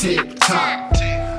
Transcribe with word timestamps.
Tick 0.00 0.40
tock, 0.40 0.92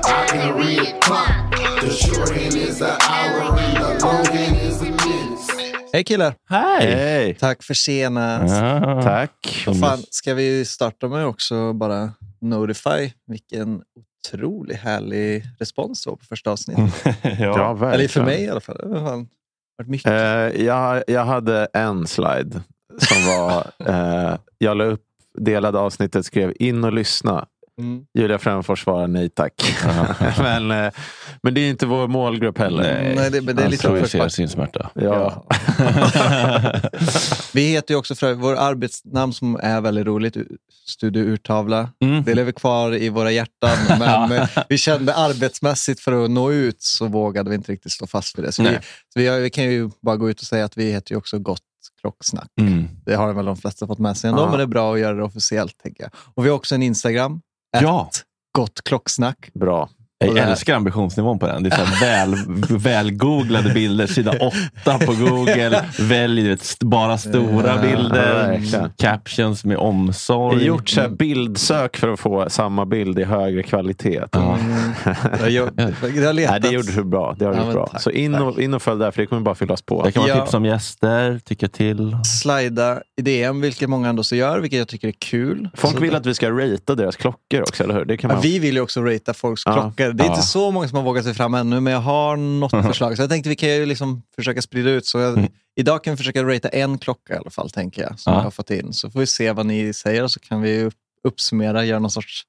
I 0.04 0.26
can 0.28 0.56
read 0.56 1.00
clock. 1.00 1.50
The 1.80 1.90
short 1.90 2.30
hand 2.30 2.54
is 2.54 2.78
the 2.78 2.92
hour 3.10 3.58
and 3.58 3.76
the 3.76 4.06
long 4.06 4.24
hand 4.24 4.56
is 4.56 4.78
the 4.78 4.84
minutes. 4.84 5.50
Hej 5.92 6.04
killar! 6.04 6.34
Hej! 6.48 6.94
Hej! 6.94 7.34
Tack 7.34 7.62
för 7.62 7.74
senast. 7.74 8.54
Ja. 8.54 9.02
Tack. 9.02 9.64
Vad 9.66 9.80
fan, 9.80 9.98
ska 10.10 10.34
vi 10.34 10.64
starta 10.64 11.08
med 11.08 11.26
också 11.26 11.72
bara 11.72 12.12
Notify 12.40 13.12
vilken 13.26 13.82
otroligt 14.28 14.78
härlig 14.78 15.44
respons 15.58 16.04
det 16.04 16.10
var 16.10 16.16
på 16.16 16.24
första 16.24 16.50
avsnittet. 16.50 17.04
Ja, 17.38 17.72
verkligen. 17.72 17.94
Eller 17.94 18.08
för 18.08 18.24
mig 18.24 18.42
i 18.42 18.48
alla 18.48 18.60
fall. 18.60 18.76
Det 18.76 18.98
har 18.98 19.06
fan 19.06 19.28
varit 19.78 19.88
mycket. 19.88 20.10
Eh, 20.10 20.64
jag, 20.64 21.02
jag 21.06 21.24
hade 21.24 21.68
en 21.72 22.06
slide 22.06 22.60
som 22.98 23.26
var... 23.26 23.66
Eh, 23.88 24.36
jag 24.58 24.76
la 24.76 24.84
upp, 24.84 25.04
delade 25.38 25.78
avsnittet, 25.78 26.26
skrev 26.26 26.52
in 26.56 26.84
och 26.84 26.92
lyssna. 26.92 27.46
Mm. 27.80 28.04
Julia 28.18 28.38
Fränfors 28.38 28.84
svarar 28.84 29.06
nej 29.06 29.28
tack. 29.30 29.74
men, 30.38 30.70
eh, 30.70 30.92
men 31.42 31.54
det 31.54 31.60
är 31.60 31.70
inte 31.70 31.86
vår 31.86 32.08
målgrupp 32.08 32.58
heller. 32.58 32.82
Nej, 32.82 33.14
Nej, 33.16 33.30
det- 33.30 33.42
men 33.42 33.56
det 33.56 33.60
är 33.60 33.64
han 33.64 33.70
lite 33.70 33.86
projicerar 33.88 34.24
uppförsbacke. 34.24 34.30
sin 34.30 34.48
smärta. 34.48 34.90
Ja. 34.94 35.46
Vi 37.54 37.66
heter 37.66 37.94
ju 37.94 37.98
också 37.98 38.14
för 38.14 38.34
vår 38.34 38.56
arbetsnamn 38.56 39.32
som 39.32 39.56
är 39.62 39.80
väldigt 39.80 40.06
roligt, 40.06 40.36
Studio 40.88 41.22
Urtavla. 41.22 41.88
Mm. 42.04 42.22
Det 42.24 42.34
lever 42.34 42.52
kvar 42.52 42.94
i 42.94 43.08
våra 43.08 43.30
hjärtan, 43.30 43.76
men 43.98 44.32
eh, 44.32 44.48
vi 44.68 44.78
kände 44.78 45.14
arbetsmässigt 45.14 46.00
för 46.00 46.24
att 46.24 46.30
nå 46.30 46.52
ut 46.52 46.82
så 46.82 47.06
vågade 47.06 47.50
vi 47.50 47.56
inte 47.56 47.72
riktigt 47.72 47.92
stå 47.92 48.06
fast 48.06 48.38
vid 48.38 48.44
det. 48.44 48.52
Så 48.52 48.62
vi, 48.62 48.68
så 49.14 49.20
vi, 49.20 49.40
vi 49.40 49.50
kan 49.50 49.64
ju 49.64 49.90
bara 50.02 50.16
gå 50.16 50.30
ut 50.30 50.40
och 50.40 50.46
säga 50.46 50.64
att 50.64 50.76
vi 50.76 50.92
heter 50.92 51.12
ju 51.12 51.18
också 51.18 51.38
Gott 51.38 51.60
Klocksnack. 52.00 52.48
Mm. 52.60 52.88
Det 53.06 53.14
har 53.14 53.32
väl 53.32 53.44
de 53.44 53.56
flesta 53.56 53.86
fått 53.86 53.98
med 53.98 54.16
sig 54.16 54.30
ändå, 54.30 54.42
Ja. 54.42 54.48
men 54.48 54.56
det 54.58 54.62
är 54.62 54.66
bra 54.66 54.94
att 54.94 55.00
göra 55.00 55.14
det 55.16 55.22
officiellt. 55.22 55.78
Tänker 55.82 56.02
jag. 56.02 56.10
Och 56.34 56.44
vi 56.44 56.48
har 56.48 56.56
också 56.56 56.74
en 56.74 56.82
Instagram, 56.82 57.40
Ja. 57.80 58.10
Gott 58.52 58.82
Klocksnack. 58.84 59.50
Bra. 59.54 59.88
Jag 60.26 60.34
det 60.34 60.40
älskar 60.40 60.74
ambitionsnivån 60.74 61.38
på 61.38 61.46
den. 61.46 61.62
Det 61.62 61.68
är 61.68 61.76
så 61.76 61.84
här 61.84 62.00
väl, 62.26 62.36
välgooglade 62.78 63.70
bilder. 63.74 64.06
Sida 64.06 64.32
åtta 64.40 64.98
på 64.98 65.12
Google. 65.12 65.84
Välj 66.00 66.48
vet, 66.48 66.76
bara 66.80 67.18
stora 67.18 67.66
Ja, 67.76 67.82
bilder. 67.82 68.90
Captions 68.98 69.64
med 69.64 69.74
Jag 69.74 69.80
har 69.80 69.86
omsorg. 69.88 70.64
gjort 70.64 70.88
så 70.88 71.00
här 71.00 71.08
bildsök 71.08 71.96
för 71.96 72.08
att 72.12 72.20
få 72.20 72.50
samma 72.50 72.86
bild 72.86 73.18
i 73.18 73.24
högre 73.24 73.62
kvalitet. 73.62 74.20
Ja. 74.32 74.58
Jag, 75.40 75.50
jag, 75.50 75.70
jag 76.16 76.26
har 76.26 76.32
letat. 76.32 76.50
Nej, 76.52 76.60
det 76.60 76.68
gjorde 76.76 76.92
du 76.92 77.04
bra. 77.04 77.34
Det 77.38 77.44
har 77.44 77.54
Ja, 77.54 77.72
bra. 77.72 77.86
tack, 77.86 78.02
så 78.02 78.10
in 78.10 78.34
och, 78.34 78.60
in 78.60 78.74
och 78.74 78.82
följ 78.82 79.00
där, 79.00 79.10
för 79.10 79.22
det 79.22 79.26
kommer 79.26 79.42
bara 79.42 79.54
fyllas 79.54 79.82
på. 79.82 80.02
Det 80.04 80.12
kan 80.12 80.22
vara 80.28 80.40
tips 80.40 80.54
om 80.54 80.64
gäster, 80.64 81.40
tycka 81.44 81.68
till. 81.68 82.16
Slida 82.42 83.00
i 83.18 83.22
DM, 83.22 83.60
vilket 83.60 83.88
många 83.88 84.08
ändå 84.08 84.22
så 84.24 84.36
gör, 84.36 84.58
vilket 84.60 84.78
jag 84.78 84.88
tycker 84.88 85.08
är 85.08 85.12
kul. 85.18 85.68
Folk 85.74 85.94
Så 85.94 86.00
vill 86.00 86.10
det- 86.10 86.16
att 86.16 86.26
vi 86.26 86.34
ska 86.34 86.50
ratea 86.50 86.94
deras 86.94 87.16
klockor 87.16 87.60
också, 87.62 87.84
eller 87.84 87.94
hur? 87.94 88.04
Det 88.04 88.16
kan 88.16 88.30
Ja, 88.30 88.34
man... 88.36 88.42
vi 88.42 88.58
vill 88.58 88.74
ju 88.74 88.80
också 88.80 89.00
ratea 89.02 89.34
folks 89.34 89.62
Ja. 89.66 89.72
klockor. 89.72 90.11
Det 90.12 90.24
är 90.24 90.28
inte 90.28 90.42
så 90.42 90.70
många 90.70 90.88
som 90.88 90.96
har 90.96 91.04
vågat 91.04 91.24
sig 91.24 91.34
fram 91.34 91.54
ännu, 91.54 91.80
men 91.80 91.92
jag 91.92 92.00
har 92.00 92.36
något 92.36 92.70
förslag. 92.86 93.16
Så 93.16 93.22
jag 93.22 93.30
tänkte 93.30 93.48
vi 93.48 93.56
kan 93.56 93.68
ju 93.68 93.86
liksom 93.86 94.22
försöka 94.36 94.62
sprida 94.62 94.90
ut. 94.90 95.06
Så 95.06 95.18
jag, 95.18 95.48
Idag 95.76 96.04
kan 96.04 96.12
vi 96.12 96.16
försöka 96.16 96.42
ratea 96.44 96.70
en 96.70 96.98
klocka 96.98 97.34
i 97.34 97.36
alla 97.36 97.50
fall, 97.50 97.70
tänker 97.70 98.02
jag, 98.02 98.18
som 98.20 98.32
Ja. 98.32 98.38
jag 98.38 98.44
har 98.44 98.50
fått 98.50 98.70
in. 98.70 98.92
Så 98.92 99.10
får 99.10 99.20
vi 99.20 99.26
se 99.26 99.52
vad 99.52 99.66
ni 99.66 99.92
säger 99.92 100.22
och 100.22 100.30
så 100.30 100.40
kan 100.40 100.60
vi 100.60 100.82
upp, 100.82 100.94
uppsummera, 101.28 101.84
göra 101.84 101.98
någon 101.98 102.10
sorts 102.10 102.42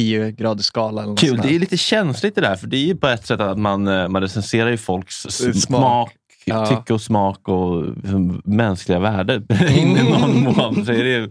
10-gradig 0.00 0.62
skala. 0.62 1.02
Eller 1.02 1.16
Kul, 1.16 1.40
det 1.42 1.54
är 1.54 1.58
lite 1.58 1.76
känsligt 1.76 2.34
det 2.34 2.40
där. 2.40 2.56
För 2.56 2.66
det 2.66 2.76
är 2.76 2.84
ju 2.86 2.96
på 2.96 3.06
ett 3.08 3.26
sätt 3.26 3.40
att 3.40 3.58
man, 3.58 3.88
eh, 3.88 4.08
man 4.08 4.22
recenserar 4.22 4.70
ju 4.70 4.76
folks 4.76 5.16
Smak. 5.16 5.54
smak, 5.56 6.12
Ja. 6.44 6.66
tycke 6.66 6.92
och 6.92 7.00
smak 7.00 7.48
och 7.48 7.84
mänskliga 8.44 8.98
värden 8.98 9.46
in 9.78 9.96
i 9.96 10.02
någon 10.10 10.42
mån. 10.42 10.84
Så 10.84 10.92
är 10.92 11.04
det, 11.04 11.30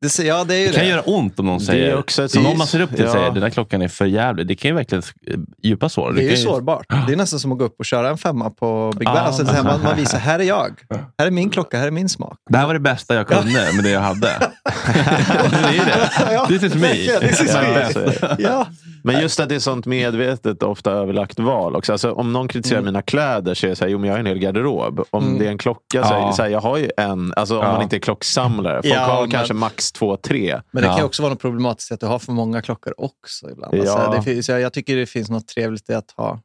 Det, 0.00 0.08
ser- 0.08 0.24
ja, 0.24 0.44
det 0.44 0.54
är 0.54 0.58
ju 0.58 0.66
det 0.66 0.72
kan 0.72 0.82
det. 0.84 0.88
göra 0.90 1.00
ont 1.00 1.38
om 1.38 1.46
någon 1.46 1.58
Det 1.58 1.64
är 1.64 1.66
säger, 1.66 1.96
också 1.98 2.24
ett- 2.24 2.30
som 2.30 2.46
om 2.46 2.58
man 2.58 2.66
ser 2.66 2.80
upp 2.80 2.90
till 2.96 3.04
och 3.04 3.08
Ja. 3.08 3.12
säger 3.12 3.30
den 3.30 3.42
här 3.42 3.50
klockan 3.50 3.82
är 3.82 3.88
för 3.88 4.04
jävlig. 4.04 4.46
Det 4.46 4.54
kan 4.54 4.68
ju 4.68 4.74
verkligen 4.74 5.02
eh, 5.26 5.38
djupa 5.62 5.88
sår. 5.88 6.12
Det 6.12 6.20
är 6.20 6.22
ju 6.22 6.28
kan 6.28 6.36
sårbart. 6.38 6.86
Det 7.06 7.12
är 7.12 7.16
nästan 7.16 7.40
som 7.40 7.52
att 7.52 7.58
gå 7.58 7.64
upp 7.64 7.74
och 7.78 7.84
köra 7.84 8.08
en 8.10 8.18
femma 8.18 8.50
på 8.50 8.92
Big 8.98 9.06
Ben. 9.08 9.14
Ja. 9.16 9.20
Alltså, 9.20 9.42
det 9.42 9.52
här, 9.52 9.62
man, 9.62 9.82
man 9.82 9.96
visar, 9.96 10.18
här 10.18 10.38
är 10.38 10.42
jag. 10.44 10.70
Här 11.18 11.26
är 11.26 11.30
min 11.30 11.50
klocka, 11.50 11.78
här 11.78 11.86
är 11.86 11.90
min 11.90 12.08
smak. 12.08 12.38
Det 12.50 12.58
här 12.58 12.66
var 12.66 12.74
det 12.74 12.80
bästa 12.80 13.14
jag 13.14 13.26
kunde 13.28 13.68
med 13.74 13.84
det 13.84 13.90
jag 13.90 14.00
hade. 14.00 14.20
det 14.64 15.78
är 15.78 16.48
det. 16.48 16.58
This 16.58 16.62
is 16.62 16.74
me. 16.74 16.88
This 17.28 17.40
is 17.40 17.54
me. 17.54 17.88
det. 17.94 18.36
Ja. 18.38 18.66
Men 19.06 19.20
just 19.22 19.40
att 19.40 19.48
det 19.48 19.54
är 19.54 19.58
sånt 19.58 19.86
medvetet, 19.86 20.62
ofta 20.62 20.90
överlagt 20.92 21.38
val. 21.38 21.76
Också. 21.76 21.92
Alltså, 21.92 22.12
om 22.12 22.32
någon 22.32 22.48
kritiserar 22.48 22.82
mina 22.82 23.02
kläder 23.02 23.54
så 23.54 23.66
är 23.66 23.70
det 23.70 23.76
så 23.76 23.84
här, 23.84 23.90
jo 23.90 23.98
men 23.98 24.06
jag 24.08 24.14
har 24.14 24.20
en 24.20 24.26
hel 24.26 24.38
garderob. 24.38 25.00
Om 25.10 25.24
Mm. 25.24 25.38
det 25.38 25.46
är 25.46 25.50
en 25.50 25.58
klocka 25.58 26.04
så, 26.04 26.14
Ja. 26.14 26.32
så 26.32 26.42
här, 26.42 26.48
jag 26.50 26.60
har 26.60 26.76
ju 26.76 26.90
en. 26.96 27.32
Alltså 27.36 27.58
om 27.58 27.64
Ja. 27.66 27.72
man 27.72 27.82
inte 27.82 27.96
är 27.96 28.00
klocksamlare. 28.00 28.82
Folk 28.82 28.94
Ja, 28.94 29.00
har 29.00 29.20
men- 29.20 29.30
kanske 29.30 29.54
max 29.54 29.92
två, 29.92 30.16
tre. 30.16 30.60
Men 30.72 30.82
det 30.82 30.88
kan 30.88 30.98
ju 30.98 31.04
också 31.04 31.22
vara 31.22 31.32
något 31.32 31.40
problematiskt 31.42 31.92
att 31.92 32.00
du 32.00 32.06
har 32.06 32.18
för 32.18 32.32
många 32.32 32.62
klockor 32.62 32.94
också 32.98 33.50
ibland. 33.50 33.74
Ja. 33.76 33.98
Alltså, 33.98 34.30
det 34.30 34.48
jag, 34.48 34.60
jag 34.60 34.72
tycker 34.72 34.96
det 34.96 35.06
finns 35.06 35.30
något 35.30 35.48
trevligt 35.48 35.90
i 35.90 35.94
att 35.94 36.10
ha 36.16 36.40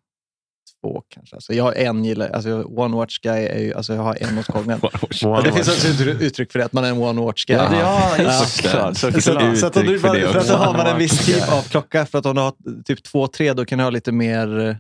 två 0.82 1.02
kanske. 1.10 1.36
Alltså, 1.36 1.54
jag 1.54 1.64
har 1.64 1.74
en 1.74 2.06
gillar, 2.06 2.30
alltså, 2.30 2.64
one 2.64 2.96
watch 2.96 3.20
guy, 3.20 3.46
är 3.46 3.60
ju, 3.60 3.74
alltså, 3.74 3.94
jag 3.94 4.02
har 4.04 4.18
en 4.22 4.38
åt 4.38 4.48
gången. 4.48 4.82
Det 5.44 5.52
finns 5.52 5.68
också 5.68 5.88
ett 5.88 6.22
uttryck 6.22 6.52
för 6.52 6.60
det, 6.60 6.66
att 6.66 6.74
man 6.74 6.84
är 6.84 6.90
en 6.90 6.98
one 6.98 7.22
watch 7.22 7.46
guy. 7.46 7.58
Ja, 7.58 7.70
det- 7.70 7.78
ja, 7.78 8.18
just 8.18 8.64
det. 8.64 8.70
såklart. 8.70 8.98
Så, 8.98 9.12
Så, 9.12 9.22
såklart. 9.22 9.58
så 9.58 9.66
att 9.66 9.78
om 9.78 9.84
du 9.86 9.96
Uttryck 9.96 10.02
för 10.32 10.38
att 10.40 10.48
då 10.48 10.54
har 10.56 10.74
man 10.78 10.88
en 10.88 10.98
viss 10.98 11.26
typ 11.26 11.52
av 11.54 11.62
klocka. 11.62 12.06
För 12.06 12.18
att 12.20 12.26
om 12.26 12.36
du 12.36 12.42
har 12.42 12.54
typ 12.86 13.04
två, 13.04 13.28
tre, 13.28 13.54
då 13.54 13.66
kan 13.66 13.78
du 13.78 13.84
ha 13.84 13.92
lite 13.92 14.12
mer 14.12 14.60
eh, 14.70 14.76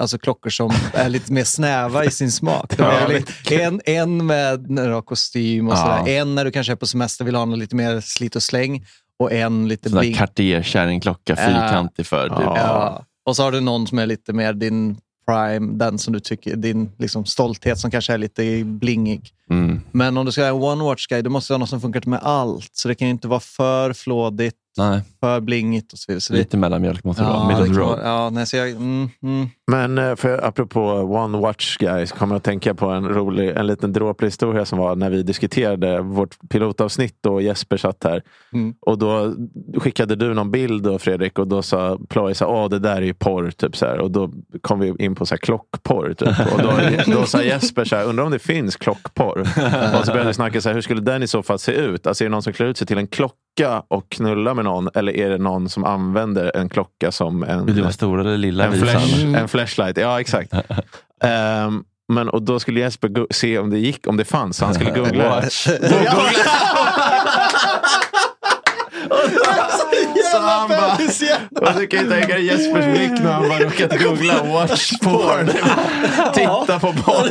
Alltså 0.00 0.18
klockor 0.18 0.50
som 0.50 0.72
är 0.92 1.08
lite 1.08 1.32
mer 1.32 1.44
snäva 1.44 2.04
i 2.04 2.10
sin 2.10 2.32
smak. 2.32 2.72
Lite, 3.08 3.62
en, 3.62 3.80
en 3.84 4.26
med 4.26 4.70
när 4.70 4.88
du 4.88 4.94
har 4.94 5.02
kostym 5.02 5.68
och 5.68 5.74
Ja. 5.74 5.76
sådär. 5.98 6.12
En 6.18 6.34
när 6.34 6.44
du 6.44 6.50
kanske 6.50 6.72
är 6.72 6.76
på 6.76 6.86
semester 6.86 7.24
och 7.24 7.28
vill 7.28 7.34
ha 7.34 7.44
något 7.44 7.58
lite 7.58 7.76
mer 7.76 8.00
slit 8.00 8.36
och 8.36 8.42
släng. 8.42 8.84
Och 9.18 9.32
en 9.32 9.68
lite 9.68 9.90
Sån 9.90 9.98
bling. 10.00 10.14
Cartier-kärringklocka, 10.14 11.36
fyrkantig 11.36 12.06
för. 12.06 12.28
Typ. 12.28 12.38
Ja. 12.40 12.56
Ja. 12.56 13.04
Och 13.26 13.36
så 13.36 13.42
har 13.42 13.52
du 13.52 13.60
någon 13.60 13.86
som 13.86 13.98
är 13.98 14.06
lite 14.06 14.32
mer 14.32 14.52
din 14.52 14.96
prime, 15.26 15.78
den 15.78 15.98
som 15.98 16.12
du 16.12 16.20
tycker, 16.20 16.56
din 16.56 16.90
liksom, 16.98 17.24
stolthet 17.24 17.78
som 17.78 17.90
kanske 17.90 18.12
är 18.12 18.18
lite 18.18 18.64
blingig. 18.64 19.30
Mm. 19.50 19.80
Men 19.92 20.16
om 20.16 20.26
du 20.26 20.32
ska 20.32 20.42
ha 20.42 20.48
en 20.48 20.62
one 20.62 20.84
watch 20.84 21.06
guy, 21.06 21.22
då 21.22 21.30
måste 21.30 21.52
du 21.52 21.54
ha 21.54 21.58
något 21.58 21.68
som 21.68 21.80
funkar 21.80 22.02
med 22.06 22.20
allt. 22.22 22.70
Så 22.72 22.88
det 22.88 22.94
kan 22.94 23.08
ju 23.08 23.12
inte 23.12 23.28
vara 23.28 23.40
för 23.40 23.92
flådigt, 23.92 24.56
Nej, 24.78 25.02
för 25.20 25.40
blingigt 25.40 25.92
och 25.92 25.98
så 25.98 26.04
vidare. 26.08 26.20
Så 26.20 26.32
det, 26.32 26.38
lite 26.38 26.56
mellanmjölk 26.56 27.04
måste 27.04 27.22
det 27.22 27.28
vara. 27.28 27.52
ja, 27.52 27.60
Middle 27.60 27.80
road. 27.80 28.32
nej, 28.32 28.46
så 28.46 28.56
jag, 28.56 28.70
mm, 28.70 29.08
mm. 29.22 29.48
Men 29.70 29.98
eh, 29.98 30.16
för, 30.16 30.44
apropå 30.44 30.80
One 30.90 31.38
Watch 31.38 31.76
Guys 31.76 32.12
kommer 32.12 32.34
jag 32.34 32.36
att 32.36 32.44
tänka 32.44 32.74
på 32.74 32.86
en 32.86 33.08
rolig, 33.08 33.56
en 33.56 33.66
liten 33.66 33.92
dråplig 33.92 34.26
historia 34.26 34.64
som 34.64 34.78
var 34.78 34.96
när 34.96 35.10
vi 35.10 35.22
diskuterade 35.22 36.00
vårt 36.00 36.48
pilotavsnitt 36.48 37.26
och 37.26 37.42
Jesper 37.42 37.76
satt 37.76 38.04
här. 38.04 38.22
Mm. 38.52 38.74
Och 38.80 38.98
då 38.98 39.34
skickade 39.76 40.16
du 40.16 40.34
någon 40.34 40.50
bild 40.50 40.82
då 40.82 40.98
Fredrik 40.98 41.38
och 41.38 41.48
då 41.48 41.62
sa 41.62 41.98
Ploy 42.08 42.34
här, 42.40 42.48
åh 42.48 42.68
det 42.68 42.78
där 42.78 42.96
är 42.96 43.02
ju 43.02 43.14
porr. 43.14 43.50
Typ, 43.50 43.76
så 43.76 43.86
här. 43.86 43.98
Och 43.98 44.10
då 44.10 44.32
kom 44.60 44.80
vi 44.80 44.94
in 44.98 45.14
på 45.14 45.26
så 45.26 45.34
här, 45.34 45.38
klockporr. 45.38 46.14
Typ. 46.14 46.28
Och 46.54 46.62
då, 46.62 46.72
då 47.12 47.26
sa 47.26 47.42
Jesper 47.42 47.84
så 47.84 47.96
här, 47.96 48.04
undrar 48.04 48.24
om 48.24 48.30
det 48.30 48.38
finns 48.38 48.76
klockporr. 48.76 49.40
och 49.98 50.06
så 50.06 50.12
började 50.12 50.28
vi 50.28 50.34
snacka 50.34 50.60
så 50.60 50.68
här, 50.68 50.74
hur 50.74 50.82
skulle 50.82 51.00
den 51.00 51.22
i 51.22 51.26
så 51.26 51.42
fall 51.42 51.58
se 51.58 51.72
ut? 51.72 52.06
Alltså 52.06 52.24
är 52.24 52.28
det 52.28 52.30
någon 52.30 52.42
som 52.42 52.52
klär 52.52 52.66
ut 52.66 52.76
sig 52.76 52.86
till 52.86 52.98
en 52.98 53.06
klocka 53.06 53.45
och 53.88 54.08
knullar 54.08 54.54
med 54.54 54.64
någon? 54.64 54.88
Eller 54.94 55.16
är 55.16 55.30
det 55.30 55.38
någon 55.38 55.68
som 55.68 55.84
använder 55.84 56.56
en 56.56 56.68
klocka 56.68 57.12
som 57.12 57.42
en... 57.42 57.66
Vill 57.66 57.76
du 57.76 57.82
vara 57.82 57.92
stora 57.92 58.20
eller 58.20 58.38
lilla 58.38 58.64
En, 58.64 58.80
flash, 58.80 59.24
en 59.34 59.48
flashlight, 59.48 59.98
ja 59.98 60.20
exakt. 60.20 60.52
Ehm, 61.22 61.84
men, 62.08 62.28
och 62.28 62.42
då 62.42 62.60
skulle 62.60 62.80
Jesper 62.80 63.26
se 63.30 63.58
om 63.58 63.70
det 63.70 63.78
gick, 63.78 64.06
om 64.06 64.16
det 64.16 64.24
fanns. 64.24 64.56
Så 64.56 64.64
han 64.64 64.74
skulle 64.74 64.90
googla. 64.98 65.42
Watch. 70.40 71.12
Så 71.18 71.24
han 71.32 71.40
bara, 71.50 71.70
och 71.74 71.80
du 71.80 71.86
kan 71.86 72.04
ju 72.04 72.10
tänka 72.10 72.34
dig 72.34 72.44
Jespers 72.46 72.84
blick 72.84 73.20
när 73.22 73.32
han 73.32 73.48
bara 73.48 73.58
råkat 73.58 73.98
googla 74.02 74.42
watch 74.42 74.92
porn. 75.02 75.46
Titta 76.34 76.78
på 76.80 76.92
porr. 76.92 77.30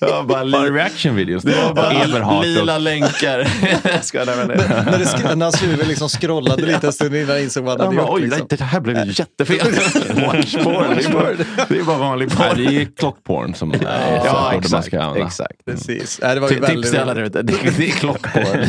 Jag 0.00 0.26
bara, 0.26 0.44
Bara 0.46 0.70
reaction 0.70 1.16
videos. 1.16 1.42
Det 1.42 1.54
var 1.64 1.74
bara 1.74 2.42
lila 2.42 2.74
och 2.74 2.80
länkar. 2.80 3.48
Jag 3.92 4.04
ska, 4.04 4.24
men, 4.24 4.48
det- 4.48 4.54
När, 4.56 4.98
det 4.98 5.34
när 5.34 5.44
hans 5.44 5.62
huvud 5.62 5.86
liksom 5.88 6.08
scrollade 6.08 6.62
lite 6.66 6.86
en 6.86 6.92
stund 6.92 7.14
innan 7.16 7.28
han 7.30 7.38
insåg 7.40 7.64
vad 7.64 7.80
han 7.80 7.86
han 7.86 7.96
hade 7.96 8.08
gjort. 8.08 8.20
oj, 8.20 8.22
Liksom. 8.28 8.46
det 8.50 8.60
här 8.60 8.80
blev 8.80 8.96
ju 9.06 9.12
jättefel. 9.12 9.72
Watch 10.26 10.54
porn. 10.64 10.84
Det 10.96 11.04
är 11.04 11.12
bara, 11.12 11.28
det 11.68 11.78
är 11.78 11.82
bara 11.84 11.98
vanlig 11.98 12.28
Nej, 12.38 12.48
porr. 12.50 12.56
det 12.56 12.64
är 12.82 12.88
klockporn 12.96 13.54
som 13.54 13.72
är 13.72 13.78
Ja, 13.82 14.22
ja, 14.24 14.32
man 14.52 14.58
exakt. 14.58 14.86
ska 14.86 15.00
använda. 15.02 15.26
exakt. 15.26 15.64
Precis. 15.66 16.16
Det 16.16 16.40
var 16.40 16.50
ju 16.50 16.60
Tips 16.60 16.90
till 16.90 17.00
alla 17.00 17.14
där 17.14 17.22
ute. 17.22 17.42
Det, 17.42 17.52
är 17.52 17.90
klockporr. 17.90 18.66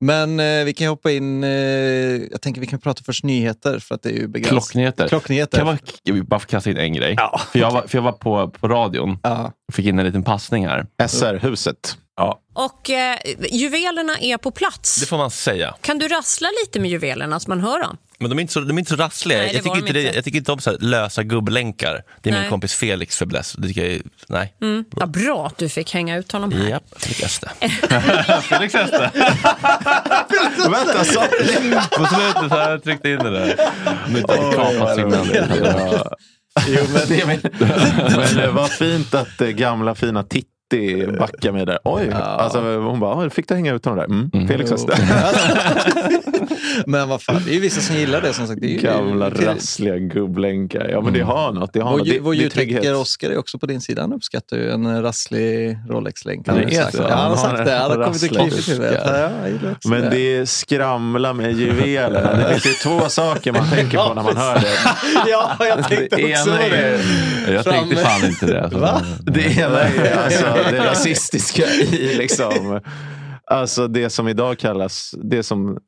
Men 0.00 0.40
eh, 0.40 0.64
vi 0.64 0.72
kan 0.74 0.88
hoppa 0.88 1.10
in, 1.10 1.44
eh, 1.44 1.50
jag 1.50 2.40
tänker 2.42 2.60
vi 2.60 2.66
kan 2.66 2.78
prata 2.80 3.02
först 3.06 3.24
nyheter 3.24 3.78
för 3.78 3.94
att 3.94 4.02
det 4.02 4.08
är 4.08 4.12
ju 4.12 4.28
begränsat. 4.28 4.50
Klocknyheter. 4.50 5.08
Klocknyheter. 5.08 5.58
Kan 5.58 5.66
jag 5.66 5.76
bara, 5.76 5.82
jag 6.02 6.14
vill 6.14 6.24
bara 6.24 6.40
kasta 6.40 6.70
in 6.70 6.76
en 6.76 6.92
grej? 6.92 7.14
Ja. 7.18 7.40
För 7.52 7.58
jag 7.58 7.70
var, 7.70 7.82
för 7.82 7.98
jag 7.98 8.02
var 8.02 8.12
på, 8.12 8.48
på 8.50 8.68
radion 8.68 9.18
Ja. 9.22 9.52
och 9.68 9.74
fick 9.74 9.86
in 9.86 9.98
en 9.98 10.06
liten 10.06 10.22
passning 10.22 10.66
här. 10.66 10.86
SR-huset. 11.08 11.96
Ja, 12.18 12.40
Och 12.54 12.90
eh, 12.90 13.18
juvelerna 13.50 14.18
är 14.18 14.36
på 14.36 14.50
plats. 14.50 14.96
Det 15.00 15.06
får 15.06 15.16
man 15.18 15.30
säga. 15.30 15.74
Kan 15.80 15.98
du 15.98 16.08
rassla 16.08 16.48
lite 16.64 16.80
med 16.80 16.90
juvelerna 16.90 17.40
så 17.40 17.50
man 17.50 17.60
hör 17.60 17.80
dem? 17.80 17.96
Men 18.18 18.30
de 18.30 18.38
är 18.38 18.40
inte 18.40 18.52
så, 18.52 18.60
de 18.60 18.76
är 18.76 18.78
inte 18.78 18.90
så 18.90 18.96
rassliga. 18.96 19.38
Nej, 19.38 19.48
det 19.48 19.54
jag, 19.54 19.62
tycker 19.64 19.74
de 19.76 19.80
inte 19.80 19.92
det, 19.92 20.02
inte. 20.02 20.14
jag 20.16 20.24
tycker 20.24 20.38
inte 20.38 20.52
om 20.52 20.60
så 20.60 20.70
här 20.70 20.78
lösa 20.78 21.22
gubblänkar. 21.22 22.02
Det 22.22 22.30
är 22.30 22.32
Nej. 22.32 22.40
min 22.40 22.50
kompis 22.50 22.74
Felix 22.74 23.16
fäbless. 23.16 23.52
Det 23.58 23.68
tycker 23.68 23.84
jag 23.84 23.92
är, 23.92 24.02
nej. 24.28 24.54
Mm. 24.62 24.84
Ja, 24.96 25.06
bra 25.06 25.46
att 25.46 25.58
du 25.58 25.68
fick 25.68 25.94
hänga 25.94 26.16
ut 26.16 26.32
honom 26.32 26.52
här. 26.52 26.68
Japp, 26.68 27.08
lyckas 27.08 27.38
det. 27.60 27.68
Felix 28.42 28.74
Heste. 28.74 29.10
Vänta, 30.70 31.04
så... 31.04 31.20
På 31.96 32.06
slutet 32.06 32.50
här, 32.50 32.70
jag 32.70 32.84
tryckte 32.84 33.10
in 33.10 33.18
det 33.18 33.30
där. 33.30 33.56
Du 34.08 34.22
kapat 34.56 34.94
signalen. 34.94 35.62
Ja. 35.64 36.16
Jo, 36.66 36.84
men, 36.92 37.28
men 38.16 38.36
det 38.36 38.50
var 38.50 38.68
fint 38.68 39.14
att 39.14 39.40
eh, 39.40 39.48
gamla 39.48 39.94
fina 39.94 40.22
Titti 40.70 41.06
backade 41.18 41.52
med 41.52 41.66
där. 41.66 41.78
Oj, 41.84 42.10
alltså, 42.12 42.60
hon 42.60 43.00
bara, 43.00 43.18
"Oj, 43.18 43.30
fick 43.30 43.48
du 43.48 43.54
hänga 43.54 43.74
ut 43.74 43.84
honom 43.84 43.98
där? 43.98 44.38
Mm. 44.38 44.48
Felix 44.48 44.72
Öster. 44.72 44.94
Men 46.86 47.08
vad 47.08 47.22
fan, 47.22 47.42
det 47.44 47.50
är 47.50 47.54
ju 47.54 47.60
vissa 47.60 47.80
som 47.80 47.96
gillar 47.96 48.20
det 48.20 48.32
som 48.32 48.46
sagt. 48.46 48.60
Det 48.60 48.66
är 48.66 48.70
ju, 48.70 48.78
Gamla 48.78 49.30
det 49.30 49.42
är- 49.44 49.46
rassliga 49.54 49.96
gubblänkar. 49.98 50.88
Ja 50.88 51.00
men 51.00 51.12
det 51.12 51.20
har 51.20 51.52
något. 51.52 51.72
Det 51.72 51.80
har 51.80 51.90
Vår, 51.90 51.98
något. 51.98 52.06
ju- 52.06 52.12
Det, 52.12 52.20
vår 52.20 52.32
det 52.32 52.38
ljudtekniker 52.38 52.94
Oskar 52.96 53.30
är 53.30 53.38
också 53.38 53.58
på 53.58 53.66
din 53.66 53.80
sida. 53.80 54.02
Han 54.02 54.12
uppskattar 54.12 54.56
ju 54.56 54.70
en 54.70 55.02
rasslig 55.02 55.78
Rolex-länk. 55.88 56.48
Ja, 56.48 56.52
Han 56.52 56.60
det 56.60 56.66
har 56.76 56.80
är 56.80 56.84
sagt. 56.84 56.96
så. 56.96 57.02
Ja, 57.02 57.08
han 57.08 57.18
har 57.18 57.28
Han 57.28 57.38
sagt 57.38 57.64
det. 57.64 57.72
Han 57.74 57.90
har 57.90 58.04
kommit 58.04 58.20
till 58.20 58.28
klipp 58.30 58.68
i 58.68 58.70
huvudet. 58.70 59.00
Ja, 59.06 59.28
Men 59.88 60.00
det. 60.02 60.08
det 60.40 60.46
skramlar 60.48 61.32
med 61.32 61.52
juvelerna. 61.52 62.34
Det 62.48 62.48
finns 62.60 62.66
ju 62.66 62.72
två 62.90 63.08
saker 63.08 63.52
man 63.52 63.70
tänker 63.74 63.98
på 63.98 64.14
när 64.14 64.22
man 64.22 64.36
hör 64.36 64.54
det. 64.54 64.66
Ja, 65.30 65.50
jag 65.58 65.88
tänkte 65.88 66.16
Det 66.16 66.32
också 66.34 66.50
ena 66.50 66.58
det. 66.58 66.76
är- 67.46 67.52
Jag 67.52 67.64
tänkte 67.64 67.96
fan 67.96 68.24
inte 68.28 68.46
det. 68.46 68.62
Alltså. 68.64 68.78
Va? 68.78 69.00
Det 69.22 69.56
ena 69.58 69.80
är 69.80 70.24
alltså 70.24 70.46
det 70.70 70.90
rasistiska 70.90 71.62
i 71.66 72.14
liksom, 72.18 72.80
alltså 73.46 73.88
det 73.88 74.10
som 74.10 74.28
idag 74.28 74.58
kallas, 74.58 75.14
det 75.22 75.42
som 75.42 75.78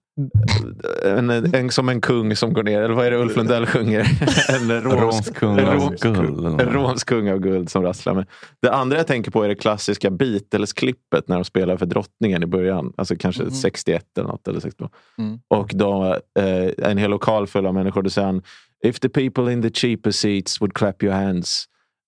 en, 1.04 1.30
en, 1.30 1.70
som 1.70 1.88
en 1.88 2.00
kung 2.00 2.36
som 2.36 2.52
går 2.52 2.62
ner, 2.62 2.82
eller 2.82 2.94
vad 2.94 3.06
är 3.06 3.10
det 3.10 3.16
Ulf 3.16 3.36
Lundell 3.36 3.66
sjunger? 3.66 4.06
En 4.48 4.82
Romsk 4.82 5.34
kung 5.34 5.58
en 5.58 5.68
av 5.68 5.94
guld. 5.94 6.60
En 6.60 6.72
romsk 6.72 7.08
kung 7.08 7.30
av 7.30 7.38
guld 7.38 7.70
som 7.70 7.82
rasslar 7.82 8.14
med. 8.14 8.26
Det 8.62 8.72
andra 8.72 8.96
jag 8.96 9.06
tänker 9.06 9.30
på 9.30 9.42
är 9.42 9.48
det 9.48 9.54
klassiska 9.54 10.10
Beatles-klippet 10.10 11.28
när 11.28 11.36
de 11.36 11.44
spelar 11.44 11.76
för 11.76 11.86
drottningen 11.86 12.42
i 12.42 12.46
början. 12.46 12.92
Alltså 12.96 13.16
kanske 13.16 13.50
61 13.50 14.04
eller 14.18 14.28
något. 14.28 14.48
Eller 14.48 14.60
62. 14.60 14.88
Mm. 15.18 15.38
Och 15.48 15.70
då 15.74 16.18
eh, 16.38 16.88
en 16.90 16.98
hel 16.98 17.10
lokal 17.10 17.46
full 17.46 17.66
av 17.66 17.74
människor. 17.74 18.02
Då 18.02 18.10
säger 18.10 18.26
han 18.26 18.42
If 18.84 19.00
the 19.00 19.08
people 19.08 19.52
in 19.52 19.62
the 19.62 19.70
cheaper 19.70 20.10
seats 20.10 20.60
would 20.60 20.74
clap 20.74 21.02
your 21.02 21.14
hands 21.14 21.64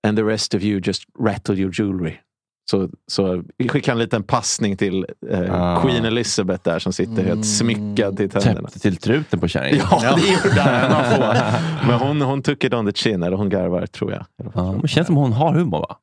and 0.06 0.19
the 0.19 0.25
rest 0.25 0.55
of 0.55 0.62
you 0.62 0.81
just 0.85 1.03
rattle 1.19 1.55
your 1.55 1.70
jewelry. 1.81 2.19
Så, 2.70 2.88
så 3.11 3.43
skicka 3.69 3.93
en 3.93 3.99
liten 3.99 4.23
passning 4.23 4.76
till 4.76 5.06
eh, 5.31 5.55
Ah. 5.62 5.82
Queen 5.82 6.05
Elizabeth 6.05 6.62
där 6.64 6.79
som 6.79 6.93
sitter 6.93 7.23
helt 7.25 7.47
smyckad 7.47 8.17
till 8.17 8.31
tänderna. 8.31 8.61
Täppte 8.69 8.79
till 8.79 8.97
truten 8.97 9.41
på 9.41 9.49
kärringen. 9.49 9.85
Ja, 9.91 10.17
det 10.17 10.29
gjorde 10.49 10.61
han. 10.61 11.62
Men 11.88 11.99
hon, 11.99 12.20
hon 12.20 12.43
took 12.43 12.64
it 12.64 12.75
on 12.75 12.87
the 12.87 12.93
chin, 12.93 13.23
eller 13.23 13.37
hon 13.37 13.49
garvar 13.49 13.87
tror 13.87 14.12
jag. 14.12 14.25
Ja, 14.55 14.73
men 14.73 14.81
det 14.81 14.88
känns 14.88 15.06
som 15.06 15.17
hon 15.17 15.32
har 15.32 15.55
humor 15.55 15.79
va? 15.81 15.97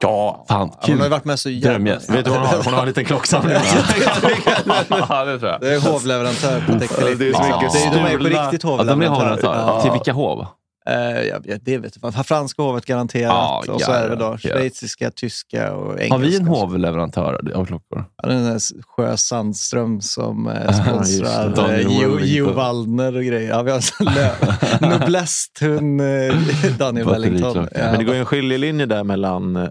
Ja, 0.00 0.44
Fan, 0.48 0.60
Hon 0.60 0.70
har 0.80 0.88
ju 0.88 0.98
kul. 0.98 1.10
varit 1.10 1.24
med 1.24 1.38
så 1.38 1.50
jävla... 1.50 1.94
Vet 1.94 2.24
du 2.24 2.30
vad 2.30 2.38
hon 2.38 2.46
har? 2.48 2.62
Hon 2.64 2.74
har 2.74 2.80
en 2.82 2.88
liten 2.88 3.04
klocksamling. 3.04 3.52
ja, 4.88 5.24
det 5.24 5.38
tror 5.38 5.50
jag. 5.50 5.60
Det 5.60 5.74
är 5.74 5.92
hovleverantör 5.92 6.60
på 6.66 6.72
Teknilift. 6.80 7.18
Det 7.18 7.28
är 7.28 7.32
så 7.32 7.42
Ja. 7.50 7.56
mycket 7.60 7.72
Det 7.72 7.78
är- 7.98 8.04
De 8.04 8.14
är 8.14 8.18
på 8.18 8.24
riktigt 8.24 8.64
Ja, 8.64 8.84
de 8.84 9.02
är 9.02 9.06
hovleverantör. 9.08 9.48
hovleverantör. 9.48 9.82
Till 9.82 9.90
vilka 9.92 10.12
hov? 10.12 10.46
Eh, 10.88 11.22
ja, 11.22 11.38
det 11.60 11.78
vet 11.78 11.96
jag. 12.02 12.26
Franska 12.26 12.62
hovet 12.62 12.86
garanterat. 12.86 13.64
Ja, 13.66 13.72
och 13.74 13.80
så 13.80 13.92
är 13.92 14.08
det 14.08 14.16
då 14.16 14.24
ja. 14.24 14.38
schweiziska, 14.38 15.10
tyska 15.10 15.74
och 15.74 15.92
engelska. 15.92 16.14
Har 16.14 16.18
vi 16.20 16.36
en 16.36 16.46
hovleverantör 16.46 17.52
av 17.54 17.66
klockor? 17.66 18.04
Ja, 18.22 18.28
Den 18.28 18.44
där 18.44 18.60
Sjö 18.82 19.16
Sandström 19.16 20.00
som 20.00 20.46
eh, 20.48 20.72
sponsrar 20.82 21.70
eh, 21.74 21.86
Jo- 22.20 22.52
Wallner 22.52 23.16
och 23.16 23.24
grejer. 23.24 23.48
Ja, 23.50 23.62
vi 23.62 23.70
har 23.70 23.80
Noblest-hund, 24.98 26.00
eh, 26.00 26.76
Daniel 26.78 27.06
Wellington. 27.06 27.68
Ja. 27.72 27.78
Men 27.80 27.98
det 27.98 28.04
går 28.04 28.14
ju 28.14 28.20
en 28.20 28.26
skiljelinje 28.26 28.86
där 28.86 29.04
mellan 29.04 29.68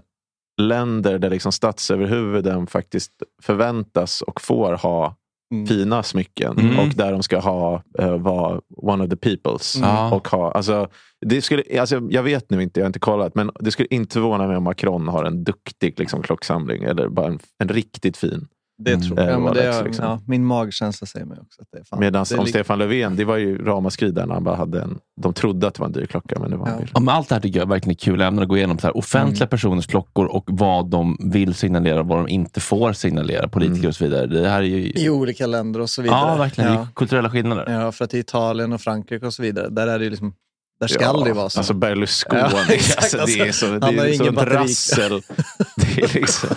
länder 0.60 1.18
där 1.18 1.30
liksom 1.30 1.52
statsöverhuvuden 1.52 2.66
faktiskt 2.66 3.12
förväntas 3.42 4.22
och 4.22 4.40
får 4.40 4.72
ha 4.72 5.16
Mm. 5.52 5.66
fina 5.66 6.02
smycken 6.02 6.58
Mm. 6.58 6.78
och 6.78 6.88
där 6.94 7.12
de 7.12 7.22
ska 7.22 7.38
ha 7.38 7.82
uh, 8.00 8.16
vara 8.16 8.60
one 8.76 9.04
of 9.04 9.10
the 9.10 9.16
peoples. 9.16 9.78
Ja. 9.82 10.14
Och 10.14 10.28
ha, 10.28 10.52
alltså, 10.52 10.88
det 11.26 11.42
skulle, 11.42 11.80
alltså, 11.80 12.00
jag 12.10 12.22
vet 12.22 12.50
nu 12.50 12.62
inte, 12.62 12.80
jag 12.80 12.84
har 12.84 12.88
inte 12.88 12.98
kollat, 12.98 13.34
men 13.34 13.50
det 13.60 13.70
skulle 13.70 13.88
inte 13.90 14.12
förvåna 14.12 14.46
mig 14.46 14.56
om 14.56 14.64
Macron 14.64 15.08
har 15.08 15.24
en 15.24 15.44
duktig 15.44 16.00
liksom, 16.00 16.22
klocksamling 16.22 16.84
eller 16.84 17.08
bara 17.08 17.26
en, 17.26 17.38
en 17.58 17.68
riktigt 17.68 18.16
fin. 18.16 18.48
Det 18.84 18.92
Mm. 18.92 19.06
tror 19.06 19.20
jag. 19.20 19.30
Ja, 19.30 19.38
men 19.38 19.54
det, 19.54 19.62
är- 19.62 19.84
liksom. 19.84 20.04
ja, 20.04 20.20
min 20.26 20.44
magkänsla 20.44 21.06
säger 21.06 21.26
mig 21.26 21.38
också 21.40 21.62
att 21.62 21.68
det 21.72 21.78
är 21.78 21.84
fan. 21.84 22.00
Medan 22.00 22.24
om 22.38 22.46
Stefan 22.46 22.78
Löfven, 22.78 23.16
det 23.16 23.24
var 23.24 23.36
ju 23.36 23.64
ramaskri 23.64 24.10
där 24.10 24.26
när 24.26 24.34
han 24.34 24.44
bara 24.44 24.56
hade 24.56 24.80
en, 24.82 24.98
de 25.20 25.32
trodde 25.34 25.66
att 25.66 25.74
det 25.74 25.80
var 25.80 25.86
en 25.86 25.92
dyr 25.92 26.06
klocka 26.06 26.38
men 26.38 26.50
det 26.50 26.56
var 26.56 26.66
en 26.66 26.72
Ja. 26.72 26.78
dyr. 26.80 26.90
Ja, 26.94 27.00
men 27.00 27.14
allt 27.14 27.28
det 27.28 27.34
här 27.34 27.42
tycker 27.42 27.58
jag 27.58 27.68
verkligen 27.68 27.90
är 27.90 27.98
kul 27.98 28.20
ämnen 28.20 28.42
att 28.42 28.48
gå 28.48 28.56
igenom. 28.56 28.78
Så 28.78 28.86
här, 28.86 28.96
offentliga 28.96 29.46
personers 29.46 29.86
klockor 29.86 30.26
och 30.26 30.44
vad 30.46 30.90
de 30.90 31.16
vill 31.32 31.54
signalera 31.54 32.00
och 32.00 32.06
vad 32.06 32.18
de 32.18 32.28
inte 32.28 32.60
får 32.60 32.92
signalera. 32.92 33.48
Politiker 33.48 33.88
och 33.88 33.94
så 33.94 34.04
vidare. 34.04 34.26
Det 34.26 34.48
här 34.48 34.58
är 34.62 34.66
ju... 34.66 34.92
I 34.94 35.08
olika 35.10 35.46
länder 35.46 35.80
och 35.80 35.90
så 35.90 36.02
vidare. 36.02 36.18
Ja, 36.20 36.36
verkligen. 36.36 36.70
Det 36.70 36.76
är 36.76 36.80
Ja. 36.80 36.88
kulturella 36.94 37.30
skillnader. 37.30 37.80
Ja, 37.80 37.92
för 37.92 38.04
att 38.04 38.14
i 38.14 38.18
Italien 38.18 38.72
och 38.72 38.80
Frankrike 38.80 39.26
och 39.26 39.34
så 39.34 39.42
vidare, 39.42 39.68
där 39.68 39.86
är 39.86 39.98
det 39.98 40.04
ju 40.04 40.10
liksom, 40.10 40.34
där 40.80 40.86
ska 40.86 41.04
Ja, 41.04 41.22
det 41.24 41.32
vara 41.32 41.48
så. 41.48 41.60
Alltså 41.60 41.74
Berlusconi, 41.74 42.40
Ja, 42.40 42.50
exakt, 42.74 43.14
alltså, 43.14 43.38
det 43.38 43.48
är 43.48 43.52
så, 43.52 43.66
det 43.66 43.86
är 43.86 44.12
så 44.26 44.32
batteri. 44.32 44.54
rassel. 44.56 45.20
Det 45.76 46.02
är 46.02 46.14
liksom 46.20 46.48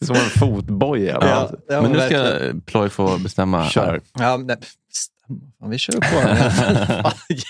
som 0.06 0.16
en 0.16 0.20
fotboja. 0.22 1.18
ja, 1.20 1.50
ja, 1.68 1.82
Men 1.82 1.92
nu 1.92 1.98
verkligen. 1.98 2.26
ska 2.60 2.60
Ploy 2.72 2.88
få 2.88 3.18
bestämma. 3.18 3.68
Kör. 3.68 4.00
Ja, 4.18 4.36
nej, 4.36 4.56
vi 5.70 5.78
kör 5.78 5.92
på 5.92 6.00
den. 6.26 6.36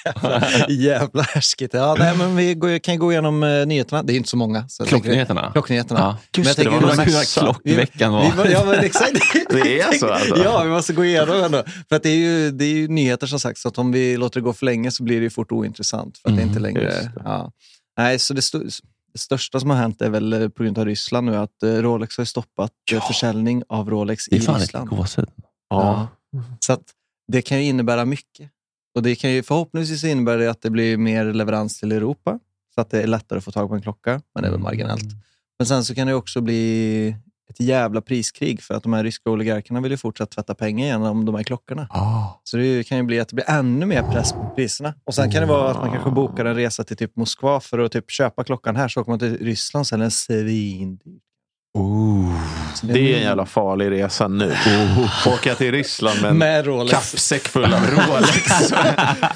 jävla, 0.05 0.67
jävla 0.69 1.23
härskigt. 1.23 1.75
Ja, 1.75 1.97
nej, 1.99 2.17
men 2.17 2.37
vi 2.37 2.55
går, 2.55 2.79
kan 2.79 2.99
gå 2.99 3.13
igenom 3.13 3.43
uh, 3.43 3.67
nyheterna. 3.67 4.03
Det 4.03 4.13
är 4.13 4.17
inte 4.17 4.29
så 4.29 4.37
många. 4.37 4.69
Så 4.69 4.83
jag 4.83 4.89
tänker- 4.89 5.05
Klocknyheterna. 5.05 5.51
Klocknyheterna. 5.53 6.01
Ja. 6.01 6.07
Men 6.07 6.17
jag 6.37 6.45
Just 6.45 6.57
det, 6.57 6.63
tänker 6.65 6.81
det 6.81 6.87
var 6.87 7.05
vi 7.05 7.13
mässa. 7.13 7.41
Klockveckan 7.41 8.13
var... 8.13 8.23
Vi, 8.23 8.37
var- 8.37 8.47
ja, 8.47 8.65
men 8.65 8.79
exakt. 8.85 9.13
Det 9.51 9.81
är 9.81 9.93
så 9.93 10.13
alltså? 10.13 10.43
Ja, 10.45 10.63
vi 10.63 10.71
måste 10.71 10.93
gå 10.93 11.05
igenom 11.05 11.43
ändå. 11.45 11.63
För 11.89 11.97
att 11.97 12.03
det 12.03 12.09
är, 12.11 12.17
ju, 12.17 12.51
det 12.51 12.65
är 12.65 12.73
ju 12.75 12.89
nyheter 12.89 13.27
som 13.27 13.41
sagt, 13.41 13.59
så 13.59 13.69
att 13.69 13.79
om 13.79 13.93
vi 13.93 14.17
låter 14.17 14.41
det 14.41 14.45
gå 14.45 14.53
för 14.53 14.67
länge 14.67 14.91
så 14.91 15.03
blir 15.03 15.17
det 15.17 15.23
ju 15.25 15.31
fort 15.31 15.53
ointressant. 15.53 16.19
För 16.19 16.29
att 16.31 16.37
det 16.37 16.43
är 16.43 16.47
inte 16.47 16.59
Mm, 16.59 16.63
längre... 16.75 16.85
just 16.85 17.03
det. 17.03 17.23
Ja. 17.25 17.53
Nej, 17.99 18.19
så 18.19 18.35
det, 18.35 18.41
sto- 18.41 18.81
det 19.13 19.19
största 19.19 19.61
som 19.61 19.71
har 19.71 19.77
hänt 19.77 20.03
är 20.03 20.11
väl 20.11 20.33
eh, 20.33 20.49
på 20.49 20.63
grund 20.63 20.79
av 20.79 20.85
Ryssland 20.85 21.27
nu 21.27 21.37
att 21.37 21.63
eh, 21.63 21.69
Rolex 21.73 22.19
har 22.19 22.25
stoppat 22.25 22.73
eh, 22.93 23.07
försäljning 23.07 23.63
av 23.69 23.91
Rolex 23.91 24.27
Det 24.27 24.37
i 24.37 24.39
är 24.39 24.43
fan 24.43 24.61
Ryssland. 24.61 24.89
gåshud. 24.89 25.29
Ja. 25.71 26.09
Så 26.61 26.73
att 26.73 26.83
det 27.33 27.43
kan 27.43 27.59
ju 27.59 27.65
innebära 27.65 28.05
mycket. 28.05 28.51
Och 28.95 29.03
det 29.03 29.15
kan 29.15 29.31
ju 29.31 29.43
förhoppningsvis 29.43 30.05
innebära 30.05 30.37
det 30.37 30.51
att 30.51 30.63
det 30.63 30.71
blir 30.71 30.97
mer 30.97 31.33
leverans 31.33 31.81
till 31.81 31.93
Europa, 31.93 32.39
så 32.75 32.81
att 32.81 32.91
det 32.91 33.03
är 33.03 33.07
lättare 33.07 33.39
att 33.39 33.45
få 33.45 33.51
tag 33.51 33.69
på 33.69 33.75
en 33.75 33.83
klocka, 33.83 34.23
men 34.35 34.43
det 34.43 34.49
är 34.49 34.53
väl 34.53 34.61
marginellt. 34.61 35.05
Men 35.59 35.67
sen 35.67 35.85
så 35.85 35.95
kan 35.95 36.07
det 36.07 36.15
också 36.15 36.41
bli 36.41 37.17
ett 37.51 37.61
jävla 37.61 38.01
priskrig, 38.01 38.63
för 38.63 38.75
att 38.75 38.83
de 38.83 38.93
här 38.93 39.05
ryska 39.05 39.31
oligarkerna 39.31 39.81
vill 39.81 39.93
ju 39.93 39.99
fortsätta 39.99 40.35
tvätta 40.35 40.55
pengar 40.55 40.87
genom 40.87 41.25
de 41.25 41.35
här 41.35 41.43
klockorna. 41.43 41.89
Så 42.45 42.57
det 42.57 42.89
kan 42.89 42.99
ju 42.99 43.05
bli 43.05 43.21
att 43.21 43.29
det 43.29 43.35
blir 43.35 43.51
ännu 43.51 43.87
mer 43.87 44.03
press 44.03 44.33
på 44.33 44.53
priserna. 44.57 44.95
Och 45.05 45.15
sen 45.15 45.31
kan 45.31 45.41
det 45.41 45.49
vara 45.49 45.71
att 45.71 45.77
man 45.77 45.93
kanske 45.93 46.11
bokar 46.11 46.45
en 46.45 46.55
resa 46.55 46.85
till 46.85 46.97
typ 46.97 47.17
Moskva 47.17 47.61
för 47.61 47.79
att 47.79 47.93
typ 47.93 48.11
köpa 48.11 48.45
klockan 48.45 48.77
här, 48.77 48.89
så 48.89 49.01
åker 49.01 49.11
man 49.11 49.19
till 49.19 49.39
Ryssland 49.39 49.87
sen 49.87 50.01
är 50.01 50.05
den 50.05 50.11
svindyr. 50.11 51.19
Så 51.77 51.83
Det 52.83 53.13
är 53.13 53.17
en 53.17 53.23
jävla 53.23 53.47
farlig 53.47 53.91
resa 53.91 54.29
nu. 54.29 54.53
Åka 55.27 55.55
till 55.55 55.73
Ryssland 55.73 56.23
med 56.23 56.31
en 56.31 56.39
Med 56.39 56.67
Rolex. 56.67 56.91
kappsäck 56.93 57.49
full 57.49 57.65
av 57.65 57.71
Rolex. 57.91 58.69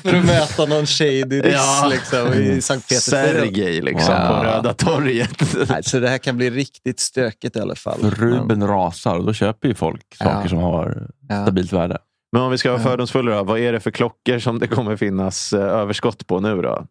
för 0.03 0.15
att 0.19 0.25
möta 0.25 0.65
någon 0.67 0.87
shady 0.87 1.41
ryss 1.43 1.53
Ja. 1.55 1.91
liksom, 1.91 2.33
i 2.35 2.61
Sankt 2.63 2.89
Petersburg. 2.89 3.25
Sergej 3.57 3.81
liksom 3.81 4.15
Ja. 4.15 4.29
på 4.29 4.45
Röda 4.47 4.73
torget. 4.75 5.55
Nej, 5.69 5.83
Så 5.83 5.99
det 6.01 6.09
här 6.09 6.19
kan 6.19 6.37
bli 6.37 6.51
riktigt 6.51 7.01
stökigt 7.01 7.57
i 7.57 7.61
alla 7.61 7.75
fall. 7.75 8.01
För 8.01 8.11
Ruben 8.11 8.67
rasar 8.69 9.15
och 9.17 9.25
då 9.25 9.33
köper 9.33 9.69
ju 9.69 9.75
folk 9.75 10.03
saker 10.19 10.41
Ja. 10.43 10.49
som 10.49 10.59
har 10.59 11.09
Ja. 11.29 11.43
stabilt 11.43 11.73
värde. 11.73 11.99
Men 12.33 12.43
om 12.43 12.51
vi 12.51 12.59
ska 12.59 12.71
vara 12.71 12.81
Ja. 12.81 12.89
fördomsfulla 12.89 13.37
då, 13.37 13.43
vad 13.45 13.59
är 13.59 13.73
det 13.73 13.81
för 13.81 13.91
klockor 13.91 14.39
som 14.39 14.59
det 14.59 14.67
kommer 14.67 14.97
finnas 14.97 15.53
eh, 15.53 15.61
överskott 15.61 16.27
på 16.27 16.41
nu 16.41 16.63
då? 16.63 16.87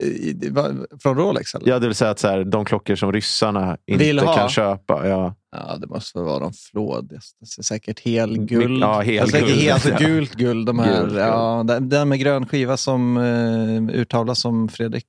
I- 0.00 0.48
var- 0.50 0.86
Från 1.02 1.16
Rolex 1.16 1.54
eller? 1.54 1.68
Ja, 1.68 1.78
det 1.78 1.86
vill 1.86 1.94
säga 1.96 2.10
att 2.10 2.18
så 2.18 2.28
här, 2.28 2.44
de 2.44 2.64
klockor 2.64 2.94
som 2.96 3.12
ryssarna 3.12 3.76
inte 3.86 4.18
kan 4.36 4.48
köpa. 4.48 5.08
Ja. 5.08 5.34
Ja, 5.56 5.76
det 5.76 5.86
måste 5.86 6.18
väl 6.18 6.26
vara 6.26 6.38
de 6.38 6.52
flådigaste. 6.52 7.46
Säkert 7.62 8.00
helguld. 8.00 8.82
Ja, 8.82 9.00
helguld. 9.00 9.44
Helt 9.50 9.84
Ja. 9.90 9.96
gult 9.98 10.34
guld. 10.34 10.66
De 10.66 10.78
här, 10.78 11.00
Gult 11.00 11.08
guld. 11.10 11.20
ja, 11.22 11.64
den, 11.80 12.08
med 12.08 12.18
grön 12.20 12.46
skiva 12.46 12.76
som 12.76 13.16
uh, 13.16 13.88
urtavlas 14.00 14.40
som 14.40 14.68
Fredrik 14.68 15.04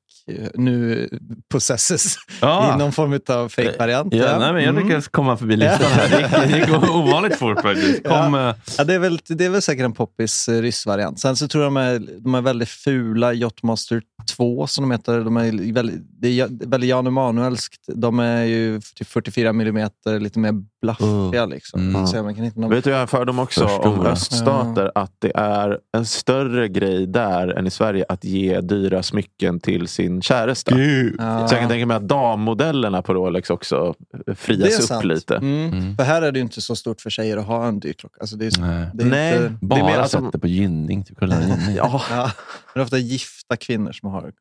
nu 0.55 1.09
possesses 1.51 2.15
Ja. 2.41 2.75
i 2.75 2.77
någon 2.79 2.91
form 2.91 3.19
av 3.29 3.49
fake-variant. 3.49 4.13
Ja, 4.13 4.39
nej, 4.39 4.53
men 4.53 4.63
jag 4.63 4.69
Mm. 4.69 4.83
lyckades 4.83 5.07
komma 5.07 5.37
förbi 5.37 5.55
listan 5.55 5.91
här. 5.91 6.09
Det 6.09 6.21
gick, 6.21 6.51
det 6.67 6.73
gick 6.73 6.89
ovanligt 6.89 7.35
fort 7.35 7.61
faktiskt. 7.61 8.03
Kom, 8.07 8.35
eh, 8.35 8.53
Ja, 8.77 8.83
det, 8.83 8.93
är 8.93 8.99
väl, 8.99 9.19
det 9.27 9.45
är 9.45 9.49
väl 9.49 9.61
säkert 9.61 9.85
en 9.85 9.93
poppis 9.93 10.47
eh, 10.47 10.61
ryssvariant. 10.61 11.19
Sen 11.19 11.35
så 11.35 11.47
tror 11.47 11.63
jag 11.63 11.73
de 11.73 11.77
är, 11.77 12.01
de 12.19 12.35
är 12.35 12.41
väldigt 12.41 12.69
fula 12.69 13.33
Yachtmaster 13.33 14.01
2 14.35 14.67
som 14.67 14.81
de 14.83 14.91
heter. 14.91 15.19
De 15.19 15.37
är 15.37 15.73
väldigt, 15.73 16.01
det 16.19 16.27
är 16.27 16.33
ja- 16.33 16.47
väldigt 16.49 16.89
Jan 16.89 17.07
Emanuelskt. 17.07 17.81
De 17.95 18.19
är 18.19 18.43
ju 18.43 18.81
typ 18.95 19.07
44 19.07 19.53
millimeter, 19.53 20.19
lite 20.19 20.39
mer 20.39 20.53
blaffiga. 20.81 21.45
Liksom. 21.45 21.89
Mm. 21.89 22.07
Så 22.07 22.23
man 22.23 22.35
kan 22.35 22.43
hitta 22.43 22.59
någon... 22.59 22.69
Vet 22.69 22.83
du, 22.83 22.89
jag 22.89 22.97
har 22.97 23.01
en 23.01 23.07
fördom 23.07 23.39
också 23.39 23.65
om 23.65 24.01
öststater. 24.05 24.91
Att 24.95 25.11
det 25.19 25.31
är 25.35 25.79
en 25.97 26.05
större 26.05 26.67
grej 26.67 27.07
där 27.07 27.47
än 27.47 27.67
i 27.67 27.69
Sverige 27.69 28.05
att 28.09 28.23
ge 28.23 28.61
dyra 28.61 29.03
smycken 29.03 29.59
till 29.59 29.87
sin 29.87 30.21
käresta. 30.21 30.79
Ja. 30.79 31.47
Så 31.47 31.53
jag 31.55 31.61
kan 31.61 31.69
tänka 31.69 31.85
mig 31.85 31.97
att 31.97 32.07
dammodellerna 32.07 33.01
på 33.01 33.13
Rolex 33.13 33.49
också 33.49 33.93
frias 34.35 34.79
upp 34.79 34.85
sant. 34.85 35.05
lite. 35.05 35.35
Mm. 35.35 35.71
Mm. 35.73 35.95
För 35.97 36.03
här 36.03 36.21
är 36.21 36.31
det 36.31 36.39
ju 36.39 36.43
inte 36.43 36.61
så 36.61 36.75
stort 36.75 37.01
för 37.01 37.09
tjejer 37.09 37.37
att 37.37 37.45
ha 37.45 37.67
en 37.67 37.79
dyr 37.79 37.93
klocka. 37.93 38.17
Alltså 38.21 38.35
det 38.35 38.45
är, 38.45 38.61
Nej. 38.61 38.87
det 38.93 39.03
är 39.03 39.07
Nej. 39.07 39.37
Inte, 39.37 39.57
Bara 39.65 39.79
Det 39.79 39.85
är 39.85 39.91
mer 39.93 39.99
alltså- 40.01 40.31
på 40.31 40.47
gynning. 40.47 41.03
Typ, 41.03 41.17
kolla 41.19 41.35
gynning. 41.41 41.75
Ja, 41.75 42.01
ja, 42.11 42.31
det 42.73 42.79
är 42.79 42.83
ofta 42.83 42.97
gifta 42.97 43.55
kvinnor 43.57 43.91
som 43.91 44.09
har. 44.09 44.31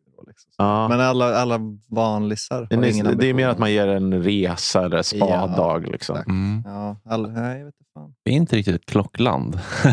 Ja. 0.58 0.88
Men 0.88 1.00
alla, 1.00 1.34
alla 1.36 1.60
vanlisar 1.90 2.56
har 2.60 2.66
Det 2.66 2.74
är, 2.74 2.92
ingen 2.92 3.04
det 3.04 3.10
är 3.10 3.12
ambition. 3.12 3.36
mer 3.36 3.48
att 3.48 3.58
man 3.58 3.72
ger 3.72 3.86
en 3.88 4.22
resa 4.22 4.84
eller 4.84 5.02
spadag. 5.02 5.82
liksom. 5.88 6.16
exakt. 6.16 6.28
Mm. 6.28 6.62
Ja, 6.66 6.96
alla, 7.10 7.28
nej, 7.28 7.58
jag 7.58 7.64
vet 7.66 7.74
inte 7.74 7.90
fan. 7.94 8.14
Vi 8.24 8.32
är 8.32 8.36
inte 8.36 8.56
riktigt 8.56 8.74
ett 8.74 8.86
klockland. 8.86 9.60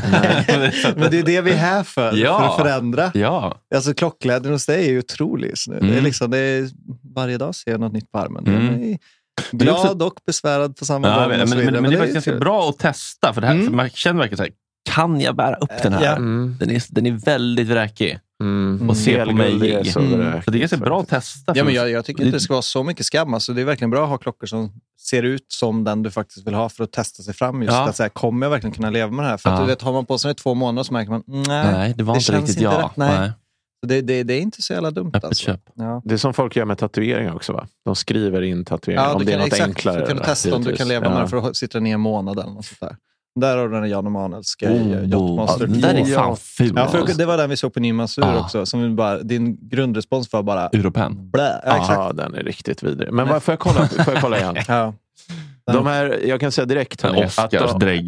Men 0.96 1.12
det 1.12 1.20
är 1.20 1.24
det 1.26 1.42
vi 1.42 1.52
är 1.52 1.56
här 1.58 1.84
för, 1.84 2.18
Ja. 2.18 2.38
för 2.40 2.46
att 2.46 2.56
förändra. 2.56 3.12
ja. 3.14 3.58
Alltså 3.76 3.94
klockglädjen 3.94 4.54
hos 4.54 4.66
dig 4.66 4.86
är 4.88 4.92
ju 4.92 5.00
otrolig 5.00 5.50
just 5.50 5.68
nu. 5.68 5.80
Det 5.80 5.86
är 5.88 5.92
Mm. 5.92 6.04
liksom, 6.04 6.32
det 6.32 6.38
är, 6.38 6.70
varje 7.16 7.38
dag 7.38 7.56
ser 7.56 7.72
jag 7.72 7.80
något 7.80 7.94
nytt 7.94 8.12
på 8.12 8.20
armen. 8.20 8.48
Mm. 8.48 8.98
Glad 9.52 10.02
och 10.02 10.14
besvärad 10.28 10.76
på 10.78 10.86
samma 10.86 11.08
Ja, 11.08 11.20
gång. 11.20 11.30
men, 11.30 11.50
men, 11.50 11.58
vidare. 11.60 11.82
men, 11.82 11.92
det 11.92 11.96
är 11.96 12.00
faktiskt 12.00 12.14
ganska 12.26 12.40
bra 12.40 12.70
att 12.70 12.80
testa. 12.80 13.34
För 13.34 13.42
det 13.42 13.48
här, 13.48 13.54
Mm. 13.54 13.66
för 13.68 13.74
man 13.74 13.90
känner 13.90 14.20
verkligen 14.20 14.38
så 14.38 14.44
här, 14.44 14.52
kan 14.90 15.22
jag 15.22 15.36
bära 15.36 15.56
upp 15.56 15.70
den 15.84 15.94
här? 15.94 16.04
Ja. 16.06 16.12
Mm. 16.16 16.56
Den, 16.60 16.70
är, 16.72 16.84
den 16.90 17.06
är 17.06 17.12
väldigt 17.12 17.68
vräkig. 17.68 18.20
Mm. 18.44 18.90
Och 18.90 18.98
se 18.98 19.26
på 19.26 19.32
mig. 19.32 19.50
Helguld 19.52 19.64
är 19.74 19.84
så 19.84 20.00
Mm. 20.00 20.20
vräkigt 20.20 20.46
Så 20.46 20.52
det 20.52 20.58
är 20.58 20.60
ganska 20.60 20.78
bra 20.78 21.02
att 21.02 21.08
testa. 21.10 21.54
Ja, 21.56 21.64
men 21.64 21.74
jag, 21.74 21.90
jag 21.92 22.06
tycker 22.06 22.24
inte 22.24 22.36
det 22.38 22.42
ska 22.42 22.54
vara 22.54 22.62
så 22.62 22.84
mycket 22.84 23.06
skam. 23.06 23.34
Alltså, 23.34 23.54
det 23.54 23.62
är 23.62 23.66
verkligen 23.66 23.90
bra 23.92 24.04
att 24.04 24.10
ha 24.10 24.18
klockor 24.18 24.48
som 24.48 24.72
ser 25.00 25.24
ut 25.24 25.46
som 25.48 25.84
den 25.84 26.04
du 26.04 26.12
faktiskt 26.12 26.48
vill 26.48 26.54
ha 26.54 26.70
för 26.70 26.84
att 26.84 26.92
testa 26.92 27.24
sig 27.24 27.34
fram. 27.34 27.62
Just 27.62 27.74
Ja. 27.74 27.90
att 27.90 27.96
säga, 27.96 28.10
kommer 28.10 28.46
jag 28.46 28.52
verkligen 28.52 28.74
kunna 28.74 28.90
leva 28.90 29.12
med 29.12 29.26
det 29.26 29.30
här? 29.30 29.38
För 29.38 29.50
att, 29.50 29.56
Ja. 29.56 29.62
du 29.62 29.68
vet, 29.68 29.82
har 29.82 29.94
man 29.94 30.06
på 30.06 30.18
sig 30.18 30.30
det 30.30 30.32
i 30.32 30.36
två 30.36 30.54
månader 30.54 30.84
så 30.84 30.94
märker 30.94 31.12
man, 31.12 31.24
nej, 31.28 31.44
Nej, 31.48 31.94
det 31.98 32.04
var 32.04 32.14
det 32.14 32.18
inte 32.18 32.26
känns 32.32 32.40
riktigt 32.40 32.56
inte 32.64 32.76
jag. 32.76 32.84
rätt. 32.86 32.98
Nej. 32.98 33.32
Så 33.84 33.88
det, 33.88 34.02
det, 34.02 34.24
det 34.24 34.34
är 34.34 34.42
inte 34.42 34.62
så 34.62 34.74
jävla 34.74 34.92
dumt. 34.92 35.08
Öppet 35.14 35.24
Alltså. 35.24 35.44
köp. 35.44 35.60
Ja. 35.74 36.02
Det 36.06 36.14
är 36.14 36.18
som 36.18 36.34
folk 36.34 36.56
gör 36.56 36.66
med 36.66 36.78
tatueringar 36.78 37.36
också 37.36 37.54
va? 37.54 37.68
De 37.86 37.96
skriver 37.96 38.42
in 38.42 38.66
tatueringar 38.66 39.04
Ja, 39.04 39.14
om 39.14 39.26
det 39.26 39.32
är 39.32 39.34
kan, 39.34 39.40
något 39.40 39.48
exakt, 39.48 39.68
enklare. 39.68 40.00
Så 40.00 40.06
kan 40.06 40.16
du 40.16 40.22
eller? 40.22 40.24
testa 40.26 40.56
om 40.56 40.64
du 40.64 40.76
kan 40.76 40.88
leva 40.88 41.10
med 41.10 41.18
den 41.20 41.28
för 41.30 41.38
att 41.50 41.56
sitta 41.56 41.80
ner 41.80 41.94
en 41.94 42.00
månad 42.00 42.40
eller 42.40 42.52
något 42.52 42.66
sånt 42.66 42.80
där. 42.80 42.96
Där 43.40 43.58
har 43.58 43.68
du 43.70 43.76
den 43.76 43.90
Jan 43.90 44.08
Emanuelska 44.08 44.70
Oh, 44.70 44.76
oh, 44.82 44.92
ja, 44.92 45.00
Yachtmaster 45.00 45.68
den 45.68 45.84
är 45.98 46.06
2. 46.06 46.14
fan 46.14 46.38
ful. 46.38 46.74
Ja, 46.76 46.88
för 46.88 47.00
alltså. 47.00 47.18
det 47.18 47.26
var 47.26 47.38
den 47.38 47.50
vi 47.50 47.58
såg 47.58 47.74
på 47.74 47.80
Nymansur 47.80 48.24
Ah. 48.24 48.40
också. 48.40 48.66
Som 48.66 48.96
bara, 48.96 49.18
din 49.20 49.58
grundrespons 49.70 50.34
var 50.34 50.44
bara 50.44 50.68
Europen. 50.68 51.32
blä. 51.32 51.62
Ja. 51.66 51.86
Ja, 51.90 52.14
den 52.14 52.34
är 52.36 52.44
riktigt 52.44 52.84
vidrig. 52.84 53.12
Men 53.14 53.28
vad, 53.28 53.44
får, 53.44 53.52
jag 53.52 53.60
kolla, 53.60 53.88
får 53.88 54.14
jag 54.14 54.22
kolla 54.22 54.38
igen? 54.38 54.56
Ja. 54.68 54.94
De 55.72 55.88
här, 55.88 56.20
jag 56.26 56.40
kan 56.40 56.52
säga 56.52 56.66
direkt 56.66 57.02
hörni, 57.02 57.24
att 57.38 57.52
de, 57.52 57.58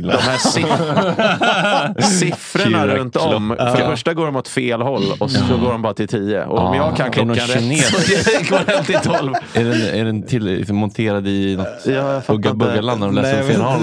de 0.01 0.09
här 0.11 0.37
siff- 0.37 2.01
siffrorna 2.19 2.87
runt 2.87 3.15
om. 3.15 3.55
För 3.57 3.77
det 3.77 3.85
första 3.85 4.13
går 4.13 4.25
de 4.25 4.35
åt 4.35 4.47
fel 4.47 4.81
håll 4.81 5.03
och 5.19 5.31
så 5.31 5.57
går 5.57 5.71
de 5.71 5.81
bara 5.81 5.93
till 5.93 6.07
10. 6.07 6.45
Och 6.45 6.59
om 6.59 6.75
Ja. 6.75 6.87
jag 6.87 6.97
kan 6.97 7.11
klockan 7.11 7.35
rätt 7.35 7.85
så 7.85 7.97
går 8.49 8.65
den 8.65 8.83
till 8.85 8.99
12. 9.03 9.33
Är 9.53 9.63
den, 9.63 9.81
är 9.81 10.05
den 10.05 10.23
till, 10.23 10.43
liksom, 10.45 10.75
monterad 10.75 11.27
i 11.27 11.55
något 11.55 11.67
Ja, 11.85 11.91
jag 11.91 12.21
fattar 12.25 12.33
Ugga 12.33 12.49
inte. 12.49 12.65
Buggaland 12.65 12.99
när 12.99 13.07
de 13.07 13.15
läser 13.15 13.33
Nej, 13.33 13.41
åt 13.41 13.47
fel 13.47 13.57
men- 13.57 13.67
håll? 13.67 13.81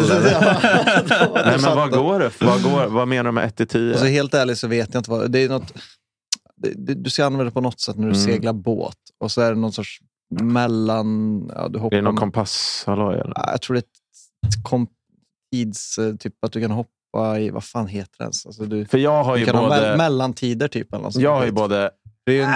Nej, 1.47 1.59
men 1.63 1.77
vad 1.77 1.91
går 1.91 2.19
det? 2.19 2.31
Vad, 2.41 2.63
går, 2.63 2.87
vad 2.87 3.09
menar 3.09 3.25
de 3.25 3.35
med 3.35 3.45
1 3.45 3.57
till 3.57 3.67
10? 3.69 3.91
Alltså, 3.93 4.07
helt 4.07 4.35
ärligt 4.35 4.59
så 4.59 4.69
vet 4.69 4.89
jag 4.93 5.01
inte 5.01 5.11
vad 5.11 5.31
det 5.31 5.43
är. 5.45 5.49
Något, 5.49 5.73
du 6.87 7.11
ska 7.11 7.25
använda 7.25 7.45
det 7.45 7.51
på 7.51 7.61
något 7.61 7.81
sätt 7.81 7.97
när 7.97 8.09
du 8.09 8.15
Mm. 8.15 8.25
seglar 8.25 8.53
båt. 8.53 8.95
Och 9.21 9.31
så 9.33 9.41
är 9.41 9.51
det 9.55 9.59
någon 9.61 9.73
sorts 9.73 9.99
mellan... 10.41 11.43
Ja, 11.55 11.69
du 11.69 11.79
hoppar, 11.79 11.97
Är 11.97 12.01
det 12.01 12.05
någon 12.05 12.17
kompasshalloj? 12.17 13.15
Eller? 13.15 13.33
Ja, 13.37 13.51
jag 13.51 13.61
tror 13.63 13.75
det 13.75 13.79
är 13.79 13.83
ett, 13.83 14.57
ett 14.57 14.65
kom, 14.65 14.87
tids... 15.53 15.99
eh, 15.99 16.15
Typ 16.15 16.45
att 16.47 16.53
du 16.53 16.61
kan 16.61 16.71
hoppa 16.71 17.39
i... 17.39 17.51
Vad 17.51 17.65
fan 17.65 17.87
heter 17.87 18.13
det 18.19 18.25
ens? 18.25 18.47
Alltså, 18.47 18.65
du, 18.65 18.85
För 18.87 18.99
jag 18.99 19.25
har 19.25 19.35
du 19.35 19.41
ju 19.41 19.47
kan 19.47 19.55
ha 19.57 19.65
me- 19.65 19.69
både, 19.69 19.97
mellantider 19.97 20.69
typ. 20.69 20.93
Eller 20.93 21.03
något 21.05 21.17
jag 21.17 21.35
har 21.37 21.45
ju 21.45 21.53
både 21.53 21.91
Det 22.27 22.41
är 22.41 22.45
en, 22.45 22.55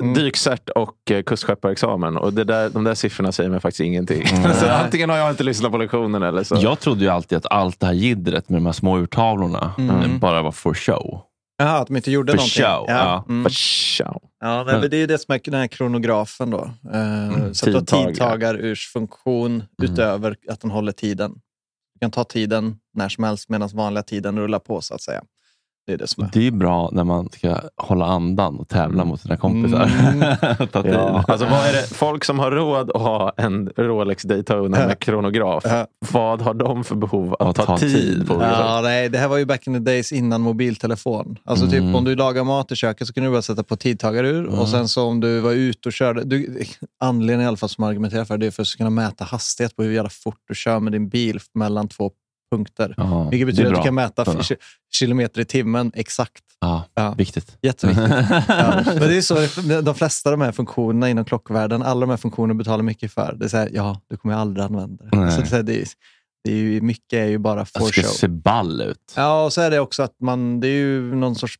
Mm. 0.00 0.14
dykcert 0.14 0.68
och 0.68 1.10
eh, 1.10 1.22
kustskepparexamen. 1.22 2.16
Och 2.16 2.32
det 2.32 2.44
där, 2.44 2.70
de 2.70 2.84
där 2.84 2.94
siffrorna 2.94 3.32
säger 3.32 3.50
mig 3.50 3.60
faktiskt 3.60 3.80
ingenting. 3.80 4.26
så 4.60 4.66
antingen 4.70 5.10
har 5.10 5.16
jag 5.16 5.30
inte 5.30 5.44
lyssnat 5.44 5.72
på 5.72 5.78
lektionen 5.78 6.22
eller 6.22 6.42
så. 6.44 6.56
Jag 6.60 6.80
trodde 6.80 7.00
ju 7.04 7.08
alltid 7.10 7.38
att 7.38 7.46
allt 7.46 7.80
det 7.80 7.86
här 7.86 7.92
jiddret 7.92 8.48
med 8.48 8.56
de 8.60 8.66
här 8.66 8.72
små 8.72 8.98
urtavlorna 8.98 9.74
Mm. 9.78 10.00
eh, 10.00 10.18
bara 10.18 10.42
var 10.42 10.52
for 10.52 10.74
show. 10.74 11.20
Jaha, 11.58 11.78
att 11.78 11.86
de 11.86 11.96
inte 11.96 12.10
gjorde 12.10 12.32
För 12.32 12.36
någonting. 12.36 12.62
show, 12.64 12.84
ja. 12.88 13.24
Mm. 13.28 13.42
För 13.44 13.50
tja. 13.50 14.14
Ja, 14.46 14.64
nej, 14.64 14.80
men 14.80 14.90
det 14.90 14.96
är 14.96 15.06
det 15.06 15.18
som 15.18 15.34
är 15.34 15.40
den 15.44 15.60
här 15.60 15.66
kronografen 15.66 16.50
då. 16.50 16.70
Eh, 16.92 17.52
så 17.52 17.78
att 17.78 17.86
du 17.86 17.94
har 17.96 18.04
tidtagarursfunktion 18.06 19.62
utöver 19.82 20.36
att 20.48 20.60
den 20.60 20.70
håller 20.70 20.92
tiden. 20.92 21.32
Du 21.94 21.98
kan 22.00 22.10
ta 22.10 22.24
tiden 22.24 22.76
när 22.94 23.08
som 23.08 23.24
helst 23.24 23.48
medan 23.48 23.68
vanliga 23.74 24.02
tiden 24.02 24.38
rullar 24.38 24.58
på 24.58 24.80
så 24.80 24.94
att 24.94 25.02
säga. 25.02 25.22
Det 25.86 25.92
är 25.92 25.98
det 25.98 26.06
som 26.06 26.24
är. 26.24 26.30
Det 26.32 26.46
är 26.46 26.50
bra 26.50 26.90
när 26.92 27.04
man 27.04 27.28
ska 27.32 27.60
hålla 27.76 28.04
andan 28.06 28.56
och 28.56 28.68
tävla 28.68 29.04
mot 29.04 29.20
sina 29.20 29.36
kompisar. 29.36 29.90
Mm. 30.12 30.36
Ja, 30.92 31.24
alltså 31.28 31.46
vad 31.46 31.66
är 31.66 31.72
det? 31.72 31.94
Folk 31.94 32.24
som 32.24 32.38
har 32.38 32.50
råd 32.50 32.90
att 32.90 33.02
ha 33.02 33.32
en 33.36 33.70
Rolex 33.76 34.22
Daytona 34.22 34.68
med 34.86 34.98
kronograf. 34.98 35.64
Vad 36.12 36.40
har 36.42 36.54
de 36.54 36.84
för 36.84 36.94
behov 36.94 37.32
att 37.38 37.40
Att 37.48 37.56
ta, 37.56 37.64
ta 37.66 37.78
tid 37.78 37.94
tid. 37.96 38.28
på? 38.28 38.34
Ja, 38.42 38.80
nej, 38.82 39.08
det 39.08 39.18
här 39.18 39.28
var 39.28 39.36
ju 39.36 39.44
back 39.44 39.66
in 39.66 39.72
the 39.74 39.78
days 39.80 40.12
innan 40.12 40.40
mobiltelefon. 40.40 41.38
Alltså 41.44 41.66
Mm. 41.66 41.86
typ 41.86 41.96
om 41.96 42.04
du 42.04 42.16
lagar 42.16 42.44
mat 42.44 42.72
i 42.72 42.76
köket 42.76 43.06
så 43.06 43.12
kunde 43.12 43.28
du 43.28 43.32
bara 43.32 43.42
sätta 43.42 43.62
på 43.62 43.76
tidtagarur 43.76 44.46
och 44.60 44.68
sen 44.68 44.88
så 44.88 45.04
om 45.06 45.20
du 45.20 45.40
var 45.40 45.52
ute 45.52 45.88
och 45.88 45.92
körde. 45.92 46.24
Du, 46.24 46.62
anledningen 47.00 47.40
i 47.44 47.46
alla 47.48 47.56
fall 47.56 47.68
som 47.68 47.84
argumenterar 47.84 48.24
för 48.24 48.38
det 48.38 48.46
är 48.46 48.50
för 48.50 48.62
att 48.62 48.68
kunna 48.76 48.90
mäta 48.90 49.24
hastighet 49.24 49.76
på 49.76 49.82
hur 49.82 49.92
jävla 49.92 50.10
fort 50.10 50.40
du 50.48 50.54
kör 50.54 50.80
med 50.80 50.92
din 50.92 51.08
bil 51.08 51.40
mellan 51.54 51.88
två 51.88 52.10
punkter. 52.50 52.94
Ja, 52.96 53.28
Vilket 53.30 53.46
det 53.46 53.52
betyder 53.52 53.70
att 53.72 53.76
du 53.82 53.84
kan 53.84 53.94
mäta 53.94 54.24
kilometer 54.94 55.40
i 55.40 55.44
timmen 55.44 55.92
exakt. 55.94 56.42
Ja, 56.60 56.84
Ja. 56.94 57.14
viktigt. 57.18 57.56
Jätteviktigt. 57.62 58.06
Ja. 58.48 58.82
Men 58.86 58.98
det 58.98 59.16
är 59.16 59.20
så, 59.20 59.80
de 59.82 59.94
flesta 59.94 60.30
av 60.30 60.38
de 60.38 60.44
här 60.44 60.52
funktionerna 60.52 61.10
inom 61.10 61.24
klockvärlden, 61.24 61.82
alla 61.82 62.00
de 62.00 62.10
här 62.10 62.16
funktionerna 62.16 62.54
betalar 62.54 62.82
mycket 62.82 63.12
för. 63.12 63.34
Det 63.38 63.44
är 63.44 63.48
så 63.48 63.56
här, 63.56 63.70
ja, 63.72 64.00
du 64.10 64.16
kommer 64.16 64.34
ju 64.34 64.40
aldrig 64.40 64.64
använda 64.64 65.04
det. 65.04 65.10
Så 65.10 65.16
det, 65.40 65.42
är 65.42 65.46
så 65.46 65.56
här, 65.56 65.62
det, 65.62 65.80
är, 65.82 65.86
det 66.44 66.50
är 66.52 66.56
ju, 66.56 66.80
mycket 66.80 67.12
är 67.12 67.24
ju 67.26 67.38
bara 67.38 67.60
Jag 67.60 67.68
for 67.68 67.86
ska 67.88 68.02
show. 68.02 68.08
se 68.08 68.28
ball 68.28 68.80
ut. 68.80 69.12
Ja, 69.16 69.44
och 69.44 69.52
så 69.52 69.60
är 69.60 69.70
det 69.70 69.80
också 69.80 70.02
att 70.02 70.14
man, 70.20 70.60
det 70.60 70.68
är 70.68 70.72
ju 70.78 71.14
någon 71.14 71.34
sorts 71.34 71.58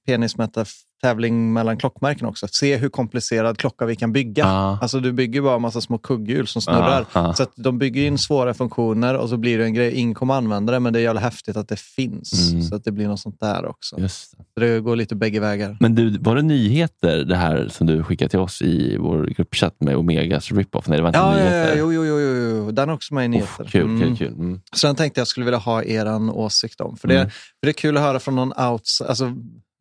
penismätartävling 1.03 1.53
mellan 1.53 1.76
klockmärken 1.79 2.26
också. 2.26 2.49
Se 2.49 2.76
hur 2.76 2.88
komplicerad 2.88 3.59
klocka 3.59 3.87
vi 3.87 3.97
kan 3.97 4.12
bygga. 4.12 4.45
Ja. 4.45 4.79
Alltså 4.83 5.00
du 5.00 5.12
bygger 5.12 5.43
bara 5.43 5.55
en 5.57 5.62
massa 5.62 5.81
små 5.81 5.99
kugghjul 5.99 6.47
som 6.47 6.62
snurrar. 6.62 7.07
Ja, 7.15 7.21
ja. 7.26 7.35
Så 7.35 7.43
att 7.43 7.53
de 7.57 7.79
bygger 7.79 8.07
in 8.07 8.19
svåra 8.19 8.55
funktioner 8.55 9.15
och 9.17 9.29
så 9.29 9.37
blir 9.37 9.59
det 9.59 9.65
en 9.65 9.75
grej. 9.75 9.95
Ingen 9.95 10.15
kommer 10.15 10.35
använda 10.35 10.73
det, 10.73 10.81
men 10.81 10.93
det 10.93 10.99
är 10.99 11.03
jävla 11.03 11.21
häftigt 11.21 11.57
att 11.57 11.69
det 11.69 11.79
finns. 11.81 12.50
Mm. 12.53 12.62
Så 12.62 12.75
att 12.75 12.85
det 12.85 12.93
blir 12.93 13.09
något 13.09 13.21
sånt 13.21 13.41
där 13.41 13.67
också. 13.67 14.00
Just 14.00 14.35
det. 14.57 14.67
Det 14.67 14.81
går 14.81 14.97
lite 14.97 15.15
bägge 15.15 15.41
vägar. 15.41 15.76
Men 15.81 15.95
du, 15.95 16.19
var 16.19 16.37
det 16.37 16.43
nyheter 16.43 17.25
det 17.25 17.37
här 17.37 17.69
som 17.69 17.87
du 17.87 18.03
skickade 18.03 18.29
till 18.29 18.38
oss 18.38 18.62
i 18.62 18.97
vår 18.97 19.25
gruppchatt 19.37 19.76
med 19.81 19.97
Omegas 19.97 20.53
rip-off? 20.53 20.88
Nej, 20.88 20.97
det 20.97 21.03
var 21.03 21.09
inte 21.09 21.19
Ja, 21.19 21.31
nyheter. 21.35 21.69
ja, 21.69 21.75
jo, 21.76 21.93
jo, 21.93 22.05
jo, 22.05 22.19
jo. 22.21 22.71
Den 22.71 22.88
är 22.88 22.93
också 22.93 23.15
med 23.15 23.25
i 23.25 23.29
nyheter. 23.29 23.65
Uff, 23.65 23.73
kul, 23.73 23.85
Mm. 23.85 24.00
kul, 24.00 24.17
kul. 24.17 24.33
Mm. 24.33 24.61
Så 24.76 24.87
den 24.87 24.97
tänkte 24.97 25.21
jag 25.21 25.29
skulle 25.29 25.45
vilja 25.47 25.59
ha 25.59 25.83
er 25.83 26.31
åsikt 26.31 26.81
om. 26.81 26.97
För 26.97 27.09
det, 27.09 27.15
Mm. 27.17 27.31
för 27.31 27.67
det 27.67 27.69
är 27.69 27.73
kul 27.73 27.97
att 27.97 28.03
höra 28.03 28.19
från 28.21 28.35
någon 28.37 28.53
outs, 28.73 29.00
alltså 29.00 29.33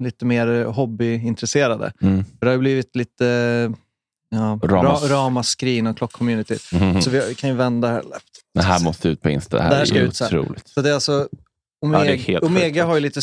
lite 0.04 0.26
mer 0.26 0.64
hobbyintresserade. 0.66 1.94
Mm. 2.02 2.26
Det 2.40 2.48
har 2.48 2.58
blivit 2.58 2.96
lite 2.96 3.26
ja, 4.30 4.60
Ramas- 4.64 5.08
ra, 5.08 5.16
ramaskri 5.26 5.78
inom 5.78 5.96
klockcommunityt. 5.96 6.62
Mhm. 6.74 7.02
Så 7.02 7.10
vi 7.10 7.36
kan 7.36 7.50
ju 7.50 7.56
vända 7.56 7.88
här. 7.88 8.04
Det 8.54 8.62
här 8.64 8.84
måste 8.84 9.10
ut 9.10 9.22
på 9.22 9.30
Insta. 9.30 9.58
Det 9.58 9.64
här, 9.64 9.70
Det 9.70 9.76
här 9.76 9.82
är 9.82 9.86
ska 9.86 9.96
ju 9.96 10.02
ut 10.02 10.22
otroligt. 10.22 10.68
Så 10.68 10.82
det 10.82 10.90
är 10.90 10.94
alltså 10.94 11.28
Omega, 11.86 12.16
helt 12.16 12.44
Omega 12.44 12.86
har 12.86 12.96
ju 12.96 13.00
lite 13.02 13.20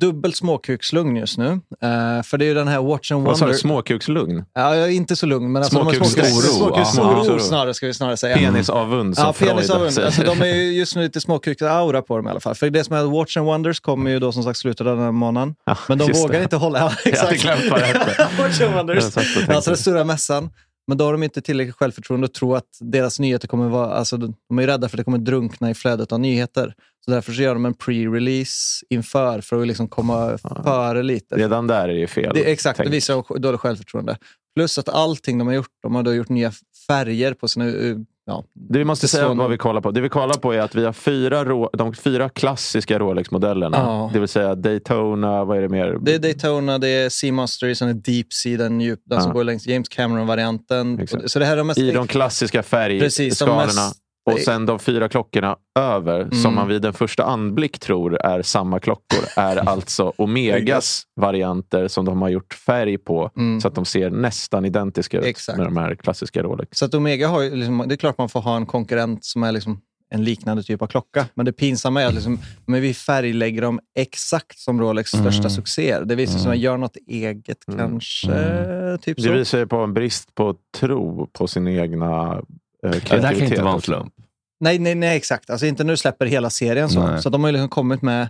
dubbelt 0.00 0.36
småkukslugn 0.36 1.16
just 1.16 1.38
nu. 1.38 1.46
Eh, 1.82 2.22
för 2.22 2.38
det 2.38 2.44
är 2.44 2.46
ju 2.46 2.54
den 2.54 2.68
här 2.68 2.82
Watch 2.82 3.12
and 3.12 3.24
Vad 3.26 3.38
sa 3.38 3.44
Wonder. 3.44 3.52
du? 3.54 3.58
Småkukslugn? 3.58 4.44
Ja, 4.54 4.76
jag 4.76 4.84
är 4.88 4.92
inte 4.92 5.16
så 5.16 5.26
lugn, 5.26 5.52
men 5.52 5.62
alltså 5.62 5.76
Småkuksoro. 5.80 6.30
småkuksoro. 6.30 7.28
Ja, 7.28 7.38
snarare, 7.38 7.74
ska 7.74 7.86
vi 7.86 7.94
snarare 7.94 8.16
säga. 8.16 8.36
Penisavund 8.36 9.16
som 9.16 9.24
Ja, 9.26 9.32
Freud 9.32 9.50
penisavund. 9.52 9.92
säger. 9.92 10.06
Alltså, 10.06 10.22
de 10.22 10.40
är 10.42 10.46
ju 10.54 10.72
just 10.72 10.96
nu 10.96 11.02
lite 11.02 11.18
småkuks-aura 11.20 12.02
på 12.02 12.16
dem 12.16 12.26
i 12.26 12.30
alla 12.30 12.40
fall. 12.40 12.54
För 12.54 12.70
det 12.70 12.84
som 12.84 12.96
är 12.96 13.04
Watch 13.04 13.36
and 13.36 13.46
Wonders 13.46 13.80
kommer 13.80 14.10
ju 14.10 14.18
då 14.18 14.32
som 14.32 14.42
sagt 14.42 14.58
slutet 14.58 14.86
av 14.86 14.96
den 14.96 15.04
här 15.04 15.12
månaden. 15.12 15.54
Ja, 15.64 15.76
Men 15.88 15.98
de 15.98 16.12
vågar 16.12 16.38
det. 16.38 16.42
inte 16.42 16.56
hålla... 16.56 16.78
Ja, 16.78 16.92
Jag 17.10 17.16
hade 17.18 17.36
glömt 17.36 17.70
vad 17.70 17.80
det 17.80 17.86
hette. 17.86 18.28
Watch 18.42 18.60
and 18.60 18.74
Wonders. 18.74 19.04
Alltså 19.48 19.70
den 19.70 19.76
stora 19.78 20.04
mässan. 20.04 20.50
Men 20.86 20.98
då 20.98 21.04
har 21.04 21.12
de 21.12 21.22
inte 21.22 21.40
tillräckligt 21.40 21.76
självförtroende 21.76 22.24
att 22.24 22.34
tro 22.34 22.54
att 22.54 22.78
deras 22.80 23.20
nyheter 23.20 23.48
kommer 23.48 23.68
vara... 23.68 23.90
Alltså, 23.90 24.16
de 24.16 24.58
är 24.58 24.66
rädda 24.66 24.88
för 24.88 24.96
att 24.96 24.98
det 24.98 25.04
kommer 25.04 25.18
drunkna 25.18 25.70
i 25.70 25.74
flödet 25.74 26.12
av 26.12 26.20
nyheter. 26.20 26.74
Så 27.04 27.10
därför 27.10 27.32
så 27.32 27.42
gör 27.42 27.54
de 27.54 27.66
en 27.66 27.74
pre-release 27.74 28.82
inför 28.90 29.40
för 29.40 29.60
att 29.60 29.66
liksom 29.66 29.88
komma 29.88 30.38
före 30.64 31.02
lite. 31.02 31.36
Redan 31.36 31.66
där 31.66 31.88
är 31.88 31.92
det 31.94 32.00
ju 32.00 32.06
fel. 32.06 32.34
Det, 32.34 32.52
exakt, 32.52 32.78
det 32.78 32.84
tänkt. 32.84 32.94
visar 32.94 33.38
dåligt 33.38 33.60
självförtroende. 33.60 34.18
Plus 34.54 34.78
att 34.78 34.88
allting 34.88 35.38
de 35.38 35.46
har 35.46 35.54
gjort, 35.54 35.72
de 35.82 35.94
har 35.94 36.02
då 36.02 36.14
gjort 36.14 36.28
nya 36.28 36.52
färger 36.86 37.34
på 37.34 37.48
sina... 37.48 37.64
Ja, 38.28 38.44
Det 38.54 38.78
vi 38.78 38.84
måste 38.84 39.08
säga 39.08 39.34
vad 39.34 39.50
vi 39.50 39.58
kollar 39.58 39.80
på. 39.80 39.90
Det 39.90 40.00
vi 40.00 40.08
kollar 40.08 40.34
på 40.34 40.52
är 40.54 40.58
att 40.60 40.74
vi 40.74 40.84
har 40.84 40.92
fyra, 40.92 41.44
rå, 41.44 41.70
de 41.72 41.94
fyra 41.94 42.28
klassiska 42.28 42.98
Rolex-modellerna. 42.98 43.76
Ja. 43.78 44.10
Det 44.12 44.18
vill 44.18 44.28
säga 44.28 44.54
Daytona, 44.54 45.44
vad 45.44 45.56
är 45.58 45.62
det 45.62 45.68
mer? 45.68 45.98
Det 46.00 46.14
är 46.14 46.18
Daytona, 46.18 46.78
det 46.78 46.88
är 46.88 47.08
Seamaster, 47.08 47.74
sen 47.74 47.88
är 47.88 47.94
Deep 47.94 48.32
Sea, 48.32 48.56
den, 48.58 48.80
djup, 48.80 49.00
den 49.04 49.20
som 49.22 49.30
Ja. 49.30 49.34
går 49.34 49.44
längs 49.44 49.66
James 49.66 49.88
Cameron-varianten. 49.88 50.98
Exakt. 51.00 51.24
Och- 51.24 51.30
Så 51.30 51.38
det 51.38 51.44
här 51.44 51.52
är 51.52 51.56
de 51.56 51.66
mest... 51.66 51.78
I 51.78 51.90
de 51.92 52.06
klassiska 52.06 52.62
Precis, 52.62 53.38
de 53.38 53.44
färgskalorna. 53.46 53.64
mest- 53.66 53.96
Och 54.32 54.38
sen 54.40 54.66
de 54.66 54.78
fyra 54.78 55.08
klockorna 55.08 55.56
över, 55.78 56.20
Mm. 56.20 56.30
som 56.30 56.54
man 56.54 56.68
vid 56.68 56.84
en 56.84 56.92
första 56.92 57.24
anblick 57.24 57.78
tror 57.78 58.16
är 58.26 58.42
samma 58.42 58.80
klockor, 58.80 59.24
är 59.36 59.56
alltså 59.68 60.12
Omegas 60.16 61.02
varianter 61.20 61.88
som 61.88 62.04
de 62.04 62.22
har 62.22 62.28
gjort 62.28 62.54
färg 62.54 62.98
på. 62.98 63.30
Mm. 63.36 63.60
Så 63.60 63.68
att 63.68 63.74
de 63.74 63.84
ser 63.84 64.10
nästan 64.10 64.64
identiska 64.64 65.18
ut 65.18 65.24
Exakt. 65.24 65.58
med 65.58 65.66
de 65.66 65.76
här 65.76 65.94
klassiska 65.94 66.42
Rolex. 66.42 66.78
Så 66.78 66.84
att 66.84 66.94
Omega 66.94 67.28
har 67.28 67.56
liksom, 67.56 67.84
det 67.86 67.94
är 67.94 67.96
klart 67.96 68.18
man 68.18 68.28
får 68.28 68.40
ha 68.40 68.56
en 68.56 68.66
konkurrent 68.66 69.24
som 69.24 69.42
är 69.42 69.52
liksom 69.52 69.80
en 70.10 70.24
liknande 70.24 70.62
typ 70.62 70.82
av 70.82 70.86
klocka. 70.86 71.26
Men 71.34 71.46
det 71.46 71.52
pinsamma 71.52 72.02
är 72.02 72.06
att 72.06 72.14
liksom, 72.14 72.38
men 72.66 72.80
vi 72.82 72.94
färglägger 72.94 73.62
dem 73.62 73.80
exakt 73.98 74.58
som 74.58 74.80
Rolex 74.80 75.10
största 75.10 75.50
succéer. 75.50 76.04
Det 76.04 76.14
visar 76.14 76.32
sig 76.32 76.40
att 76.40 76.46
man 76.46 76.58
gör 76.58 76.76
något 76.76 76.96
eget 77.08 77.58
kanske. 77.78 78.98
Typ 79.02 79.16
Det 79.16 79.22
så. 79.22 79.32
visar 79.32 79.58
ju 79.58 79.66
på 79.66 79.76
en 79.76 79.94
brist 79.94 80.34
på 80.34 80.54
tro 80.78 81.26
på 81.32 81.46
sin 81.46 81.68
egna 81.68 82.42
eh, 82.84 82.90
det 82.90 83.26
här 83.26 83.34
kan 83.34 83.42
inte 83.42 83.62
vara 83.62 83.74
en 83.74 83.80
slump. 83.80 84.12
Nej, 84.60 84.78
nej, 84.78 84.94
nej, 84.94 85.16
exakt. 85.16 85.50
Alltså 85.50 85.66
inte 85.66 85.84
när 85.84 85.92
du 85.92 85.96
släpper 85.96 86.26
hela 86.26 86.50
serien. 86.50 86.88
Så, 86.88 87.06
Nej. 87.06 87.22
så 87.22 87.28
de 87.28 87.42
har 87.44 87.48
ju 87.48 87.52
liksom 87.52 87.68
kommit 87.68 88.02
med 88.02 88.28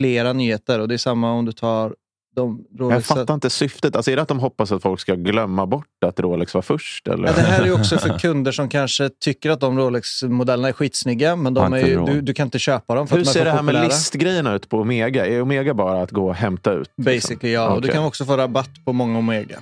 flera 0.00 0.32
nyheter. 0.32 0.78
Och 0.78 0.88
det 0.88 0.94
är 0.94 0.98
samma 0.98 1.32
om 1.32 1.44
du 1.44 1.52
tar 1.52 1.94
de 2.36 2.64
Jag 2.78 3.04
fattar 3.04 3.34
inte 3.34 3.50
syftet. 3.50 3.96
Alltså 3.96 4.10
är 4.10 4.16
det 4.16 4.22
att 4.22 4.28
de 4.28 4.38
hoppas 4.38 4.72
att 4.72 4.82
folk 4.82 5.00
ska 5.00 5.14
glömma 5.14 5.66
bort 5.66 5.86
att 6.06 6.20
Rolex 6.20 6.54
var 6.54 6.62
först? 6.62 7.08
Eller? 7.08 7.28
Ja, 7.28 7.34
det 7.34 7.40
här 7.42 7.62
är 7.62 7.66
ju 7.66 7.72
också 7.72 7.98
för 7.98 8.18
kunder 8.18 8.52
som 8.52 8.68
kanske 8.68 9.10
tycker 9.20 9.50
att 9.50 9.60
de 9.60 9.78
Rolex-modellerna 9.78 10.68
är 10.68 10.72
skitsnygga, 10.72 11.36
men 11.36 11.54
de 11.54 11.72
är 11.72 11.86
ju, 11.86 12.04
du, 12.04 12.20
du 12.20 12.34
kan 12.34 12.46
inte 12.46 12.58
köpa 12.58 12.94
dem 12.94 13.08
för 13.08 13.16
Hur 13.16 13.24
de 13.24 13.30
ser 13.30 13.44
det 13.44 13.50
här 13.50 13.62
med 13.62 13.74
populära. 13.74 13.88
listgrejerna 13.88 14.54
ut 14.54 14.68
på 14.68 14.78
Omega? 14.80 15.26
Är 15.26 15.42
Omega 15.42 15.74
bara 15.74 16.02
att 16.02 16.10
gå 16.10 16.28
och 16.28 16.34
hämta 16.34 16.72
ut? 16.72 16.90
liksom? 16.96 17.04
Basically, 17.04 17.52
ja. 17.54 17.68
Och 17.68 17.82
du 17.82 17.88
kan 17.88 18.04
också 18.04 18.24
få 18.24 18.36
rabatt 18.36 18.70
på 18.84 18.92
många 18.92 19.18
Omega. 19.18 19.58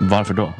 Varför 0.00 0.34
då? 0.34 0.52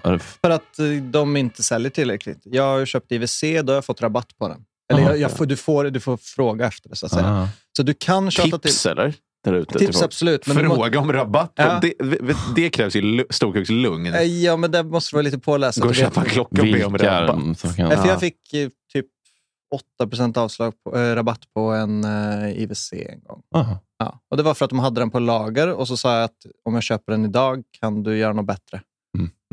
För 0.43 0.51
att 0.51 0.79
eh, 0.79 0.87
de 1.11 1.37
inte 1.37 1.63
säljer 1.63 1.91
tillräckligt. 1.91 2.41
Jag 2.45 2.63
har 2.63 2.87
köpt 2.87 3.13
IWC, 3.13 3.43
då 3.63 3.73
har 3.73 3.75
jag 3.75 3.85
fått 3.85 4.03
rabatt 4.03 4.39
på 4.39 4.49
den. 4.49 4.65
Eller 4.93 5.03
Aha, 5.03 5.11
jag, 5.11 5.19
jag 5.21 5.31
får, 5.31 5.47
du, 5.47 5.57
får, 5.57 5.85
du 5.85 6.01
får 6.01 6.17
fråga 6.17 6.67
efter 6.67 6.89
det, 6.89 6.97
så 6.97 7.07
att 7.07 7.13
säga. 7.13 7.49
Så 7.77 7.83
du 7.83 7.95
kan 7.95 8.31
köpa 8.31 8.59
Tips 8.59 8.83
till... 8.83 8.91
eller? 8.91 9.15
Ute, 9.47 9.79
Tips 9.79 9.97
folk. 9.97 10.05
absolut. 10.05 10.47
Men 10.47 10.57
du 10.57 10.63
må, 10.69 10.75
Fråga 10.75 11.01
om 11.01 11.13
rabatt. 11.13 11.53
Ja. 11.55 11.81
Det, 11.83 11.95
det, 12.55 12.71
krävs 12.71 12.97
ju 12.97 13.01
lu- 13.01 13.27
storkukslugn. 13.31 14.15
Eh, 14.15 14.23
ja, 14.23 14.57
men 14.57 14.71
där 14.71 14.83
måste 14.85 15.11
du 15.13 15.17
vara 15.17 15.23
lite 15.23 15.39
påläst. 15.39 15.79
Gå 15.81 15.89
och 15.89 15.95
köpa 15.95 16.21
en 16.21 16.27
klocka 16.27 16.61
och 16.63 16.67
be 16.67 16.85
om 16.85 16.99
rabatt. 16.99 17.61
kan... 17.63 17.75
Ja. 17.77 18.07
jag 18.07 18.21
fick 18.21 18.55
eh, 18.55 18.69
typ 18.93 19.07
8 20.31 20.41
avslag 20.41 20.75
på, 20.85 20.99
eh, 20.99 21.15
rabatt 21.15 21.41
på 21.55 21.61
en 21.61 22.05
eh, 22.05 22.63
IWC 22.63 22.93
en 22.93 23.21
gång. 23.25 23.43
Aha. 23.55 23.79
Ja. 23.99 24.21
Och 24.31 24.37
Det 24.37 24.43
var 24.43 24.55
för 24.55 24.65
att 24.65 24.71
de 24.71 24.79
hade 24.79 25.01
den 25.01 25.11
på 25.11 25.19
lager 25.19 25.73
och 25.73 25.89
så 25.89 25.97
sa 25.97 26.15
jag 26.15 26.25
att 26.25 26.47
om 26.65 26.75
jag 26.75 26.83
köper 26.83 27.13
den 27.13 27.25
idag 27.25 27.63
kan 27.81 28.03
du 28.03 28.19
göra 28.19 28.33
något 28.33 28.47
bättre. 28.47 28.81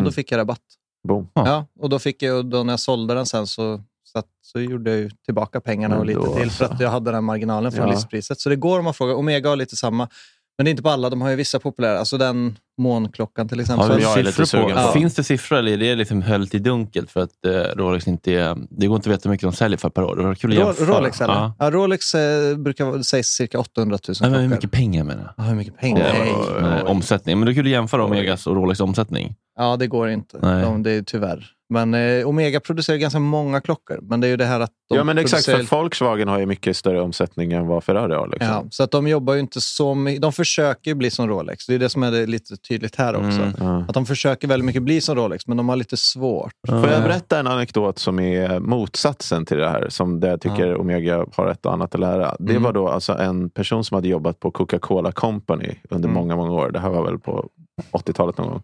Då 0.05 0.09
Mm. 0.09 0.13
fick 0.13 0.31
jag 0.31 0.37
rabatt. 0.37 0.61
Boom. 1.07 1.27
Ja. 1.33 1.47
Ja, 1.47 1.65
och 1.79 1.89
då 1.89 1.99
fick 1.99 2.21
jag, 2.23 2.45
då 2.45 2.63
när 2.63 2.73
jag 2.73 2.79
sålde 2.79 3.13
den 3.13 3.25
sen 3.25 3.47
så, 3.47 3.81
så, 4.03 4.19
att, 4.19 4.25
så 4.41 4.59
gjorde 4.59 4.89
jag 4.91 4.99
ju 4.99 5.09
tillbaka 5.25 5.61
pengarna 5.61 5.97
och 5.99 6.05
lite 6.05 6.19
då 6.19 6.35
till 6.35 6.51
för 6.51 6.65
så. 6.67 6.73
att 6.73 6.79
jag 6.79 6.89
hade 6.89 7.11
den 7.11 7.23
marginalen 7.23 7.71
från 7.71 7.87
Ja. 7.87 7.93
listpriset. 7.93 8.39
Så 8.39 8.49
det 8.49 8.55
går 8.55 8.79
om 8.79 8.85
man 8.85 8.93
frågar. 8.93 9.13
Omega 9.15 9.49
har 9.49 9.55
lite 9.55 9.75
samma. 9.75 10.09
Men 10.57 10.65
det 10.65 10.69
är 10.69 10.71
inte 10.71 10.83
på 10.83 10.89
alla. 10.89 11.09
De 11.09 11.21
har 11.21 11.29
ju 11.29 11.35
vissa 11.35 11.59
populära. 11.59 11.99
Alltså 11.99 12.17
den 12.17 12.57
månklockan 12.77 13.47
till 13.49 13.59
exempel. 13.59 13.97
Lite 13.97 14.31
siffror 14.31 14.61
på? 14.69 14.69
på. 14.87 14.91
Finns 14.93 15.15
det 15.15 15.23
siffror 15.23 15.57
eller 15.57 15.71
är 15.71 15.77
det 15.77 15.95
liksom 15.95 16.21
höllt 16.21 16.55
i 16.55 16.59
dunkelt? 16.59 17.11
För 17.11 17.19
att 17.19 17.45
eh, 17.45 17.51
Rolex 17.51 18.07
inte 18.07 18.31
är, 18.33 18.57
det 18.69 18.87
går 18.87 18.95
inte 18.95 19.09
att 19.09 19.13
veta 19.13 19.29
hur 19.29 19.31
mycket 19.31 19.43
de 19.47 19.53
säljer 19.53 19.77
för 19.77 19.89
per 19.89 20.03
år. 20.03 20.15
Det 20.15 20.23
var 20.23 20.35
kul 20.35 20.51
att 20.51 20.57
Ro- 20.59 20.65
jämföra. 20.65 20.99
Rolex 20.99 21.21
eller? 21.21 21.33
Ja. 21.33 21.53
Ja. 21.59 21.71
Rolex 21.71 22.15
eh, 22.15 22.57
brukar 22.57 23.01
sägs 23.03 23.27
cirka 23.27 23.59
800 23.59 23.97
000 24.07 24.15
Nej, 24.21 24.31
men 24.31 24.41
hur 24.41 24.47
mycket 24.49 24.71
pengar 24.71 25.03
menar 25.03 25.33
jag? 25.37 25.45
Ja, 25.45 25.49
hur 25.49 25.55
mycket 25.55 25.77
pengar? 25.77 26.03
Det 26.03 26.13
Nej. 26.61 26.69
nej, 26.71 26.83
omsättning. 26.83 27.39
Men 27.39 27.45
det 27.45 27.51
är 27.51 27.53
kul 27.53 27.65
att 27.65 27.71
jämföra 27.71 28.05
Omegas 28.05 28.47
och 28.47 28.55
Rolex 28.55 28.79
omsättning. 28.79 29.35
Ja, 29.57 29.77
det 29.77 29.87
går 29.87 30.09
inte. 30.09 30.37
Nej. 30.41 30.61
De, 30.63 30.83
det 30.83 30.91
är 30.91 31.01
tyvärr. 31.01 31.51
Men 31.69 31.93
eh, 31.93 32.27
Omega 32.27 32.59
producerar 32.59 32.97
ganska 32.97 33.19
många 33.19 33.61
klockor. 33.61 33.99
Men 34.01 34.21
det 34.21 34.27
är 34.27 34.29
ju 34.29 34.37
det 34.37 34.45
här 34.45 34.59
att 34.59 34.71
de 34.89 34.97
Ja, 34.97 35.03
men 35.03 35.17
exakt. 35.17 35.45
producerar- 35.45 35.65
För 35.67 35.75
Volkswagen 35.77 36.27
har 36.27 36.39
ju 36.39 36.45
mycket 36.45 36.77
större 36.77 37.01
omsättning 37.01 37.51
än 37.53 37.67
vad 37.67 37.83
Ferrari 37.83 38.13
har. 38.15 38.27
Liksom. 38.27 38.47
Ja, 38.49 38.65
så 38.69 38.83
att 38.83 38.91
de 38.91 39.07
jobbar 39.07 39.33
ju 39.33 39.39
inte 39.39 39.61
så 39.61 39.95
mycket. 39.95 40.21
De 40.21 40.33
försöker 40.33 40.91
ju 40.91 40.95
bli 40.95 41.09
som 41.11 41.27
Rolex. 41.29 41.65
Det 41.65 41.75
är 41.75 41.79
det 41.79 41.89
som 41.89 42.03
är 42.03 42.11
det 42.11 42.25
lite 42.25 42.57
tydligt 42.67 42.95
här 42.95 43.15
också. 43.15 43.41
Mm. 43.41 43.53
Ja. 43.59 43.85
Att 43.87 43.93
de 43.93 44.05
försöker 44.05 44.47
väldigt 44.47 44.65
mycket 44.65 44.83
bli 44.83 45.01
som 45.01 45.15
Rolex, 45.15 45.47
men 45.47 45.57
de 45.57 45.69
har 45.69 45.75
lite 45.75 45.97
svårt. 45.97 46.51
Får 46.67 46.87
jag 46.89 47.03
berätta 47.03 47.39
en 47.39 47.47
anekdot 47.47 47.99
som 47.99 48.19
är 48.19 48.59
motsatsen 48.59 49.45
till 49.45 49.57
det 49.57 49.69
här? 49.69 49.89
Som 49.89 50.19
det 50.19 50.27
jag 50.27 50.41
tycker 50.41 50.77
Omega 50.81 51.25
har 51.35 51.47
ett 51.47 51.65
och 51.65 51.73
annat 51.73 51.93
att 51.95 52.01
lära. 52.01 52.35
Det 52.39 52.51
Mm. 52.51 52.63
var 52.63 52.73
då 52.73 52.87
alltså 52.89 53.13
en 53.17 53.49
person 53.49 53.83
som 53.83 53.95
hade 53.95 54.07
jobbat 54.07 54.39
på 54.39 54.51
Coca-Cola 54.51 55.11
Company 55.11 55.75
under 55.89 56.09
Mm. 56.09 56.13
många, 56.21 56.35
många 56.35 56.51
år. 56.51 56.71
Det 56.71 56.79
här 56.79 56.89
var 56.89 57.03
väl 57.05 57.19
på 57.19 57.49
80-talet 57.91 58.37
någon 58.37 58.47
gång. 58.49 58.61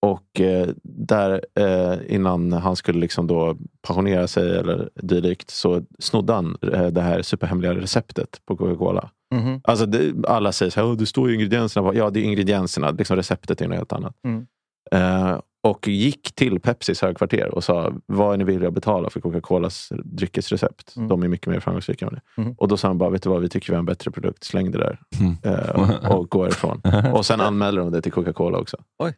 Och 0.00 0.40
eh, 0.40 0.68
där 0.82 1.44
eh, 1.54 2.14
innan 2.14 2.52
han 2.52 2.76
skulle 2.76 2.98
liksom 3.00 3.26
då 3.26 3.56
pensionera 3.82 4.26
sig 4.28 4.58
eller 4.58 4.90
dylikt 4.94 5.50
så 5.50 5.82
snodde 5.98 6.32
han 6.32 6.56
eh, 6.72 6.86
det 6.86 7.00
här 7.00 7.22
superhemliga 7.22 7.74
receptet 7.74 8.40
på 8.46 8.56
Coca-Cola. 8.56 9.10
Mhm. 9.34 9.60
Alltså 9.64 9.86
det, 9.86 10.28
alla 10.28 10.52
säger 10.52 10.70
så 10.70 10.80
här, 10.80 10.88
"Åh, 10.88 10.96
det 10.96 11.06
står 11.06 11.28
ju 11.28 11.34
ingredienserna. 11.34 11.94
Ja, 11.94 12.10
det 12.10 12.20
är 12.20 12.24
ingredienserna. 12.24 12.90
Liksom 12.90 13.16
receptet 13.16 13.60
är 13.60 13.68
något 13.68 13.76
helt 13.76 13.92
annat. 13.92 14.14
Mm. 14.24 14.46
Eh, 14.92 15.40
och 15.62 15.88
gick 15.88 16.34
till 16.34 16.60
Pepsis 16.60 17.02
högkvarter 17.02 17.54
och 17.54 17.64
sa, 17.64 17.92
vad 18.06 18.32
är 18.34 18.36
ni 18.38 18.44
villiga 18.44 18.68
att 18.68 18.74
betala 18.74 19.10
för 19.10 19.20
Coca-Colas 19.20 19.88
dryckesrecept? 20.04 20.96
Mm. 20.96 21.08
De 21.08 21.22
är 21.22 21.28
mycket 21.28 21.46
mer 21.46 21.60
framgångsrika 21.60 22.06
än 22.06 22.14
det. 22.14 22.42
Mm. 22.42 22.54
Och 22.58 22.68
då 22.68 22.76
sa 22.76 22.88
han 22.88 22.98
bara, 22.98 23.10
vet 23.10 23.22
du 23.22 23.28
vad, 23.28 23.40
vi 23.42 23.48
tycker 23.48 23.68
vi 23.68 23.74
har 23.74 23.78
en 23.78 23.86
bättre 23.86 24.10
produkt. 24.10 24.44
Släng 24.44 24.70
det 24.70 24.78
där. 24.78 25.00
Mm. 25.20 25.36
Eh, 25.42 25.70
och, 25.70 26.18
och 26.18 26.30
gå 26.30 26.48
ifrån. 26.48 26.80
Och 27.12 27.26
sen 27.26 27.40
anmäler 27.40 27.80
de 27.80 27.92
det 27.92 28.02
till 28.02 28.12
Coca-Cola 28.12 28.58
också. 28.58 28.76
Oj. 28.98 29.14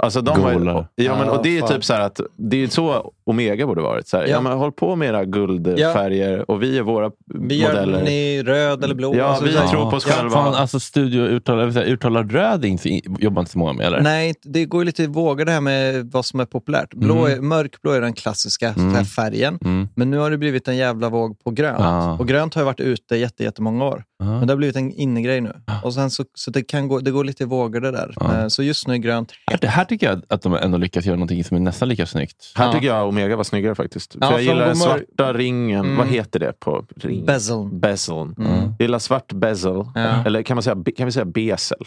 Alltså 0.00 0.20
de 0.20 0.42
har 0.42 0.86
ja, 0.94 1.18
men, 1.18 1.28
och 1.28 1.42
det 1.42 1.58
är 1.58 1.62
typ 1.66 1.84
så 1.84 1.92
här 1.92 2.00
att 2.00 2.20
det 2.36 2.62
är 2.62 2.68
så 2.68 3.12
Omega 3.26 3.66
borde 3.66 3.82
varit. 3.82 4.08
Så 4.08 4.16
här, 4.16 4.24
ja. 4.24 4.30
Ja. 4.30 4.40
men 4.40 4.52
håll 4.58 4.72
på 4.72 4.96
med 4.96 5.08
era 5.08 5.24
guldfärger 5.24 6.50
och 6.50 6.62
vi 6.62 6.78
är 6.78 6.82
våra 6.82 7.10
Vi 7.34 7.60
gör 7.62 7.68
modeller. 7.68 7.98
den 7.98 8.08
i 8.08 8.42
röd 8.42 8.84
eller 8.84 8.94
blå. 8.94 9.14
Ja, 9.16 9.24
Alltså, 9.24 9.44
vi 9.44 9.56
här- 9.56 9.68
tror 9.68 9.90
på 9.90 9.96
oss 9.96 10.06
Ja, 10.08 10.12
själva. 10.14 10.30
Fan, 10.30 10.54
alltså 10.54 10.80
studio 10.80 11.22
uttalar, 11.22 11.78
uttalar 11.88 12.24
röd 12.24 12.64
inte, 12.64 13.00
jobbar 13.18 13.42
inte 13.42 13.52
så 13.52 13.58
många 13.58 13.72
med 13.72 13.86
eller? 13.86 14.00
Nej, 14.00 14.34
det 14.42 14.64
går 14.64 14.80
ju 14.80 14.84
lite 14.86 15.02
i 15.02 15.06
vågor 15.06 15.44
det 15.44 15.52
här 15.52 15.60
med 15.60 16.10
vad 16.12 16.24
som 16.24 16.40
är 16.40 16.44
populärt. 16.44 16.94
Blå 16.94 17.26
är, 17.26 17.40
Mörkblå 17.40 17.90
är 17.92 18.00
den 18.00 18.12
klassiska 18.12 18.68
Mm. 18.76 19.04
färgen. 19.04 19.58
Mm. 19.64 19.88
Men 19.94 20.10
nu 20.10 20.18
har 20.18 20.30
det 20.30 20.38
blivit 20.38 20.68
en 20.68 20.76
jävla 20.76 21.08
våg 21.08 21.38
på 21.44 21.50
grönt. 21.50 21.76
Ja. 21.80 22.16
Och 22.18 22.28
grönt 22.28 22.54
har 22.54 22.62
ju 22.62 22.66
varit 22.66 22.80
ute 22.80 23.16
jätte, 23.16 23.44
jättemånga 23.44 23.84
år. 23.84 24.04
Ja. 24.18 24.24
Men 24.24 24.46
det 24.46 24.52
har 24.52 24.56
blivit 24.56 24.76
en 24.76 24.92
innegrej 24.92 25.40
nu. 25.40 25.52
Och 25.82 25.94
sen 25.94 26.10
så, 26.10 26.24
så 26.34 26.50
det, 26.50 26.62
kan 26.62 26.88
gå, 26.88 26.98
det 26.98 27.10
går 27.10 27.24
lite 27.24 27.42
i 27.42 27.46
vågor 27.46 27.80
det 27.80 27.90
där. 27.90 28.14
Ja. 28.20 28.38
Eh, 28.40 28.48
Så 28.48 28.62
just 28.62 28.86
nu 28.88 28.94
är 28.94 28.98
grönt 28.98 29.32
Här, 29.50 29.58
det 29.60 29.66
här 29.66 29.84
tycker 29.84 30.06
jag 30.10 30.22
att 30.28 30.42
de 30.42 30.54
ändå 30.54 30.78
lyckats 30.78 31.06
göra 31.06 31.16
någonting 31.16 31.44
som 31.44 31.56
är 31.56 31.60
nästan 31.60 31.88
lika 31.88 32.06
snyggt. 32.06 32.52
Här 32.54 32.66
Ja. 32.66 32.72
tycker 32.72 32.86
jag 32.86 33.11
Omega 33.12 33.36
var 33.36 33.44
snyggare 33.44 33.74
faktiskt. 33.74 34.16
Ja, 34.20 34.26
För 34.26 34.32
jag 34.34 34.42
gillar 34.42 34.66
den 34.66 34.74
Gomor- 34.74 34.84
svarta 34.84 35.32
ringen. 35.32 35.80
Mm. 35.84 35.96
Vad 35.96 36.06
heter 36.06 36.40
det 36.40 36.52
på 36.60 36.86
ring? 36.96 37.24
bezel. 37.26 37.68
Bezeln. 37.72 38.34
Mm. 38.38 38.50
Jag 38.52 38.74
gillar 38.80 38.98
svart 38.98 39.32
bezel. 39.32 39.84
Ja. 39.94 40.24
Eller 40.26 40.42
kan, 40.42 40.54
man 40.56 40.62
säga, 40.62 40.76
kan 40.96 41.06
vi 41.06 41.12
säga 41.12 41.24
besel? 41.24 41.78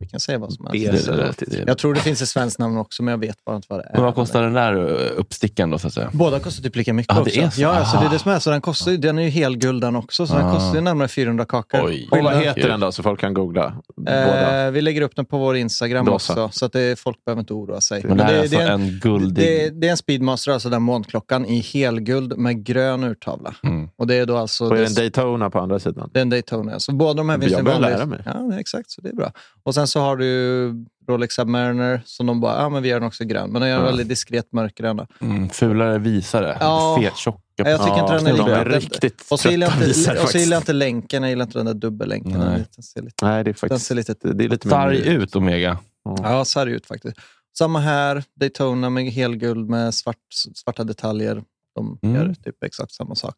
Vi 0.00 0.06
kan 0.08 0.20
säga 0.20 0.38
vad 0.38 0.52
som 0.52 0.66
helst. 0.66 1.06
Det- 1.06 1.12
det- 1.16 1.56
det- 1.56 1.64
Jag 1.66 1.78
tror 1.78 1.94
det 1.94 2.00
finns 2.00 2.22
ett 2.22 2.28
svenskt 2.28 2.58
namn 2.58 2.76
också, 2.76 3.02
men 3.02 3.12
jag 3.12 3.18
vet 3.18 3.44
bara 3.44 3.56
inte 3.56 3.66
vad 3.70 3.78
det 3.80 3.84
är. 3.84 3.92
Men 3.94 4.02
vad 4.02 4.14
kostar 4.14 4.42
den 4.42 4.52
där 4.52 4.76
uh, 4.76 4.98
uppstickaren 5.16 5.70
då 5.70 5.78
så 5.78 5.86
att 5.86 5.92
säga? 5.92 6.10
Båda 6.12 6.40
kostar 6.40 6.62
typ 6.62 6.76
lika 6.76 6.92
mycket 6.92 7.12
Ah, 7.12 7.14
det 7.14 7.20
också. 7.20 7.40
är 7.40 7.50
så? 7.50 7.60
Ja, 7.62 7.68
alltså, 7.68 7.96
det 7.96 8.02
är 8.04 8.08
Ah. 8.08 8.12
det 8.12 8.18
som 8.18 8.32
är. 8.32 8.38
Så 8.38 8.50
den, 8.50 8.60
kostar, 8.60 8.92
den 8.92 9.18
är 9.18 9.22
ju 9.22 9.28
helguld 9.28 9.80
den 9.82 9.96
också, 9.96 10.26
så 10.26 10.34
den 10.36 10.46
Ah. 10.46 10.52
kostar 10.54 10.74
ju 10.74 10.80
närmare 10.80 11.08
400 11.08 11.44
kakor. 11.44 11.80
Oj. 11.86 12.08
Och 12.10 12.18
vad 12.18 12.36
heter 12.36 12.68
den 12.68 12.80
då 12.80 12.92
så 12.92 13.02
folk 13.02 13.20
kan 13.20 13.34
googla? 13.34 13.76
Båda. 13.96 14.66
Eh, 14.66 14.70
vi 14.70 14.80
lägger 14.82 15.02
upp 15.02 15.16
den 15.16 15.24
på 15.24 15.38
vår 15.38 15.56
Instagram 15.56 16.04
Då 16.06 16.18
så. 16.18 16.32
också, 16.32 16.58
så 16.58 16.64
att 16.66 16.72
det, 16.72 16.98
folk 16.98 17.24
behöver 17.24 17.40
inte 17.40 17.52
oroa 17.52 17.80
sig. 17.80 18.02
Men 18.04 18.16
det 18.16 18.24
här 18.24 18.34
är 18.34 18.40
alltså 18.40 18.56
det, 18.58 18.62
är 18.64 18.70
en 18.72 18.98
guldig... 19.02 19.44
det, 19.44 19.70
det 19.80 19.86
är 19.86 19.90
en 19.90 19.96
Speedmaster, 19.96 20.52
alltså 20.52 20.68
den 20.68 20.82
månklockan, 20.82 21.46
i 21.46 21.60
helguld 21.60 22.38
med 22.38 22.64
grön 22.64 23.04
urtavla. 23.04 23.54
Mm. 23.62 23.88
Och 23.96 24.06
det 24.06 24.14
är 24.14 24.26
då 24.26 24.36
alltså... 24.36 24.64
Och 24.64 24.76
är 24.76 24.80
det 24.80 24.86
en 24.86 24.94
det, 24.94 25.00
Daytona 25.00 25.50
på 25.50 25.58
andra 25.58 25.78
sidan? 25.78 26.10
det 26.12 26.18
är 26.18 26.22
en 26.22 26.30
Daytona. 26.30 26.80
Så 26.80 26.92
båda 26.92 27.14
de 27.14 27.28
här 27.28 27.38
finns 27.38 27.52
Jag 27.52 27.60
i 27.60 27.64
börjar 27.64 27.80
vanlig- 27.80 27.96
lära 27.96 28.06
mig. 28.06 28.22
Ja, 28.24 28.32
det 28.32 28.60
exakt. 28.60 28.90
Så 28.90 29.00
det 29.00 29.08
är 29.08 29.14
bra. 29.14 29.32
Och 29.62 29.74
sen 29.74 29.83
så 29.88 30.00
har 30.00 30.16
du 30.16 30.24
ju 30.26 30.72
Rolex 31.08 31.34
Submariner 31.34 32.02
som 32.04 32.26
de 32.26 32.40
bara, 32.40 32.62
ja 32.62 32.68
men 32.68 32.82
vi 32.82 32.88
gör 32.88 33.00
den 33.00 33.06
också 33.06 33.24
grön. 33.24 33.50
Men 33.50 33.62
de 33.62 33.68
gör 33.68 33.74
den 33.76 33.84
Ja. 33.84 33.90
väldigt 33.90 34.08
diskret 34.08 34.52
mörkgröna. 34.52 35.06
Mm, 35.20 35.48
fulare 35.48 35.98
visare. 35.98 36.56
Ja. 36.60 36.98
Fet, 37.00 37.16
tjocka. 37.16 37.40
Ja, 37.56 37.68
jag 37.68 37.80
tycker 37.84 38.00
inte 38.00 38.12
den 38.16 38.26
är 38.26 38.30
de 38.30 38.38
lika- 38.38 38.56
är 38.56 38.64
den- 38.64 38.80
riktigt 38.80 39.26
Och 39.30 39.40
så 39.40 39.48
gillar 39.50 39.66
jag 39.66 39.72
trötta 39.74 39.86
visare 39.88 40.12
inte, 40.14 40.22
och 40.24 40.30
så 40.30 40.38
gillar 40.38 40.54
jag 40.56 40.60
inte 40.60 40.72
länken, 40.72 41.22
jag 41.22 41.30
gillar 41.30 41.44
inte 41.44 41.58
den 41.58 41.66
där 41.66 41.74
dubbellänken. 41.74 42.32
Nej. 42.32 42.48
Den, 42.48 42.64
den 42.76 42.82
ser 42.82 43.02
lite, 43.02 43.24
Nej, 43.26 43.34
det 43.34 43.40
är 43.40 43.44
den 43.44 43.54
faktiskt 43.54 43.86
ser 43.86 43.94
lite 43.94 44.14
det 44.22 44.44
är 44.44 44.48
lite 44.48 44.68
Sarg 44.68 44.98
ut 45.08 45.36
Omega. 45.36 45.78
ja, 46.22 46.44
sarg 46.44 46.72
ut 46.72 46.86
faktiskt. 46.86 47.16
samma 47.58 47.78
här. 47.80 48.24
Daytona 48.40 48.90
med 48.90 49.04
helguld 49.12 49.68
med 49.70 49.94
svart, 49.94 50.16
svarta 50.54 50.84
detaljer. 50.84 51.42
De 51.74 51.98
Mm. 52.02 52.16
gör 52.16 52.34
typ 52.34 52.62
exakt 52.64 52.92
samma 52.92 53.14
sak. 53.14 53.34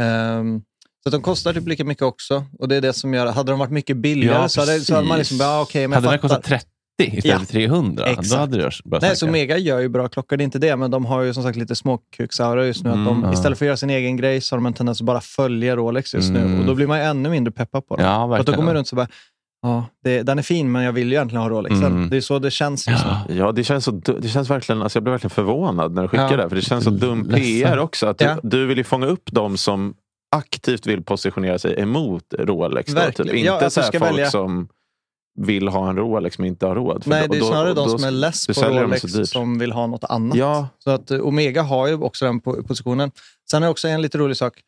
Ehm, 0.00 0.62
så 1.04 1.10
de 1.10 1.22
kostar 1.22 1.52
typ 1.52 1.68
lika 1.68 1.84
mycket 1.84 2.02
också. 2.02 2.44
Och 2.58 2.68
det 2.68 2.76
är 2.76 2.80
det 2.80 2.92
som 2.92 3.14
gör, 3.14 3.26
hade 3.26 3.52
de 3.52 3.58
varit 3.58 3.70
mycket 3.70 3.96
billigare 3.96 4.42
Ja, 4.42 4.48
så, 4.48 4.60
hade, 4.60 4.80
så 4.80 4.94
hade 4.94 5.08
man 5.08 5.18
liksom, 5.18 5.36
ja, 5.40 5.60
okej, 5.62 5.88
men 5.88 5.94
hade 5.96 6.08
den 6.12 6.18
kostat 6.18 6.42
30 6.44 6.66
istället 6.98 7.24
Ja, 7.24 7.38
för 7.38 7.46
300, 7.46 8.06
exakt. 8.06 8.30
då 8.30 8.36
hade 8.36 8.56
det 8.56 8.70
börjat 8.84 9.02
Nej, 9.02 9.16
så. 9.16 9.26
Mega 9.26 9.58
gör 9.58 9.78
ju 9.80 9.88
bra 9.88 10.08
klockor, 10.08 10.36
det 10.36 10.42
är 10.42 10.44
inte 10.44 10.58
det, 10.58 10.76
men 10.76 10.90
de 10.90 11.04
har 11.06 11.22
ju 11.22 11.34
som 11.34 11.42
sagt 11.42 11.56
lite 11.58 11.74
småkuksaura 11.74 12.66
just 12.66 12.84
nu. 12.84 12.90
att 12.90 12.96
de, 12.96 13.08
Mm, 13.08 13.22
ja. 13.24 13.32
Istället 13.32 13.58
för 13.58 13.64
att 13.64 13.66
göra 13.66 13.76
sin 13.76 13.90
egen 13.90 14.16
grej 14.16 14.40
så 14.40 14.54
har 14.54 14.58
de 14.58 14.66
en 14.66 14.72
tendens 14.72 15.00
att 15.00 15.06
bara 15.06 15.20
följa 15.20 15.76
Rolex 15.76 16.14
just 16.14 16.30
Mm. 16.30 16.52
nu. 16.52 16.60
Och 16.60 16.66
då 16.66 16.74
blir 16.74 16.86
man 16.86 16.98
ju 16.98 17.04
ännu 17.04 17.28
mindre 17.30 17.52
peppad 17.52 17.86
på 17.86 17.96
dem. 17.96 18.06
Ja, 18.06 18.10
för 18.12 18.22
att 18.22 18.28
då 18.28 18.28
verkligen. 18.36 18.56
går 18.58 18.64
man 18.64 18.74
runt 18.74 18.88
så 18.88 18.96
bara, 18.96 19.08
ja, 19.62 19.86
det, 20.04 20.22
den 20.22 20.38
är 20.38 20.42
fin 20.42 20.72
men 20.72 20.82
jag 20.82 20.92
vill 20.92 21.08
ju 21.08 21.14
egentligen 21.14 21.42
ha 21.42 21.48
Rolexen. 21.50 21.84
Mm. 21.84 22.10
Det 22.10 22.16
är 22.16 22.20
så 22.20 22.38
det 22.38 22.50
känns 22.50 22.88
just 22.88 23.04
nu. 23.28 23.34
Ja, 23.36 23.52
det 23.52 23.64
känns, 23.64 23.84
så, 23.84 23.90
det 23.90 24.28
känns 24.28 24.50
verkligen, 24.50 24.82
alltså 24.82 24.96
jag 24.96 25.02
blev 25.04 25.12
verkligen 25.12 25.30
förvånad 25.30 25.94
när 25.94 26.02
du 26.02 26.08
skickade 26.08 26.30
Ja. 26.32 26.36
det. 26.36 26.48
För 26.48 26.56
det 26.56 26.62
känns 26.62 26.84
så 26.84 26.90
dum. 26.90 27.28
PR 27.34 27.78
också. 27.78 28.06
Att 28.06 28.18
du, 28.18 28.24
Ja. 28.24 28.36
du 28.42 28.66
vill 28.66 28.78
ju 28.78 28.84
fånga 28.84 29.06
upp 29.06 29.28
de 29.32 29.56
som 29.56 29.94
aktivt 30.32 30.86
vill 30.86 31.02
positionera 31.04 31.58
sig 31.58 31.80
emot 31.80 32.34
Rolex. 32.38 32.92
Då, 32.92 33.00
typ. 33.00 33.20
Inte 33.20 33.36
Ja, 33.38 33.60
du 33.64 33.70
så 33.70 33.82
folk 33.82 33.94
välja- 33.94 34.30
som 34.30 34.68
vill 35.38 35.68
ha 35.68 35.90
en 35.90 35.96
Rolex 35.96 36.38
men 36.38 36.48
inte 36.48 36.66
har 36.66 36.74
råd. 36.74 37.02
För 37.02 37.10
Nej, 37.10 37.28
det 37.30 37.36
är 37.36 37.40
då- 37.40 37.46
snarare 37.46 37.74
de 37.74 37.88
som 37.88 38.04
är 38.04 38.10
less 38.10 38.46
på 38.46 38.52
Rolex 38.52 39.02
som 39.30 39.58
vill 39.58 39.72
ha 39.72 39.86
något 39.86 40.04
annat. 40.04 40.36
Ja, 40.36 40.68
Så 40.78 40.90
att 40.90 41.10
eh, 41.10 41.20
Omega 41.20 41.62
har 41.62 41.86
ju 41.88 41.94
också 41.94 42.24
den 42.24 42.40
po- 42.40 42.66
positionen. 42.66 43.10
Sen 43.50 43.62
är 43.62 43.66
det 43.66 43.70
också 43.70 43.88
en 43.88 44.02
lite 44.02 44.18
rolig 44.18 44.36
sak. 44.36 44.60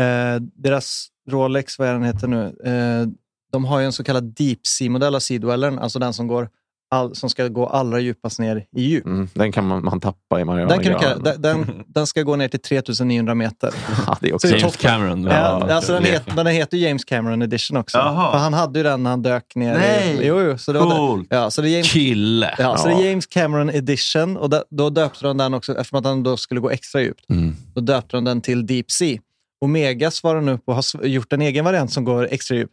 Eh, 0.00 0.40
deras 0.54 1.08
Rolex, 1.30 1.78
vad 1.78 1.88
är 1.88 1.92
den 1.92 2.02
heter 2.02 2.26
nu? 2.28 2.44
Eh, 2.64 3.08
de 3.52 3.64
har 3.64 3.80
ju 3.80 3.86
en 3.86 3.92
så 3.92 4.04
kallad 4.04 4.24
Deep 4.24 4.66
Sea-modell 4.66 5.14
av 5.14 5.20
Seedwellern, 5.20 5.78
alltså 5.78 5.98
den 5.98 6.12
som, 6.14 6.26
går 6.28 6.48
all, 6.92 7.14
som 7.14 7.30
ska 7.30 7.48
gå 7.48 7.66
allra 7.66 8.00
djupast 8.00 8.38
ner 8.38 8.64
i 8.76 8.82
djup. 8.82 9.06
mm, 9.06 9.28
den 9.34 9.52
kan 9.52 9.66
man, 9.66 9.84
man 9.84 10.00
tappa 10.00 10.40
i 10.40 10.44
Mariana 10.44 10.76
Den, 10.76 11.42
den, 11.42 11.84
den, 11.86 12.06
ska 12.06 12.22
gå 12.22 12.36
ner 12.36 12.48
till 12.48 12.60
3900 12.60 13.34
meter. 13.34 13.70
Ja, 14.06 14.16
det 14.20 14.28
är 14.28 14.34
också 14.34 14.48
James. 14.48 14.76
Cameron. 14.76 15.24
Ja, 15.24 15.72
alltså 15.72 15.92
den, 15.92 16.04
het, 16.04 16.22
den 16.36 16.46
heter 16.46 16.76
James 16.76 17.04
Cameron 17.04 17.42
edition 17.42 17.76
också. 17.76 17.98
För 17.98 18.38
han 18.38 18.54
hade 18.54 18.78
ju 18.78 18.82
den 18.82 19.02
när 19.02 19.10
han 19.10 19.22
dök 19.22 19.54
ner. 19.54 19.74
Nej. 19.78 20.16
I, 20.16 20.26
jo, 20.26 20.40
jo, 20.40 20.58
så 20.58 20.72
det 20.72 20.78
det. 20.78 21.36
Ja, 21.36 21.50
så 21.50 21.62
det 21.62 21.68
är 21.68 21.72
James, 21.72 21.92
Kille. 21.92 22.54
ja, 22.58 22.76
så 22.76 22.88
det 22.88 22.94
Ja. 22.94 23.00
är 23.00 23.08
James 23.08 23.26
Cameron 23.26 23.70
edition 23.70 24.36
och 24.36 24.50
da, 24.50 24.64
då 24.70 24.90
döpte 24.90 25.24
de 25.26 25.36
den 25.36 25.54
också, 25.54 25.72
eftersom 25.72 25.98
att 25.98 26.04
den 26.04 26.22
då 26.22 26.36
skulle 26.36 26.60
gå 26.60 26.70
extra 26.70 27.00
djupt. 27.00 27.30
Mm. 27.30 27.56
Då 27.74 27.80
döpte 27.80 28.16
de 28.16 28.24
den 28.24 28.40
till 28.40 28.66
Deep 28.66 28.90
Sea. 28.90 29.18
Omega 29.60 30.10
svarar 30.10 30.40
nu 30.40 30.52
upp 30.52 30.62
och 30.66 30.74
har 30.74 31.04
gjort 31.04 31.32
en 31.32 31.42
egen 31.42 31.64
variant 31.64 31.92
som 31.92 32.04
går 32.04 32.28
extra 32.30 32.56
djupt. 32.56 32.72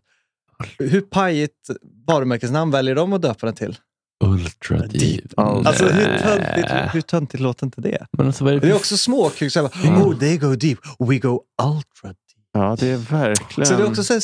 Hur 0.80 1.02
pajigt 1.02 1.70
varumärkesnamn 2.08 2.72
väljer 2.72 2.96
de 2.96 3.14
att 3.14 3.22
döpa 3.22 3.46
den 3.46 3.56
till? 3.56 3.78
Ultra 4.24 4.78
deep. 4.88 5.34
Alltså 5.38 5.86
hur 5.86 6.18
töntigt, 6.18 6.96
hur 6.96 7.02
töntigt 7.02 7.44
låter 7.44 7.66
inte 7.66 7.82
det? 7.82 8.08
Men 8.18 8.28
alltså, 8.28 8.44
vad 8.44 8.54
är 8.54 8.60
det 8.60 8.68
Det 8.68 8.72
är 8.72 8.76
också 8.76 8.98
småkuk. 8.98 9.52
så 9.52 9.60
här 9.60 9.90
bara, 9.90 10.04
Oh, 10.06 10.20
they 10.20 10.38
go 10.38 10.56
deep, 10.56 10.80
we 11.00 11.18
go 11.18 11.42
ultra 11.64 12.08
deep. 12.08 12.18
Ja, 12.54 12.78
det 12.80 12.88
är 12.88 12.98
verkligen... 12.98 13.68
Så 13.68 13.76
det 13.76 13.84
är 13.84 13.88
också 13.88 14.04
så 14.04 14.14
här, 14.14 14.22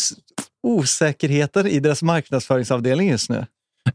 osäkerheter 0.63 1.67
i 1.67 1.79
deras 1.79 2.03
marknadsföringsavdelning 2.03 3.09
just 3.09 3.29
nu. 3.29 3.45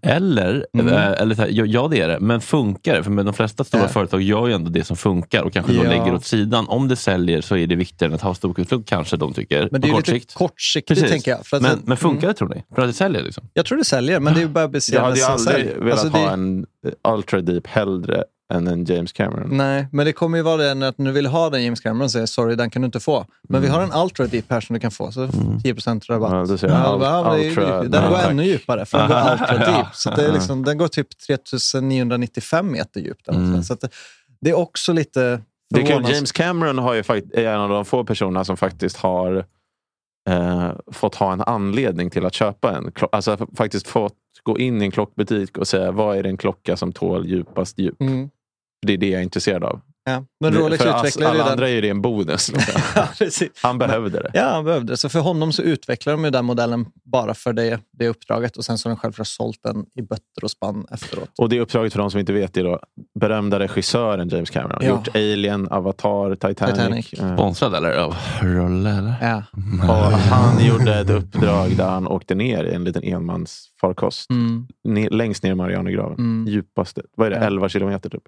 Eller, 0.03 0.67
Mm. 0.75 0.89
eh, 0.89 1.13
eller 1.21 1.35
så 1.35 1.43
här, 1.43 1.49
ja, 1.53 1.65
ja 1.65 1.89
det 1.89 2.01
är 2.01 2.09
det, 2.09 2.21
men 2.21 2.41
funkar 2.41 2.95
det? 2.95 3.03
För 3.05 3.11
med 3.11 3.25
de 3.25 3.35
flesta 3.35 3.65
stora 3.65 3.83
Ja. 3.83 3.89
företag 3.89 4.23
gör 4.23 4.47
ju 4.49 4.55
ändå 4.55 4.71
det 4.71 4.85
som 4.85 4.97
funkar 4.97 5.43
och 5.43 5.53
kanske 5.53 5.73
då 5.73 5.85
Ja. 5.85 5.89
lägger 5.91 6.15
åt 6.15 6.25
sidan. 6.25 6.69
Om 6.69 6.89
det 6.89 6.97
säljer 6.97 7.41
så 7.41 7.57
är 7.57 7.67
det 7.67 7.77
viktigare 7.77 8.11
än 8.11 8.15
att 8.15 8.21
ha 8.23 8.35
storkursflugg, 8.35 8.87
kanske 8.87 9.17
de 9.17 9.33
tycker, 9.33 9.69
Men 9.73 9.81
det 9.81 9.89
är 9.89 9.93
kort 9.93 10.07
lite 10.09 10.21
sikt. 10.21 10.35
kortsiktigt, 10.35 11.01
Precis. 11.01 11.11
tänker 11.11 11.31
jag. 11.31 11.47
För 11.47 11.57
att 11.57 11.63
Men, 11.63 11.71
sen- 11.71 11.81
men 11.85 11.97
funkar 11.97 12.19
Mm. 12.23 12.29
det 12.29 12.35
tror 12.39 12.49
ni? 12.49 12.65
För 12.75 12.83
att 12.83 12.89
det 12.89 12.93
säljer? 12.93 13.23
Liksom? 13.23 13.45
Jag 13.55 13.67
tror 13.67 13.79
det 13.79 13.85
säljer, 13.85 14.21
men 14.21 14.35
det 14.35 14.41
är 14.41 14.43
ju 14.43 14.49
bara 14.49 14.61
Jag 14.65 14.71
baserat 14.73 15.03
hade 15.03 15.17
ju 15.19 15.25
aldrig 15.25 15.55
säljer. 15.57 15.77
velat 15.79 15.93
Alltså, 15.99 16.09
det- 16.09 16.19
ha 16.25 16.33
en 16.33 16.67
Ultra 17.09 17.41
Deep 17.41 17.67
hellre 17.67 18.25
än 18.51 18.67
en 18.67 18.85
James 18.85 19.13
Cameron. 19.13 19.57
Nej, 19.57 19.87
men 19.93 20.07
det 20.07 20.13
kommer 20.13 20.39
ju 20.39 20.45
vara 20.45 20.57
det 20.75 20.89
att 20.89 20.99
nu 20.99 21.13
vill 21.13 21.27
ha 21.27 21.51
den 21.51 21.63
James 21.65 21.81
Cameron 21.81 22.11
säger 22.11 22.27
sorry, 22.27 22.55
den 22.55 22.71
kan 22.71 22.83
du 22.83 22.87
inte 22.87 23.01
få. 23.01 23.27
Men 23.49 23.63
vi 23.63 23.69
har 23.69 23.83
en 23.83 23.93
Ultra 24.03 24.27
Deep 24.27 24.45
här 24.51 24.61
som 24.61 24.75
du 24.75 24.81
kan 24.81 24.91
få, 24.91 25.13
så 25.13 25.29
10 25.63 25.75
rabatt. 26.09 26.49
Ja, 26.51 26.59
säger 26.59 26.75
jag 26.75 26.83
Ja, 26.83 26.95
ult- 26.97 27.03
ja, 27.05 27.37
ultra- 27.39 27.83
den 27.89 28.11
går 28.11 28.17
tack. 28.17 28.31
ännu 28.31 28.45
djupare, 28.45 28.87
för 28.87 28.99
den 28.99 29.09
går. 29.09 29.33
Ultra 29.33 29.73
Deep. 29.73 29.87
Så 29.95 30.11
det 30.11 30.25
är 30.27 30.33
liksom, 30.33 30.65
den 30.65 30.79
går 30.79 30.89
typ 30.89 31.09
3995 31.27 32.73
meter 32.73 33.01
djupt. 33.01 33.29
Mm. 33.29 33.63
Så 33.63 33.75
det, 33.75 33.89
det 34.41 34.51
är 34.51 34.55
också 34.59 34.93
lite 34.93 35.41
Det 35.75 35.81
förvånans- 35.87 36.15
James 36.15 36.33
Cameron 36.33 36.79
har 36.79 36.95
ju 36.95 37.03
fakt- 37.03 37.35
är 37.35 37.47
en 37.47 37.61
av 37.61 37.69
de 37.69 37.85
få 37.85 38.05
personerna 38.05 38.45
som 38.45 38.57
faktiskt 38.57 38.97
har 38.97 39.45
eh, 40.29 40.71
fått 40.93 41.15
ha 41.15 41.33
en 41.33 41.41
anledning 41.41 42.11
till 42.11 42.27
att 42.27 42.35
köpa 42.35 42.77
en. 42.77 42.93
Alltså 43.13 43.47
faktiskt 43.57 43.89
fått 43.89 44.15
gå 44.43 44.59
in 44.59 44.83
i 44.83 44.85
en 44.85 44.91
klockbutik 44.91 45.59
och 45.59 45.69
säga 45.69 45.91
vad 45.93 46.17
är 46.19 46.23
det 46.23 46.29
en 46.29 46.37
klocka 46.37 46.77
som 46.77 46.93
tål 46.93 47.27
djupast 47.27 47.79
djup? 47.79 48.01
Mm. 48.01 48.31
Det 48.87 48.93
är 48.93 48.97
det 48.97 49.09
jag 49.09 49.19
är 49.19 49.23
intresserad 49.23 49.65
av. 49.65 49.81
Ja. 50.05 50.25
Men 50.41 50.53
Rolex 50.55 50.83
för 50.83 50.97
utvecklar 50.99 51.27
ju 51.27 51.31
alla 51.31 51.45
den. 51.45 51.53
andra 51.53 51.69
är 51.69 51.83
det 51.83 51.89
en 51.89 52.03
bonus. 52.03 52.53
liksom. 52.53 52.81
Ja. 52.95 53.29
Han 53.63 53.79
behövde 53.79 54.19
det. 54.23 54.31
Ja, 54.35 54.51
han 54.51 54.65
behövde 54.65 54.93
det. 54.93 54.97
Så 54.97 55.09
för 55.09 55.21
honom 55.21 55.53
så 55.53 55.63
utvecklar 55.63 56.13
de 56.13 56.25
ju 56.25 56.31
den 56.31 56.45
modellen 56.45 56.87
bara 57.05 57.35
för 57.35 57.53
det, 57.53 57.81
det 57.93 58.09
uppdraget 58.09 58.57
och 58.57 58.65
sen 58.65 58.79
så 58.79 58.89
har 58.89 58.95
de 58.97 59.01
självklart 59.01 59.27
sålt 59.27 59.59
den 59.63 59.87
i 59.95 60.03
bötter 60.03 60.45
och 60.45 60.51
spann 60.51 60.87
efteråt. 60.91 61.31
Och 61.39 61.49
det 61.49 61.61
uppdraget 61.61 61.93
för 61.93 62.01
de 62.01 62.11
som 62.11 62.21
inte 62.21 62.33
vet 62.33 62.57
är 62.57 62.65
då 62.65 62.81
berömda 63.21 63.59
regissören 63.59 64.29
James 64.29 64.51
Cameron. 64.51 64.79
Ja. 64.83 64.89
Gjort 64.89 65.09
Alien, 65.15 65.69
Avatar, 65.69 66.35
Titanic. 66.35 66.75
Titanic. 66.75 67.13
Eh, 67.13 67.35
Sponsrad 67.35 67.75
eller? 67.75 67.93
Av 67.97 68.17
eller? 68.43 69.15
Ja. 69.21 69.43
och 69.83 70.13
han 70.19 70.67
gjorde 70.67 70.95
ett 70.95 71.11
uppdrag 71.11 71.77
där 71.77 71.89
han 71.89 72.07
åkte 72.07 72.35
ner 72.35 72.65
i 72.65 72.75
en 72.75 72.85
liten 72.85 73.03
enmansfarkost. 73.05 74.31
Mm. 74.31 74.67
Längst 75.11 75.43
ner 75.43 75.51
i 75.51 75.55
Marianergraven. 75.55 76.19
Mm. 76.19 76.53
Djupaste. 76.53 77.03
Vad 77.17 77.27
är 77.27 77.31
det? 77.31 77.37
Ja. 77.37 77.43
11 77.45 77.69
kilometer 77.69 78.11
typ. 78.11 78.23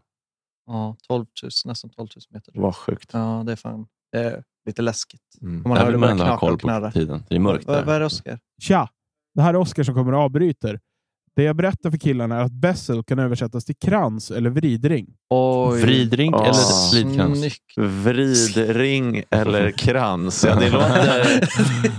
Ja, 0.67 0.97
12 1.09 1.27
000, 1.43 1.51
nästan 1.65 1.91
12 1.91 2.09
000 2.17 2.23
meter. 2.31 2.53
Vad 2.57 2.77
sjukt. 2.77 3.11
Ja, 3.13 3.43
det 3.47 3.53
är 3.53 3.57
fan 3.57 3.87
det 4.13 4.19
är 4.19 4.45
lite 4.67 4.83
läskigt. 4.83 5.21
Mm. 5.43 5.57
Om 5.65 5.69
man 5.69 5.79
Där 5.79 5.85
hör 5.85 5.93
det 5.93 5.99
börja 5.99 6.15
knaka 6.15 6.47
och 6.47 6.53
på 6.53 6.59
knarra. 6.59 6.93
tiden. 6.93 7.23
Det 7.29 7.35
är 7.35 7.39
mörkt 7.39 7.67
Vad, 7.67 7.77
vad 7.77 7.89
är 7.89 7.93
där. 7.93 8.01
det, 8.01 8.07
Oskar? 8.07 8.39
Tja! 8.63 8.89
Det 9.35 9.43
här 9.43 9.55
är 9.55 9.59
Oskar 9.59 9.83
som 9.83 9.95
kommer 9.95 10.13
och 10.13 10.21
avbryter. 10.21 10.81
Det 11.37 11.43
jag 11.43 11.57
berättar 11.57 11.91
för 11.91 11.99
killarna 11.99 12.37
är 12.37 12.41
att 12.45 12.53
Bessel 12.53 13.05
kan 13.05 13.19
översättas 13.19 13.65
till 13.65 13.75
krans 13.77 14.31
eller 14.31 14.51
vridring. 14.51 15.07
Oj. 15.31 15.81
Vridring 15.83 16.35
Ah. 16.35 16.43
eller 16.45 16.53
slidkrans? 16.91 17.39
Snyggt. 17.39 17.63
Vridring 17.77 19.23
eller 19.31 19.71
krans. 19.71 20.45
Ja, 20.49 20.55
det, 20.55 20.71
låter, 20.71 21.49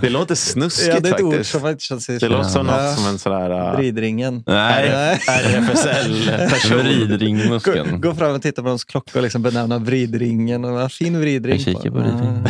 det 0.00 0.10
låter 0.10 0.34
snuskigt 0.34 0.94
Ja, 0.94 1.00
det 1.00 1.08
är 1.08 1.14
ett 1.14 1.20
ord 1.22 1.32
faktiskt. 1.32 1.50
som 1.50 1.62
man 1.62 1.70
inte 1.70 1.84
känner 1.84 2.00
sig 2.00 2.18
Det 2.18 2.28
låter 2.28 2.48
som 2.48 2.66
något 2.66 2.94
som 2.98 3.06
en 3.06 3.18
sån 3.18 3.32
här 3.32 3.70
uh, 3.70 3.76
Vridringen. 3.76 4.42
Nej, 4.46 5.18
RFSL-person. 5.28 6.78
vridringmuskeln. 6.78 8.00
Gå, 8.00 8.08
gå 8.08 8.14
fram 8.14 8.34
och 8.34 8.42
titta 8.42 8.62
på 8.62 8.68
någons 8.68 8.84
klocka 8.84 9.18
och 9.18 9.22
liksom 9.22 9.42
benämna 9.42 9.78
vridringen. 9.78 10.64
Och, 10.64 10.70
vad 10.72 10.92
fin 10.92 11.20
vridring. 11.20 11.52
Jag 11.56 11.60
kikar 11.64 11.90
på 11.90 11.98
vridringen. 11.98 12.46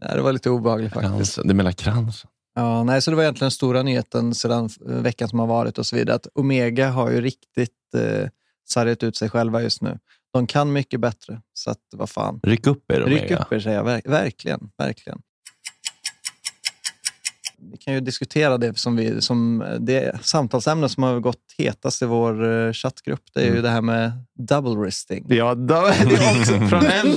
Ja, 0.00 0.14
det 0.14 0.20
var 0.22 0.32
lite 0.32 0.50
obehagligt 0.50 0.92
faktiskt. 0.92 1.14
Kransen. 1.14 1.48
Det 1.48 1.54
menar 1.54 1.72
kransen. 1.72 2.30
Ja, 2.58 2.84
nej, 2.84 3.02
så 3.02 3.10
det 3.10 3.16
var 3.16 3.22
egentligen 3.22 3.50
stora 3.50 3.82
nyheten 3.82 4.34
sedan 4.34 4.68
eh, 4.88 4.94
veckan 4.94 5.28
som 5.28 5.38
har 5.38 5.46
varit 5.46 5.78
och 5.78 5.86
så 5.86 5.96
vidare. 5.96 6.16
Att 6.16 6.26
Omega 6.34 6.88
har 6.90 7.10
ju 7.10 7.20
riktigt 7.20 7.94
eh, 7.96 8.28
sargat 8.68 9.02
ut 9.02 9.16
sig 9.16 9.30
själva 9.30 9.62
just 9.62 9.82
nu. 9.82 9.98
De 10.32 10.46
kan 10.46 10.72
mycket 10.72 11.00
bättre, 11.00 11.40
så 11.54 11.70
att 11.70 11.78
vad 11.92 12.10
fan. 12.10 12.40
Ryck 12.42 12.66
upp 12.66 12.92
er 12.92 13.00
Ryck 13.00 13.06
Omega. 13.22 13.38
upp 13.38 13.52
er, 13.52 13.60
säger 13.60 13.76
jag. 13.76 13.84
Ver- 13.86 14.08
verkligen, 14.10 14.70
verkligen. 14.78 15.18
Vi 17.70 17.76
kan 17.76 17.94
ju 17.94 18.00
diskutera 18.00 18.58
det 18.58 18.78
som, 18.78 18.96
vi, 18.96 19.20
som 19.22 19.64
det 19.80 20.18
samtalsämne 20.26 20.88
som 20.88 21.02
har 21.02 21.20
gått 21.20 21.42
hetast 21.58 22.02
i 22.02 22.06
vår 22.06 22.50
eh, 22.66 22.72
chattgrupp. 22.72 23.22
Det 23.34 23.40
är 23.40 23.44
Mm. 23.44 23.56
ju 23.56 23.62
det 23.62 23.68
här 23.70 23.80
med 23.82 24.12
double 24.38 24.76
wristing. 24.76 25.24
Ja, 25.28 25.54
det 25.54 25.74
är 25.74 26.40
också 26.40 26.52
från 26.68 26.86
en, 26.86 27.16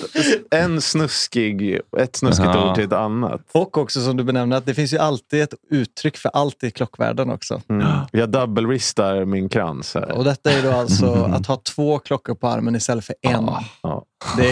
en 0.51 0.81
snuskig, 0.81 1.79
ett 1.97 2.15
snuskigt 2.15 2.49
Ja. 2.53 2.69
ord 2.69 2.75
till 2.75 2.83
ett 2.83 2.93
annat. 2.93 3.41
Och 3.51 3.77
också 3.77 4.01
som 4.01 4.17
du 4.17 4.23
benämner, 4.23 4.57
att 4.57 4.65
det 4.65 4.73
finns 4.73 4.93
ju 4.93 4.97
alltid 4.97 5.41
ett 5.41 5.53
uttryck 5.71 6.17
för 6.17 6.29
allt 6.33 6.63
i 6.63 6.71
klockvärlden 6.71 7.29
också. 7.29 7.61
Mm. 7.69 7.87
Jag 8.11 8.29
double-wristar 8.29 9.25
min 9.25 9.49
krans 9.49 9.95
här. 9.95 10.11
Och 10.11 10.23
detta 10.23 10.51
är 10.51 10.63
då 10.63 10.71
alltså 10.71 11.13
att 11.33 11.45
ha 11.47 11.55
två 11.55 11.99
klockor 11.99 12.35
på 12.35 12.47
armen 12.47 12.75
istället 12.75 13.05
för 13.05 13.15
en. 13.21 13.49
Ja. 13.83 14.03
Det, 14.37 14.43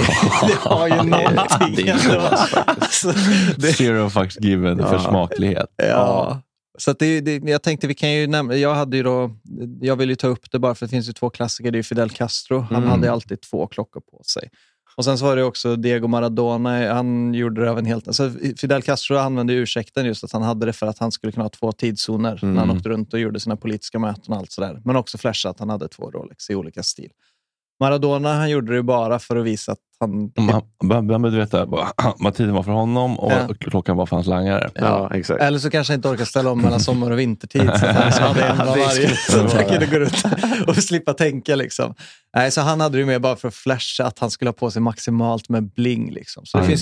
det 0.48 0.56
har 0.60 0.88
ju 0.88 0.96
någonting. 0.96 1.76
det 1.76 1.90
är 1.90 2.10
ändå. 2.10 2.28
alltså, 2.66 3.14
det, 3.58 3.74
Zero 3.74 4.10
fucks 4.10 4.40
given 4.40 4.78
för 4.78 4.94
Ja. 4.94 5.00
smaklighet. 5.10 5.68
ja. 5.78 6.42
Så 6.82 6.94
det, 6.94 7.22
det, 7.22 7.50
jag 7.50 7.62
tänkte 7.64 7.88
vi 7.88 7.94
kan 7.94 8.12
ju 8.14 8.28
nämna, 8.28 8.56
jag 8.56 8.76
hade 8.76 8.98
ju 8.98 9.04
då, 9.04 9.32
jag 9.82 9.96
vill 9.96 10.10
ju 10.10 10.16
ta 10.16 10.28
upp 10.28 10.52
det 10.52 10.60
bara 10.60 10.76
för 10.76 10.86
det 10.86 10.90
finns 10.90 11.10
ju 11.10 11.14
två 11.14 11.30
klassiker. 11.30 11.72
Det 11.72 11.80
är 11.80 11.84
Fidel 11.84 12.10
Castro, 12.10 12.60
han 12.60 12.76
Mm. 12.78 12.90
hade 12.90 13.12
alltid 13.12 13.42
två 13.42 13.68
klockor 13.68 14.02
på 14.02 14.24
sig. 14.24 14.50
Och 14.98 15.06
sen 15.06 15.18
så 15.18 15.26
var 15.26 15.36
det 15.36 15.44
också 15.44 15.76
Diego 15.76 16.08
Maradona, 16.08 16.94
han 16.94 17.34
gjorde 17.34 17.62
det 17.64 17.72
av 17.72 17.80
en 17.80 17.86
helt... 17.86 18.08
Alltså 18.08 18.32
Fidel 18.58 18.82
Castro 18.82 19.18
använde 19.18 19.54
ursäkten 19.54 20.06
just 20.06 20.24
att 20.24 20.32
han 20.32 20.42
hade 20.42 20.66
det 20.66 20.74
för 20.74 20.86
att 20.88 21.00
han 21.00 21.12
skulle 21.12 21.32
kunna 21.32 21.44
ha 21.46 21.50
två 21.50 21.72
tidszoner 21.72 22.40
när 22.42 22.50
han 22.60 22.64
Mm. 22.64 22.78
åkte 22.78 22.90
runt 22.90 23.14
och 23.14 23.20
gjorde 23.20 23.40
sina 23.40 23.56
politiska 23.56 24.00
möten 24.00 24.34
och 24.34 24.40
allt 24.40 24.52
sådär. 24.52 24.82
Men 24.86 24.96
också 24.96 25.18
flasha 25.18 25.50
att 25.50 25.60
han 25.60 25.70
hade 25.70 25.88
två 25.88 26.12
Rolex 26.12 26.50
i 26.50 26.56
olika 26.56 26.84
stil. 26.84 27.10
Maradona 27.80 28.34
han 28.34 28.50
gjorde 28.50 28.76
det 28.76 28.84
bara 28.84 29.20
för 29.20 29.36
att 29.36 29.46
visa 29.46 29.72
att 29.72 29.78
han... 30.00 30.32
Man, 30.38 30.62
man, 30.84 31.08
behöver 31.08 31.30
veta 31.30 31.66
vad, 32.20 32.36
tiden 32.36 32.54
var 32.54 32.64
för 32.64 32.72
honom 32.72 33.20
och 33.20 33.32
Ja. 33.32 33.48
klockan 33.60 33.98
var 33.98 34.06
för 34.06 34.16
hans 34.16 34.28
langare. 34.28 34.70
Ja, 34.76 35.12
exakt. 35.14 35.42
Eller 35.42 35.60
så 35.60 35.70
kanske 35.70 35.94
han 35.94 35.98
inte 35.98 36.08
orkar 36.10 36.26
ställa 36.26 36.52
om 36.52 36.62
mellan 36.62 36.80
sommar 36.80 37.12
och 37.12 37.20
vintertid. 37.20 37.62
Så 37.80 37.86
att 37.86 37.96
han 37.96 38.12
hade 38.28 38.44
en 38.44 38.62
av 38.62 38.66
Det 38.76 38.82
varje. 38.82 38.92
skulle 38.92 39.16
Så 39.16 39.46
att 39.46 39.54
han 39.54 39.64
vara. 39.64 39.70
kunde 39.78 39.86
gå 39.86 40.00
runt 40.00 40.24
och 40.68 40.76
slippa 40.76 41.14
tänka. 41.14 41.56
Liksom. 41.56 41.94
Nej, 42.36 42.52
så 42.52 42.62
han 42.62 42.82
hade 42.82 42.98
det 42.98 43.00
ju 43.00 43.06
med 43.06 43.22
bara 43.22 43.36
för 43.36 43.48
att 43.48 43.56
flasha 43.56 44.06
att 44.06 44.20
han 44.20 44.32
skulle 44.32 44.50
ha 44.50 44.54
på 44.54 44.72
sig 44.72 44.82
maximalt 44.82 45.50
med 45.50 45.64
bling. 45.74 46.12
Liksom. 46.14 46.46
Så 46.46 46.58
det 46.58 46.62
Mm. 46.62 46.70
finns 46.70 46.82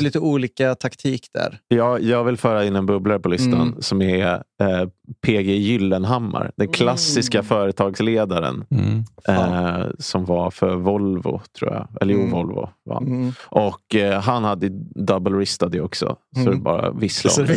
Lite 0.00 0.18
olika 0.18 0.74
taktik 0.74 1.26
där. 1.34 1.58
Jag, 1.68 2.02
jag 2.02 2.24
vill 2.24 2.36
föra 2.36 2.64
in 2.64 2.76
en 2.76 2.86
bubblare 2.86 3.18
på 3.18 3.28
listan 3.28 3.52
Mm. 3.68 3.82
som 3.82 4.02
är 4.02 4.42
eh, 4.60 4.88
PG 5.26 5.56
Gyllenhammar. 5.56 6.52
Den 6.56 6.68
klassiska 6.68 7.42
företagsledaren. 7.42 8.64
Mm. 8.70 9.04
Eh, 9.28 9.86
som 9.98 10.24
var 10.24 10.50
för 10.50 10.74
Volvo, 10.76 11.40
tror 11.58 11.72
jag. 11.72 11.88
Eller 12.00 12.14
jo, 12.14 12.20
Mm. 12.20 12.32
Volvo. 12.32 12.68
Va? 12.84 12.98
Mm. 12.98 13.32
Och 13.44 13.94
eh, 13.94 14.20
han 14.20 14.44
hade 14.44 14.68
double 15.06 15.36
wristad 15.36 15.82
också. 15.82 16.16
Så 16.34 16.40
Mm. 16.40 16.52
det 16.54 16.60
bara 16.60 16.90
visslade. 16.90 17.56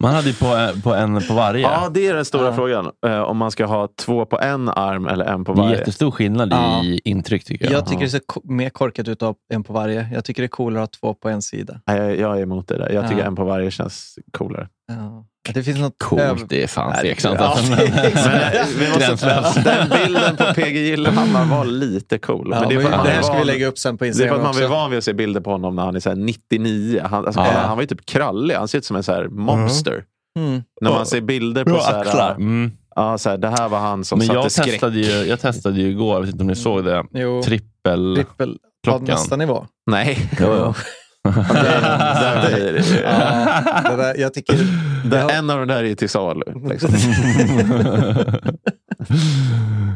Man 0.00 0.14
hade 0.14 0.28
ju 0.28 0.34
på, 0.34 0.80
på 0.82 0.94
en 0.94 1.20
på 1.28 1.34
varje. 1.34 1.60
Ja, 1.62 1.88
det 1.94 2.06
är 2.06 2.14
den 2.14 2.24
stora 2.24 2.44
Ja. 2.46 2.52
frågan. 2.52 2.90
Eh, 3.06 3.20
om 3.20 3.36
man 3.36 3.50
ska 3.50 3.66
ha 3.66 3.88
två 4.00 4.26
på 4.26 4.40
en 4.40 4.68
arm 4.68 5.06
eller 5.06 5.24
en 5.24 5.44
på 5.44 5.52
det 5.52 5.60
är 5.60 5.62
varje. 5.64 5.78
jättestor 5.78 6.10
skillnad 6.10 6.48
Ja. 6.52 6.84
i 6.84 7.00
intryck 7.04 7.44
tycker 7.44 7.64
jag. 7.64 7.72
Jag 7.74 7.86
tycker 7.86 8.00
det 8.04 8.10
ser 8.10 8.20
mer 8.52 8.70
korkat 8.70 9.08
ut 9.08 9.22
att 9.22 9.26
ha 9.28 9.34
en 9.54 9.64
på 9.64 9.72
varje. 9.72 10.08
Jag 10.14 10.24
tycker 10.24 10.42
det 10.42 10.46
är 10.46 10.48
coolare 10.48 10.82
att 10.84 10.94
ha 10.96 11.00
två 11.10 11.14
på 11.14 11.28
en 11.28 11.42
sida. 11.42 11.80
Nej, 11.86 11.98
jag, 11.98 12.18
jag 12.18 12.38
är 12.38 12.42
emot 12.42 12.68
det 12.68 12.78
där. 12.78 12.90
Jag 12.92 13.08
tycker 13.08 13.20
Ja. 13.20 13.26
en 13.26 13.36
på 13.36 13.44
varje 13.44 13.70
känns 13.70 14.18
coolare. 14.32 14.68
Ja. 14.88 15.26
Det 15.54 15.62
finns 15.62 15.78
något 15.78 15.94
Coolt, 15.98 16.48
det 16.48 16.62
är 16.62 16.66
fan 16.66 16.94
tveksamt. 17.00 17.36
ja, 17.40 17.46
alltså. 17.46 17.70
Men 17.72 17.78
Gränslöst. 18.98 19.64
den 19.64 19.88
bilden 19.88 20.36
på 20.36 20.44
PG 20.54 20.76
Gyllenhammar 20.76 21.44
var 21.44 21.64
lite 21.64 22.18
cool. 22.18 22.48
Ja, 22.52 22.60
men 22.60 22.68
det 22.68 22.76
att 22.94 23.04
det 23.04 23.10
här 23.10 23.22
ska 23.22 23.38
vi 23.38 23.44
lägga 23.44 23.66
upp 23.66 23.78
sen 23.78 23.98
på 23.98 24.04
Det 24.04 24.08
är 24.10 24.12
för 24.12 24.22
Instagram 24.22 24.46
att 24.46 24.54
man 24.54 24.62
är 24.64 24.68
van 24.68 24.90
vid 24.90 24.98
att 24.98 25.04
se 25.04 25.12
bilder 25.12 25.40
på 25.40 25.50
honom 25.50 25.76
när 25.76 25.82
han 25.84 25.96
är 25.96 26.00
så 26.00 26.08
här 26.08 26.16
99. 26.16 27.02
Han, 27.10 27.26
alltså, 27.26 27.40
Ja. 27.40 27.46
han 27.52 27.76
var 27.76 27.82
ju 27.82 27.86
typ 27.86 28.06
krallig. 28.06 28.54
Han 28.54 28.68
ser 28.68 28.78
ut 28.78 28.84
som 28.84 28.96
en 28.96 29.02
så 29.02 29.12
här 29.12 29.28
monster. 29.28 30.04
Mm. 30.38 30.62
När 30.80 30.90
man 30.90 31.06
ser 31.06 31.20
bilder 31.20 31.64
på 31.64 31.78
så 31.80 31.90
här, 31.90 32.30
Mm. 32.34 32.70
ja, 32.94 33.18
så 33.18 33.30
här, 33.30 33.36
det 33.36 33.48
här 33.48 33.68
var 33.68 33.78
han 33.78 34.04
som 34.04 34.18
Men 34.18 34.26
satte 34.26 34.38
jag 34.38 34.52
skräck. 34.52 34.66
testade, 34.70 34.98
ju, 34.98 35.28
jag 35.28 35.40
testade 35.40 35.80
ju 35.80 35.88
igår, 35.88 36.14
jag 36.14 36.20
vet 36.20 36.30
inte 36.30 36.42
om 36.42 36.46
ni 36.48 36.56
såg 36.56 36.84
det, 36.84 37.04
Jo, 37.12 37.42
trippel... 37.42 38.14
trippel 38.16 38.52
på 38.52 38.90
klockan. 38.90 39.04
nästa 39.04 39.36
nivå. 39.36 39.66
Nej. 39.90 40.30
Jo, 40.40 40.46
jo. 40.58 40.74
Där 41.32 42.46
blir 42.56 42.72
det. 42.72 42.82
Ja, 43.04 43.90
det 43.90 43.96
där, 44.02 44.14
jag 44.18 44.34
tycker... 44.34 44.56
Det, 45.04 45.16
Ja. 45.18 45.30
En 45.30 45.50
av 45.50 45.58
de 45.58 45.68
där 45.68 45.84
är 45.84 45.94
till 45.94 46.08
salu. 46.08 46.42
Liksom. 46.70 46.90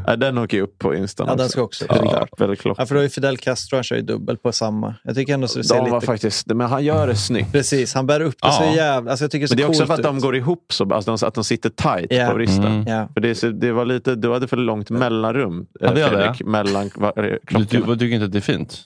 Nej, 0.06 0.18
den 0.18 0.38
åker 0.38 0.56
ju 0.56 0.62
upp 0.62 0.78
på 0.78 0.94
Insta 0.94 1.24
Ja, 1.26 1.34
den 1.34 1.48
ska 1.48 1.62
också. 1.62 1.84
Trippelklocka. 1.86 2.82
Ja, 2.82 2.86
för 2.86 2.94
då 2.94 3.00
är 3.00 3.08
Fidel 3.08 3.36
Castro, 3.38 3.76
han 3.76 3.84
kör 3.84 3.96
ju 3.96 4.02
dubbel 4.02 4.36
på 4.36 4.52
samma. 4.52 4.94
Jag 5.04 5.14
tycker 5.14 5.34
ändå 5.34 5.48
så 5.48 5.58
det 5.58 5.64
ser 5.64 5.74
De 5.76 5.90
var 5.90 5.96
lite... 5.96 6.06
faktiskt, 6.06 6.46
men 6.46 6.66
han 6.66 6.84
gör 6.84 7.06
det 7.06 7.14
snyggt. 7.16 7.52
Precis, 7.52 7.94
han 7.94 8.06
bär 8.06 8.20
upp 8.20 8.34
det 8.42 8.52
så 8.52 8.62
Ja. 8.62 8.74
jävla... 8.76 9.10
Alltså 9.10 9.24
jag 9.24 9.30
tycker 9.30 9.44
det 9.44 9.48
ser 9.48 9.56
Men 9.56 9.58
det 9.58 9.62
är 9.66 9.68
också 9.68 9.86
för 9.86 9.94
att 9.94 10.02
de 10.02 10.16
ut. 10.16 10.22
går 10.22 10.36
ihop, 10.36 10.64
så, 10.72 10.94
alltså 10.94 11.16
de- 11.16 11.26
att 11.28 11.34
de 11.34 11.44
sitter 11.44 11.70
tight 11.70 12.06
Ja. 12.12 12.26
på 12.28 12.34
vristen. 12.34 12.64
Mm. 12.66 12.86
Ja. 12.86 13.08
För 13.14 13.20
det, 13.20 13.60
det 13.60 13.72
var 13.72 13.84
lite, 13.84 14.14
du 14.14 14.32
hade 14.32 14.48
för 14.48 14.56
långt 14.56 14.90
mellanrum, 14.90 15.66
eh, 15.80 15.86
jag 15.86 15.94
det? 15.96 16.08
Fredrik, 16.08 16.44
mellan 16.46 16.90
var- 16.94 17.12
Du, 17.22 17.38
klockorna. 17.46 17.86
vad 17.86 17.98
tycker 17.98 18.14
inte 18.14 18.24
att 18.26 18.32
det 18.32 18.38
är 18.38 18.40
fint? 18.40 18.78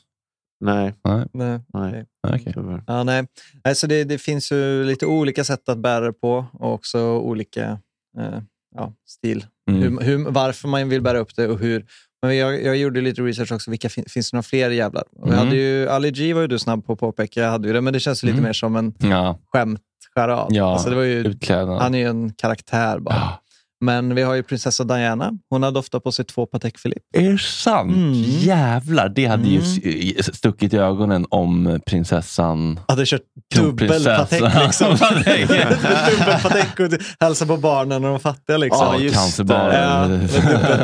Nej, 0.61 0.95
Nej. 1.05 1.25
Nej. 1.33 2.05
nej. 2.29 2.45
Tyvärr. 2.55 2.83
Ja, 2.87 3.05
nej. 3.05 3.27
Alltså 3.65 3.87
det, 3.87 4.05
det 4.05 4.19
finns 4.19 4.53
ju 4.53 4.85
lite 4.85 5.07
olika 5.07 5.45
sätt 5.45 5.69
att 5.69 5.79
bära 5.79 6.05
det 6.07 6.13
på 6.13 6.47
och 6.53 6.73
också 6.75 7.01
olika 7.19 7.79
eh, 8.19 8.39
ja, 8.77 8.93
stil. 9.09 9.47
Mm. 9.71 9.83
Hur, 9.83 10.01
hur, 10.05 10.31
varför 10.31 10.69
man 10.69 10.89
vill 10.89 11.03
bära 11.03 11.19
upp 11.19 11.37
det 11.37 11.49
och 11.49 11.59
hur. 11.59 11.87
Men 12.23 12.37
jag, 12.37 12.63
jag 12.65 12.77
gjorde 12.77 13.01
lite 13.01 13.23
research 13.23 13.53
också. 13.53 13.71
Vilka 13.71 13.89
fin, 13.89 14.05
finns 14.09 14.31
det 14.31 14.37
några 14.37 14.43
fler 14.43 14.71
jävlar? 14.71 15.03
Och 15.17 15.29
jag 15.29 15.33
Mm. 15.35 15.39
hade 15.47 15.57
ju, 15.57 15.89
Ali 15.89 16.11
G 16.11 16.35
var 16.35 16.41
ju 16.41 16.47
du 16.47 16.59
snabb 16.59 16.87
på 16.87 16.93
att 16.93 16.99
påpeka. 16.99 17.41
Jag 17.41 17.51
hade 17.51 17.69
ju 17.69 17.75
det, 17.75 17.81
men 17.81 17.93
det 17.93 18.01
känns 18.01 18.23
lite 18.23 18.33
Mm. 18.33 18.45
mer 18.45 18.53
som 18.53 18.77
en 18.77 18.95
Ja, 18.99 19.39
skämtcharad. 19.53 20.47
ja 20.51 20.73
Alltså 20.73 20.91
det 20.91 20.97
var 20.97 21.03
ju, 21.03 21.19
utklädnad. 21.19 21.79
han 21.83 21.95
är 21.95 21.99
ju 21.99 22.05
en 22.09 22.33
karaktär 22.33 22.99
bara. 22.99 23.15
Ja. 23.15 23.41
Men 23.85 24.15
vi 24.15 24.23
har 24.23 24.35
ju 24.35 24.43
prinsessa 24.43 24.85
Diana. 24.85 25.33
Hon 25.51 25.63
hade 25.63 25.79
ofta 25.79 26.01
på 26.01 26.13
sig 26.13 26.25
två 26.25 26.47
Patek 26.47 26.83
Philippe. 26.83 27.03
Är 27.19 27.33
det 27.33 27.39
sant? 27.39 27.97
Mm. 27.97 28.13
Jävlar, 28.23 29.09
det 29.09 29.27
hade 29.27 29.49
ju 29.49 29.59
s- 29.61 30.37
stuckit 30.37 30.75
i 30.75 30.77
ögonen 30.77 31.27
om 31.31 31.81
prinsessan... 31.87 32.81
Hade 32.89 33.07
kört 33.07 33.21
dubbel. 33.55 34.05
Patek 34.05 34.43
liksom. 34.67 34.97
Dubbel 34.97 36.39
Patek 36.43 36.81
och 36.81 36.89
hälsa 37.21 37.47
på 37.47 37.57
barnen 37.57 38.05
och 38.05 38.11
de 38.11 38.21
fattiga 38.21 38.57
liksom. 38.57 38.87
Ja, 38.87 38.99
just 38.99 39.15
cancerbarn. 39.17 39.71
det. 39.71 40.29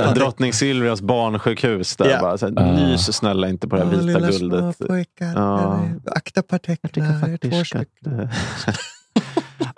Ja, 0.07 0.13
Drottning 0.15 0.53
Silvias 0.53 1.03
barnsjukhus. 1.03 1.97
Där, 1.97 2.09
Ja. 2.11 2.21
bara, 2.21 2.39
så 2.39 2.47
här. 2.47 2.73
Nys 2.73 3.13
snälla 3.17 3.49
inte 3.49 3.69
på 3.69 3.77
det 3.77 3.85
här 3.85 3.91
vita 3.91 4.03
lilla 4.03 4.31
guldet. 4.31 4.77
små 4.77 4.87
pojkar. 4.87 5.33
Ja. 5.35 5.85
Akta 6.07 6.43
Patekna. 6.43 6.89
två 7.43 7.65
stycken. 7.65 8.29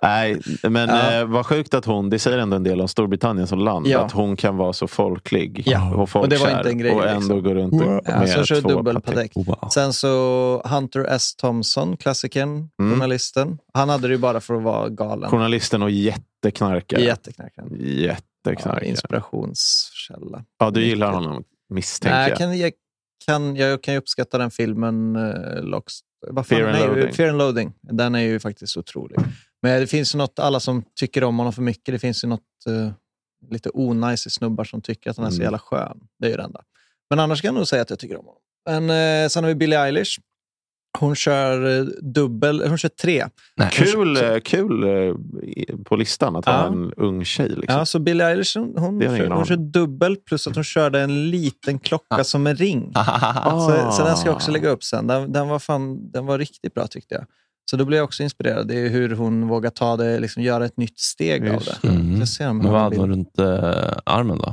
Nej, 0.03 0.41
men 0.63 0.89
Ja. 0.89 1.13
eh, 1.21 1.25
vad 1.27 1.47
sjukt 1.47 1.75
att 1.75 1.85
hon, 1.85 2.11
det 2.11 2.19
säger 2.19 2.39
ändå 2.39 2.57
en 2.57 2.63
del 2.63 2.81
om 2.81 2.89
Storbritannien 2.89 3.47
som 3.47 3.59
land, 3.59 3.87
Ja. 3.87 4.01
att 4.01 4.13
hon 4.13 4.37
kan 4.37 4.57
vara 4.57 4.73
så 4.73 4.87
folklig 4.89 5.63
Ja, 5.67 5.95
och 5.95 6.11
folkkär 6.11 6.25
och 6.25 6.29
det 6.29 6.51
var 6.53 6.59
inte 6.59 6.69
en 6.71 6.79
grej, 6.79 6.93
och 6.93 7.09
ändå 7.09 7.21
liksom. 7.21 7.43
gå 7.43 7.55
runt 7.55 7.83
och, 7.83 8.01
Ja, 8.05 8.19
med 8.19 8.29
så 8.29 8.45
kör 8.45 8.61
två 8.61 8.69
dubbel 8.69 8.95
Patek. 9.01 9.15
Patek. 9.35 9.47
Wow. 9.49 9.69
Sen 9.75 9.93
så 9.93 10.63
Hunter 10.65 11.05
S. 11.09 11.37
Thompson, 11.37 11.97
klassikern, 11.97 12.69
Mm. 12.81 12.93
journalisten. 12.93 13.59
Han 13.75 13.89
hade 13.89 14.09
det 14.09 14.15
ju 14.15 14.19
bara 14.21 14.41
för 14.41 14.55
att 14.55 14.63
vara 14.63 14.89
galen. 14.89 15.31
Journalisten 15.31 15.83
och 15.83 15.91
jätteknarkare. 15.91 17.01
Jätteknarkaren. 17.03 17.69
Ja, 17.71 17.87
Jätteknarkare. 17.87 18.87
inspirationskälla. 18.89 20.45
Ja, 20.59 20.71
du 20.71 20.85
gillar 20.85 21.13
honom 21.13 21.45
misstänker 21.69 22.17
Nej, 22.19 22.29
jag. 22.29 22.39
kan, 22.39 22.59
jag, 22.59 22.73
kan, 23.27 23.57
jag 23.57 23.83
kan 23.83 23.95
ju 23.95 23.99
uppskatta 24.01 24.39
den 24.39 24.51
filmen, 24.51 25.17
uh, 25.17 25.63
Locks, 25.63 25.95
Fear 26.45 26.63
and. 26.69 27.15
Fear 27.15 27.29
and 27.29 27.39
Loathing. 27.39 27.73
Den 27.81 28.15
är 28.15 28.21
ju 28.21 28.41
faktiskt 28.41 28.77
otrolig. 28.77 29.19
Men 29.63 29.81
det 29.81 29.87
finns 29.87 30.15
ju 30.15 30.19
något, 30.19 30.39
alla 30.39 30.61
som 30.61 30.83
tycker 31.01 31.25
om 31.25 31.39
honom 31.39 31.53
för 31.53 31.63
mycket, 31.63 31.95
det 31.95 31.99
finns 31.99 32.25
ju 32.25 32.29
något 32.29 32.41
eh, 32.69 32.93
lite 33.51 33.71
onajs 33.75 34.27
i 34.27 34.31
snubbar 34.31 34.65
som 34.65 34.81
tycker 34.83 35.11
att 35.11 35.17
han 35.17 35.27
är 35.27 35.31
så 35.31 35.35
Mm. 35.37 35.45
jävla 35.45 35.59
skön. 35.59 36.01
Det 36.19 36.27
är 36.27 36.31
ju 36.31 36.37
det 36.37 36.43
enda. 36.43 36.61
Men 37.11 37.19
annars 37.21 37.43
kan 37.43 37.49
jag 37.49 37.55
nog 37.55 37.69
säga 37.69 37.83
att 37.83 37.91
jag 37.91 37.99
tycker 37.99 38.17
om 38.19 38.25
honom. 38.27 38.41
Men, 38.89 39.25
eh, 39.25 39.29
sen 39.29 39.45
har 39.45 39.49
vi 39.49 39.55
Billie 39.55 39.77
Eilish. 39.77 40.19
Hon 40.99 41.15
kör 41.17 41.79
eh, 41.81 41.85
dubbel, 42.03 42.69
hon 42.69 42.79
kör 42.79 42.89
tre. 42.89 43.27
Nej. 43.57 43.69
Kul, 43.73 44.17
eh, 44.17 44.39
kul 44.39 44.83
eh, 44.85 45.15
på 45.85 45.97
listan 45.97 46.37
att 46.37 46.45
ha 46.45 46.53
Ja. 46.53 46.67
en 46.67 46.93
ung 46.93 47.25
tjej. 47.25 47.49
Liksom. 47.49 47.79
Ja, 47.79 47.85
så 47.87 47.99
Billie 47.99 48.23
Eilish 48.25 48.57
hon, 48.57 48.75
hon, 48.79 49.01
kör, 49.01 49.31
hon 49.31 49.47
kör 49.47 49.57
dubbel 49.57 50.17
plus 50.17 50.47
att 50.47 50.55
hon 50.55 50.65
körde 50.65 51.01
en 51.01 51.31
liten 51.31 51.79
klocka 51.79 52.07
Ah. 52.17 52.25
som 52.25 52.47
en 52.47 52.57
ring. 52.57 52.93
Så, 53.45 53.93
så 53.93 54.05
den 54.05 54.17
ska 54.17 54.29
jag 54.29 54.37
också 54.37 54.51
lägga 54.51 54.69
upp 54.71 54.85
sen. 54.85 55.07
Den, 55.07 55.33
den, 55.33 55.49
var 55.49 55.59
fan, 55.59 56.11
den 56.11 56.27
var 56.27 56.39
riktigt 56.39 56.75
bra 56.75 56.87
tyckte 56.87 57.15
jag. 57.15 57.25
Så 57.71 57.77
då 57.77 57.85
blev 57.85 57.97
jag 57.97 58.05
också 58.05 58.23
inspirerad. 58.23 58.69
Det 58.69 58.75
är 58.79 58.89
hur 58.89 59.15
hon 59.15 59.49
vågar 59.49 59.71
ta 59.71 59.97
det, 59.97 60.19
liksom 60.21 60.43
göra 60.43 60.65
ett 60.65 60.77
nytt 60.77 60.99
steg 60.99 61.49
av 61.49 61.55
Just 61.55 61.83
det. 61.83 61.89
Mm. 61.89 62.19
Jag 62.19 62.29
ser 62.29 62.49
om 62.49 62.59
Men 62.59 62.73
vad 62.73 62.81
hade 62.81 62.97
hon 62.97 63.09
runt 63.11 63.39
eh, 63.39 63.93
armen 64.05 64.39
då? 64.39 64.49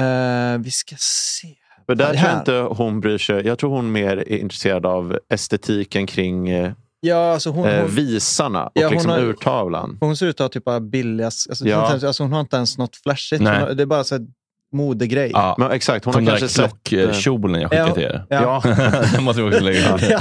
Eh, 0.00 0.58
vi 0.58 0.70
ska 0.70 0.96
se. 0.98 1.48
För 1.86 1.94
där 1.94 2.04
tror 2.14 2.30
jag 2.30 2.38
inte 2.38 2.52
hon 2.82 3.00
bryr 3.00 3.18
sig. 3.18 3.46
Jag 3.46 3.58
tror 3.58 3.70
hon 3.70 3.92
mer 3.92 4.16
är 4.16 4.36
intresserad 4.38 4.86
av 4.86 5.18
estetiken 5.32 6.06
kring 6.06 6.48
eh, 6.48 6.72
Ja, 7.00 7.32
alltså 7.32 7.50
hon, 7.50 7.66
eh, 7.68 7.80
hon, 7.80 7.90
visarna 7.90 8.66
och 8.66 8.72
Ja, 8.74 8.82
hon 8.86 8.92
liksom 8.92 9.10
har- 9.10 9.18
urtavlan. 9.18 9.98
hon 10.00 10.16
ser 10.16 10.26
ut 10.26 10.40
att 10.40 10.54
ha 10.54 10.60
typ 10.78 10.82
billigast... 10.90 11.48
Alltså, 11.50 11.68
Ja. 11.68 11.90
hon, 11.90 12.06
alltså, 12.06 12.22
hon 12.22 12.32
har 12.32 12.40
inte 12.40 12.56
ens 12.56 12.78
något 12.78 12.96
flashigt. 12.96 13.42
Nej. 13.42 13.52
Hon 13.58 13.68
har, 13.68 13.74
det 13.74 13.82
är 13.82 13.86
bara 13.86 14.04
så 14.04 14.14
här 14.14 14.26
modegrej. 14.72 15.30
Ja. 15.34 15.54
Men 15.58 15.70
exakt, 15.70 16.04
hon 16.04 16.14
Som 16.14 16.26
har 16.26 16.32
den 16.32 16.40
kanske 16.40 16.62
eh, 16.62 16.68
klockkjolen 16.82 17.60
jag 17.60 17.70
skickade 17.70 17.88
Ja. 17.88 17.94
till 17.94 18.02
er. 18.02 18.26
Ja. 18.28 18.62
Den 19.14 19.24
måste 19.24 19.42
vi 19.42 19.48
också 19.50 19.60
lägga 19.64 19.94
ut. 19.94 20.02
Ja, 20.10 20.18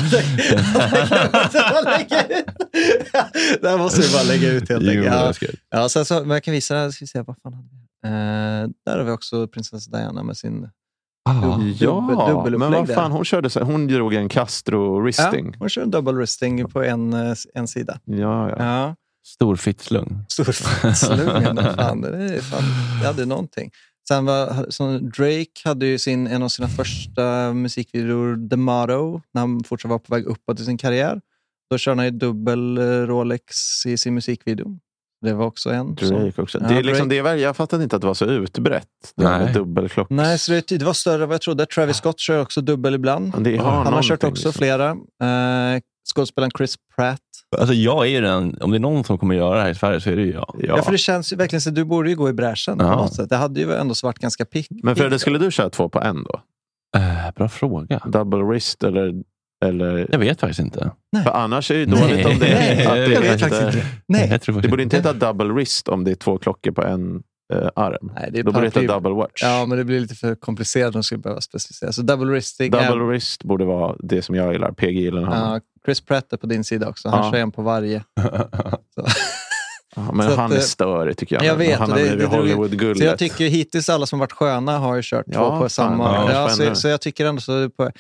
här 3.70 3.78
måste 3.78 4.02
vi 4.02 4.14
bara 4.14 4.24
lägga 4.24 4.52
ut 4.52 4.70
helt 4.70 4.88
enkelt. 4.90 5.06
Ja, 5.06 5.34
ska 5.34 5.46
jag. 5.46 5.56
ja, 5.82 5.90
sen 5.90 6.06
så, 6.06 6.14
men 6.20 6.30
jag 6.30 6.44
kan 6.44 6.52
visa, 6.52 6.92
ska 6.92 7.04
vi 7.04 7.08
se, 7.08 7.22
vad 7.22 7.36
fan 7.44 7.54
hade 7.54 7.68
vi? 7.72 7.78
Eh, 8.06 8.70
där 8.86 8.98
har 8.98 9.04
vi 9.04 9.12
också 9.12 9.48
prinsessa 9.48 9.92
Diana 9.92 10.24
med 10.24 10.38
sin 10.38 10.70
Ah. 11.30 11.34
dubbel, 11.34 11.76
Ja, 11.80 12.28
dubbelupplägg 12.30 12.60
men 12.60 12.72
vad 12.72 12.90
fan, 12.90 13.12
hon, 13.12 13.26
körde 13.26 13.50
så, 13.50 13.60
hon 13.64 13.88
drog 13.88 14.14
en 14.14 14.30
Castro 14.30 15.10
Ja, 15.18 15.32
hon 15.60 15.70
kör 15.70 15.82
en 15.82 15.92
double 15.92 16.14
wristing 16.14 16.70
på 16.70 16.84
en, 16.84 17.14
eh, 17.14 17.34
en 17.54 17.68
sida. 17.68 18.00
Ja, 18.06 18.50
ja. 18.50 18.56
Ja. 18.60 18.96
Stor 19.28 19.56
fittslung. 19.56 20.26
Storslungen. 20.30 21.58
fan, 21.76 22.02
det 22.02 22.08
är 22.36 22.42
fan, 22.42 22.64
det 23.02 23.08
hade 23.08 23.26
någonting. 23.26 23.72
Sen 24.08 24.26
var, 24.26 24.65
som 24.70 25.10
Drake 25.10 25.62
hade 25.63 25.86
ju 25.86 25.98
sin, 26.00 26.28
en 26.28 26.43
av 26.43 26.50
sina 26.50 26.67
första 26.67 27.54
musikvideor, 27.54 28.50
The 28.50 28.56
Motto, 28.56 29.22
när 29.34 29.41
han 29.41 29.63
fortfarande 29.63 29.93
var 29.93 30.00
på 30.00 30.15
väg 30.15 30.26
uppåt 30.26 30.60
i 30.60 30.65
sin 30.65 30.78
karriär. 30.78 31.22
Då 31.70 31.78
körde 31.78 31.98
han 31.98 32.06
ju 32.06 32.12
dubbel 32.12 32.78
eh, 32.78 32.84
Rolex 32.84 33.46
i 33.86 33.98
sin 33.98 34.13
musikvideo. 34.13 34.80
Det 35.22 35.34
var 35.34 35.46
också 35.46 35.70
en. 35.70 35.96
Drake 35.96 36.41
också. 36.41 36.60
Ja, 36.62 36.67
det 36.67 36.76
är 36.76 36.84
liksom, 36.84 37.10
Drake. 37.10 37.36
det 37.36 37.41
jag 37.41 37.56
fattade 37.56 37.84
inte 37.84 37.96
att 37.96 38.02
det 38.02 38.08
var 38.08 38.13
så 38.13 38.26
utbrett. 38.26 38.88
Det 39.15 39.24
med 39.24 39.54
Nej. 40.10 40.39
så 40.39 40.52
det, 40.52 40.67
det 40.67 40.86
var 40.86 40.93
större 40.93 41.24
än 41.24 41.30
vad 41.30 41.34
jag 41.34 41.41
trodde. 41.41 41.65
Travis 41.65 41.98
Scott 41.98 42.20
kör 42.20 42.41
också 42.41 42.62
dubbel 42.62 42.96
ibland. 42.96 43.43
Det 43.43 43.58
har 43.58 43.72
han 43.72 43.93
har 43.93 44.04
kört 44.04 44.24
också 44.24 44.48
liksom. 44.48 44.54
flera. 44.54 44.89
Eh, 44.91 45.82
skådespelaren 46.15 46.52
Chris 46.58 46.76
Pratt. 46.96 47.20
Alltså 47.58 47.74
jag 47.74 48.06
är 48.06 48.10
ju 48.10 48.22
den, 48.22 48.58
om 48.62 48.72
det 48.72 48.78
är 48.78 48.80
någon 48.80 49.04
som 49.04 49.17
kommer 49.17 49.36
göra 49.36 49.56
det 49.56 49.62
här 49.62 49.70
i 49.70 49.76
Sverige 49.76 50.02
så 50.02 50.10
är 50.10 50.15
det 50.15 50.22
ju 50.22 50.32
jag. 50.34 50.56
Ja. 50.63 50.82
för 50.82 50.91
det 50.91 50.98
känns 50.98 51.34
ju 51.34 51.38
verkligen 51.38 51.62
så 51.62 51.70
du 51.70 51.84
borde 51.86 52.10
ju 52.10 52.15
gå 52.15 52.30
i 52.30 52.34
bräschen 52.34 52.78
Ja. 52.80 52.93
på 52.93 53.02
något 53.02 53.13
sätt. 53.15 53.30
Det 53.30 53.36
hade 53.36 53.60
ju 53.60 53.74
ändå 53.74 53.93
varit 54.04 54.20
ganska 54.20 54.46
pick. 54.46 54.67
Men 54.84 54.96
Fredde, 54.96 55.20
skulle 55.20 55.39
du 55.39 55.52
köra 55.52 55.70
två 55.70 55.89
på 55.89 56.02
en 56.02 56.24
då? 56.24 56.41
Eh, 56.98 57.34
bra 57.36 57.50
fråga. 57.50 58.02
Double 58.06 58.43
wrist 58.43 58.84
eller... 58.84 59.13
eller... 59.65 60.08
Jag 60.12 60.20
vet 60.20 60.39
faktiskt 60.39 60.60
inte. 60.60 60.91
För 61.24 61.32
annars 61.32 61.72
är 61.72 61.76
det 61.76 61.80
ju 61.82 61.88
Nej. 61.88 62.02
dåligt 62.02 62.26
om 62.26 62.39
det 62.39 62.46
Nej, 62.46 62.86
att 62.86 62.93
det 62.93 63.13
jag 63.13 63.22
vet 63.22 63.39
faktiskt 63.39 63.62
inte. 63.63 63.86
Nej. 64.08 64.39
Det 64.62 64.67
borde 64.67 64.84
inte 64.84 64.98
heta 64.98 65.13
double 65.13 65.54
wrist 65.54 65.88
om 65.88 66.04
det 66.04 66.12
är 66.12 66.15
två 66.15 66.38
klockor 66.38 66.72
på 66.72 66.84
en 66.84 67.24
eh, 67.54 67.70
arm. 67.76 68.12
Nej, 68.15 68.30
det 68.32 68.39
är 68.39 68.43
Då 68.43 68.52
borde 68.52 68.70
det 68.70 68.80
heta 68.80 68.93
double 68.93 69.13
watch. 69.13 69.41
Ja, 69.43 69.65
men 69.65 69.78
det 69.78 69.84
blir 69.84 70.00
lite 70.00 70.15
för 70.15 70.36
komplicerat 70.36 70.88
om 70.88 70.91
de 70.93 71.04
skulle 71.04 71.22
behöva 71.22 71.41
specificera. 71.41 71.91
Så 71.91 72.02
double 72.02 72.32
wristing. 72.32 72.72
Double 72.72 72.88
är, 72.88 73.08
wrist 73.08 73.43
borde 73.43 73.65
vara 73.65 73.96
det 74.00 74.22
som 74.22 74.36
jag 74.36 74.54
gillar. 74.54 74.72
PG 74.72 74.91
Gyllenhammar. 74.91 75.54
ja, 75.54 75.60
Chris 75.88 76.02
Pratt 76.02 76.34
är 76.34 76.38
på 76.38 76.47
din 76.47 76.63
sida 76.63 76.89
också. 76.89 77.10
Han 77.10 77.26
Ja. 77.26 77.32
kör 77.32 77.39
en 77.39 77.52
på 77.52 77.62
varje. 77.62 78.04
Ja, 79.95 80.12
men 80.13 80.26
Så 80.26 80.32
att, 80.32 80.38
han 80.39 80.52
är 80.52 80.56
eh, 80.56 80.62
störig 80.62 81.17
tycker 81.17 81.36
jag. 81.36 81.45
Jag 81.45 81.56
vet. 81.56 81.80
Han 81.80 81.89
har 81.89 81.97
det, 81.97 82.04
blivit 82.04 82.19
det, 82.19 82.26
det, 82.30 82.38
Hollywood-gullet. 82.38 82.97
så 82.97 83.04
jag 83.04 83.19
tycker 83.19 83.45
hittills 83.47 83.89
alla 83.89 84.06
som 84.06 84.19
varit 84.19 84.32
sköna 84.32 84.78
har 84.78 84.95
ju 84.95 85.02
kört 85.04 85.26
Ja, 85.28 85.50
två 85.50 85.60
på 85.60 85.69
samma. 85.69 86.04
ja, 86.15 86.32
Ja, 86.32 86.50
så, 86.50 86.76
så 86.76 86.88
jag 86.88 87.02
tycker 87.02 87.26
ändå 87.26 87.41
så. 87.41 87.69
På, 87.69 87.91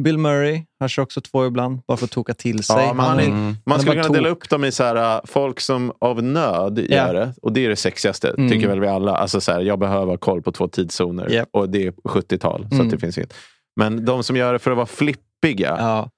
Bill 0.00 0.18
Murray, 0.18 0.64
han 0.80 0.88
kör 0.88 1.02
också 1.02 1.20
två 1.20 1.46
ibland, 1.46 1.80
bara 1.88 1.96
för 1.96 2.04
att 2.04 2.10
toka 2.10 2.34
till 2.34 2.62
sig. 2.64 2.76
Ja, 2.76 2.82
är, 2.82 2.90
är- 2.90 2.94
man 2.94 3.06
han 3.06 3.18
är 3.18 3.78
skulle 3.78 4.02
kunna 4.02 4.14
dela 4.14 4.28
tok. 4.28 4.44
upp 4.44 4.50
dem 4.50 4.64
i 4.64 4.72
så 4.72 4.84
här, 4.84 5.14
äh, 5.16 5.20
folk 5.24 5.60
som 5.60 5.92
av 6.00 6.22
nöd 6.22 6.78
Ja. 6.88 6.96
gör 6.96 7.14
det. 7.14 7.34
Och 7.42 7.52
det 7.52 7.64
är 7.64 7.68
det 7.68 7.76
sexigaste, 7.76 8.28
Mm. 8.38 8.50
tycker 8.50 8.68
väl 8.68 8.80
vi 8.80 8.86
alla. 8.88 9.16
Alltså 9.16 9.40
så 9.40 9.52
här, 9.52 9.60
jag 9.60 9.78
behöver 9.78 10.16
koll 10.16 10.42
på 10.42 10.52
två 10.52 10.68
tidszoner. 10.68 11.28
Japp. 11.30 11.48
Och 11.52 11.68
det 11.68 11.86
är 11.86 11.92
70-tal, 12.04 12.66
så 12.68 12.74
Mm. 12.74 12.86
att 12.86 12.90
det 12.92 12.98
finns 12.98 13.18
inget. 13.18 13.34
Men 13.76 14.04
de 14.04 14.22
som 14.22 14.36
gör 14.36 14.52
det 14.52 14.58
för 14.58 14.70
att 14.70 14.76
vara 14.76 14.86
flippiga. 14.86 15.76
Ja. 15.80 16.10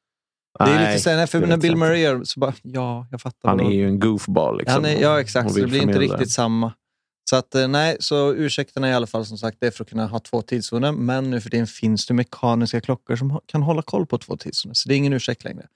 Det 0.58 0.64
är 0.64 0.90
lite 0.90 1.02
så 1.02 1.10
här, 1.10 1.26
för 1.26 1.46
när 1.46 1.56
Bill. 1.56 1.76
Murray 1.76 2.00
gör 2.00 2.24
så 2.24 2.40
bara, 2.40 2.54
ja, 2.62 3.06
jag 3.10 3.20
fattar. 3.20 3.48
Han 3.48 3.60
är 3.60 3.70
ju 3.70 3.86
en 3.86 4.00
goofball. 4.00 4.58
Liksom, 4.58 4.84
är, 4.84 5.00
ja, 5.00 5.20
exakt. 5.20 5.52
Så 5.52 5.60
det 5.60 5.66
blir 5.66 5.82
inte 5.82 5.98
riktigt 5.98 6.30
samma. 6.30 6.72
Så 7.30 7.36
att, 7.36 7.54
eh, 7.54 7.68
nej, 7.68 7.96
så 8.00 8.34
ursäkterna 8.34 8.86
är 8.86 8.90
i 8.90 8.94
alla 8.94 9.06
fall 9.06 9.26
som 9.26 9.38
sagt 9.38 9.56
det 9.60 9.66
är 9.66 9.70
för 9.70 9.84
att 9.84 9.90
kunna 9.90 10.06
ha 10.06 10.18
två 10.18 10.42
tidszoner. 10.42 10.92
Men 10.92 11.30
nu 11.30 11.40
för 11.40 11.50
tiden 11.50 11.66
finns 11.66 12.06
det 12.06 12.14
mekaniska 12.14 12.80
klockor 12.80 13.16
som 13.16 13.40
kan 13.46 13.62
hålla 13.62 13.82
koll 13.82 14.06
på 14.06 14.18
två 14.18 14.36
tidszoner. 14.36 14.74
Så 14.74 14.88
det 14.88 14.94
är 14.94 14.96
ingen 14.96 15.12
ursäkt 15.12 15.44
längre. 15.44 15.66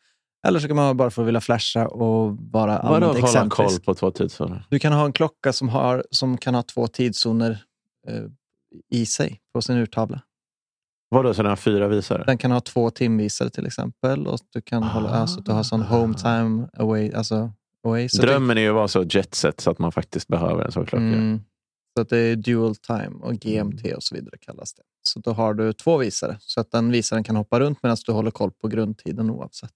Eller 0.46 0.61
så 0.61 0.66
kan 0.66 0.76
man 0.76 0.96
bara 0.96 1.11
få 1.11 1.22
vilja 1.22 1.40
flasha 1.40 1.88
och 1.88 2.37
vara 2.37 2.82
Vadå 2.82 3.06
allmänt 3.06 3.26
hålla 3.26 3.48
koll 3.50 3.80
på 3.80 3.94
två 3.94 4.11
tidszoner? 4.11 4.66
Du 4.70 4.78
kan 4.78 4.92
ha 4.92 5.04
en 5.04 5.12
klocka 5.12 5.52
som, 5.52 5.68
har, 5.68 6.04
som 6.11 6.38
kan 6.38 6.54
ha 6.54 6.62
två 6.62 6.87
tidszoner 6.87 7.64
eh, 8.08 8.24
i 8.90 9.06
sig 9.06 9.40
på 9.54 9.62
sin 9.62 9.76
urtavla. 9.76 10.20
Vadå, 11.12 11.35
så 11.35 11.42
den 11.42 11.51
har 11.51 11.57
fyra 11.57 11.88
visare? 11.88 12.25
Den 12.27 12.38
kan 12.38 12.51
ha 12.51 12.61
två 12.61 12.90
timvisare 12.90 13.51
till 13.51 13.66
exempel. 13.66 14.27
Och 14.27 14.38
du 14.53 14.61
kan 14.61 14.83
hålla, 14.83 15.09
alltså, 15.09 15.40
du 15.40 15.53
har 15.53 15.62
sån 15.62 15.83
home 15.83 16.14
time 16.14 16.68
away. 16.77 17.12
Alltså, 17.12 17.53
away 17.85 18.09
så 18.09 18.22
det- 18.22 18.29
Drömmen 18.29 18.59
är 18.59 18.62
ju 18.62 18.68
att 18.68 18.75
vara 18.75 18.88
så 18.88 19.03
jetset 19.11 19.61
så 19.61 19.70
att 19.70 19.79
man 19.79 19.92
faktiskt 19.92 20.29
behöver 20.29 20.64
en 20.64 20.72
sån 20.72 20.87
klocka. 20.87 21.05
Mm. 21.05 21.40
Så 21.96 22.03
att 22.03 22.09
det 22.09 22.18
är 22.18 22.37
dual 22.37 22.77
time 22.77 23.11
och 23.22 23.35
GMT 23.35 23.94
och 23.96 24.03
så 24.03 24.14
vidare 24.14 24.35
kallas 24.40 24.75
det. 24.75 24.83
Så 25.03 25.20
då 25.20 25.33
har 25.33 25.55
du 25.55 25.72
två 25.72 25.96
visare, 25.96 26.37
så 26.40 26.61
att 26.61 26.70
den 26.70 26.90
visaren 26.90 27.25
kan 27.25 27.37
hoppa 27.37 27.61
runt 27.61 27.83
medan 27.83 27.96
du 28.07 28.12
håller 28.12 28.31
koll 28.31 28.51
på 28.51 28.68
grundtiden 28.68 29.31
oavsett. 29.31 29.70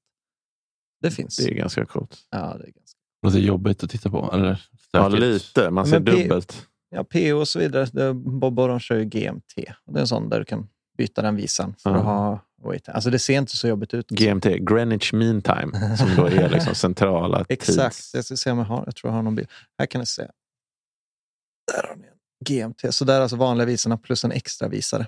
Det 1.03 1.11
finns. 1.11 1.37
Det 1.37 1.51
är 1.51 1.55
ganska 1.55 1.85
coolt. 1.87 2.17
Ja, 2.31 2.39
det 2.39 2.45
är 2.45 2.51
ganska... 2.73 2.99
Det 3.23 3.27
låter 3.29 3.39
jobbigt 3.39 3.85
att 3.85 3.91
titta 3.91 4.11
på. 4.11 4.31
Eller 4.33 4.63
Ja, 4.93 5.09
lite. 5.09 5.71
Man 5.71 5.87
ser 5.87 6.01
Men 6.01 6.05
P- 6.05 6.23
dubbelt. 6.23 6.67
Ja, 6.91 7.05
PO 7.05 7.37
och 7.39 7.49
så 7.49 7.59
vidare. 7.59 7.87
Det- 7.93 8.15
Bob 8.15 8.59
Oron 8.59 8.81
kör 8.81 8.97
ju 8.97 9.05
GMT. 9.05 9.73
Och 9.85 9.93
det 9.93 9.99
är 9.99 10.01
en 10.01 10.09
sån 10.09 10.29
där 10.29 10.39
du 10.39 10.45
kan 10.45 10.69
byta 10.97 11.23
den 11.23 11.37
visan 11.37 11.75
för 11.79 11.91
Ja. 11.91 11.97
att 11.97 12.05
ha 12.05 12.41
wait. 12.65 12.89
Alltså 12.89 13.11
det 13.11 13.19
ser 13.19 13.39
inte 13.39 13.57
så 13.57 13.69
jobbigt 13.69 13.95
ut. 13.95 14.11
GMT, 14.11 14.47
Greenwich 14.59 15.13
Mean 15.13 15.43
Time, 15.43 15.97
som 15.97 16.09
då 16.17 16.27
är 16.27 16.49
liksom 16.49 16.75
centrala 16.75 17.45
Exakt. 17.49 17.97
tids... 17.97 18.15
Jag 18.15 18.25
ska 18.25 18.37
se 18.37 18.51
om 18.51 18.59
jag 18.59 18.65
har. 18.65 18.83
Jag 18.87 18.97
tror 18.97 19.11
jag 19.13 19.17
har 19.17 19.23
någon 19.23 19.35
bild. 19.35 19.49
Här 19.79 19.87
kan 19.87 19.99
ni 20.01 20.07
se. 20.07 20.23
Där 21.73 21.89
har 21.89 21.97
ni 21.97 22.05
en 22.07 22.13
GMT. 22.47 22.95
Så 22.95 23.05
där 23.05 23.17
är 23.17 23.21
alltså 23.21 23.37
vanliga 23.37 23.67
visarna 23.67 23.97
plus 23.99 24.25
en 24.25 24.33
extra 24.33 24.69
visare. 24.69 25.07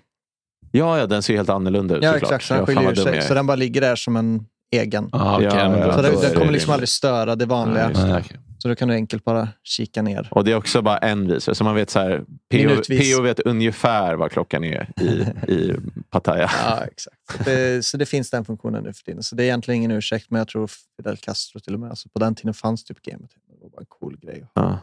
Ja, 0.71 0.99
ja, 0.99 1.07
den 1.07 1.23
ser 1.23 1.37
helt 1.37 1.49
annorlunda 1.49 1.97
ut 1.97 2.03
Ja, 2.05 2.13
såklart. 2.13 2.33
exakt. 2.33 2.45
Så 2.47 2.55
den 2.55 2.67
skiljer 2.67 2.95
sig. 2.95 3.15
jag. 3.15 3.25
Så 3.25 3.35
den 3.35 3.47
bara 3.47 3.57
ligger 3.57 3.81
där 3.81 3.97
som 3.97 4.17
en 4.17 4.47
egen. 4.73 5.09
Ah, 5.13 5.35
okej, 5.37 5.47
Ja, 5.53 5.79
ja, 5.79 5.93
Så 5.93 5.97
då 5.97 6.03
den, 6.03 6.17
är 6.19 6.21
den 6.23 6.31
det 6.31 6.37
kommer 6.39 6.53
liksom 6.53 6.73
aldrig 6.73 6.89
störa 6.89 7.37
det 7.37 7.47
vanliga. 7.47 7.89
Nej, 7.89 8.25
Så 8.59 8.69
då 8.69 8.75
kan 8.75 8.89
du 8.89 8.95
enkelt 8.95 9.25
bara 9.25 9.49
kika 9.63 10.03
ner. 10.03 10.29
Och 10.31 10.45
det 10.45 10.53
är 10.53 10.57
också 10.57 10.83
bara 10.83 10.99
en 10.99 11.29
visare, 11.29 11.55
så 11.55 11.65
man 11.65 11.75
vet 11.75 11.91
så 11.91 11.99
här, 11.99 12.25
PO. 12.51 12.83
PO 12.83 13.23
vet 13.23 13.41
ungefär 13.41 14.15
vad 14.15 14.31
klockan 14.33 14.65
är 14.65 14.91
i, 15.01 15.07
i 15.53 15.75
Pattaya. 16.11 16.51
Ja, 16.65 16.85
exakt. 16.85 17.17
Så 17.37 17.51
det, 17.51 17.85
så 17.85 17.97
det 17.97 18.07
finns 18.07 18.31
den 18.31 18.45
funktionen 18.45 18.85
nu 18.85 18.93
för 18.93 19.03
tiden. 19.03 19.23
Så 19.23 19.37
det 19.37 19.43
är 19.43 19.45
egentligen 19.45 19.77
ingen 19.77 19.91
ursäkt, 19.91 20.31
men 20.31 20.39
jag 20.39 20.49
tror 20.49 20.71
Fidel 20.97 21.17
Castro 21.17 21.61
till 21.61 21.75
och 21.75 21.81
med. 21.81 21.91
Alltså 21.91 22.09
på 22.09 22.19
den 22.19 22.35
tiden 22.35 22.55
fanns 22.55 22.85
typ 22.85 23.03
GMT. 23.03 23.31
Det 23.49 23.63
var 23.63 23.71
bara 23.71 23.81
en 23.81 23.87
cool 23.89 24.17
grej. 24.23 24.45
Ja. 24.55 24.79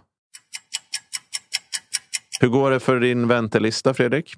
Hur 2.39 2.47
går 2.47 2.71
det 2.71 2.79
för 2.79 2.99
din 2.99 3.27
väntelista, 3.27 3.93
Fredrik? 3.93 4.33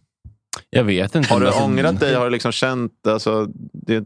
Jag 0.70 0.84
vet 0.84 1.16
inte. 1.16 1.34
Har 1.34 1.40
du 1.40 1.52
ångrat 1.52 2.00
dig? 2.00 2.16
Har 2.16 2.26
du 2.26 2.32
liksom 2.32 2.52
känt... 2.52 3.08
Alltså, 3.08 3.48
det, 3.74 4.06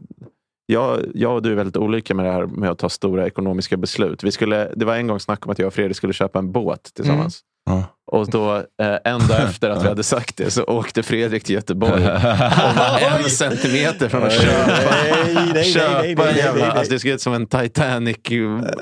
jag, 0.66 1.00
jag 1.14 1.34
och 1.34 1.42
du 1.42 1.50
är 1.50 1.54
väldigt 1.54 1.76
olika 1.76 2.14
med 2.14 2.24
det 2.24 2.32
här 2.32 2.46
med 2.46 2.70
att 2.70 2.78
ta 2.78 2.88
stora 2.88 3.26
ekonomiska 3.26 3.76
beslut. 3.76 4.24
Vi 4.24 4.32
skulle, 4.32 4.72
det 4.76 4.84
var 4.84 4.96
en 4.96 5.06
gång 5.06 5.20
snack 5.20 5.46
om 5.46 5.52
att 5.52 5.58
jag 5.58 5.66
och 5.66 5.74
Fredrik 5.74 5.96
skulle 5.96 6.12
köpa 6.12 6.38
en 6.38 6.52
båt 6.52 6.90
tillsammans. 6.94 7.40
Mm. 7.70 7.80
Ja. 7.80 7.84
Och 8.06 8.30
då, 8.30 8.56
eh, 8.56 8.96
en 9.04 9.26
dag 9.28 9.42
efter 9.42 9.70
att 9.70 9.84
vi 9.84 9.88
hade 9.88 10.02
sagt 10.02 10.36
det, 10.36 10.50
så 10.50 10.64
åkte 10.64 11.02
Fredrik 11.02 11.44
till 11.44 11.54
Göteborg 11.54 11.92
och 11.92 12.22
var 12.22 13.18
en 13.18 13.30
centimeter 13.30 14.08
från 14.08 14.22
att 14.22 14.32
köpa, 14.32 14.66
Nej, 14.66 15.34
nej, 15.34 15.50
nej, 15.54 15.64
köpa 15.64 16.00
nej, 16.02 16.10
en 16.10 16.16
nej, 16.18 16.36
jävla... 16.36 16.52
nej, 16.52 16.68
nej. 16.68 16.78
Alltså 16.78 16.92
det 16.92 16.98
såg 17.00 17.10
ut 17.10 17.20
som 17.20 17.32
en 17.34 17.46
Titanic, 17.46 18.16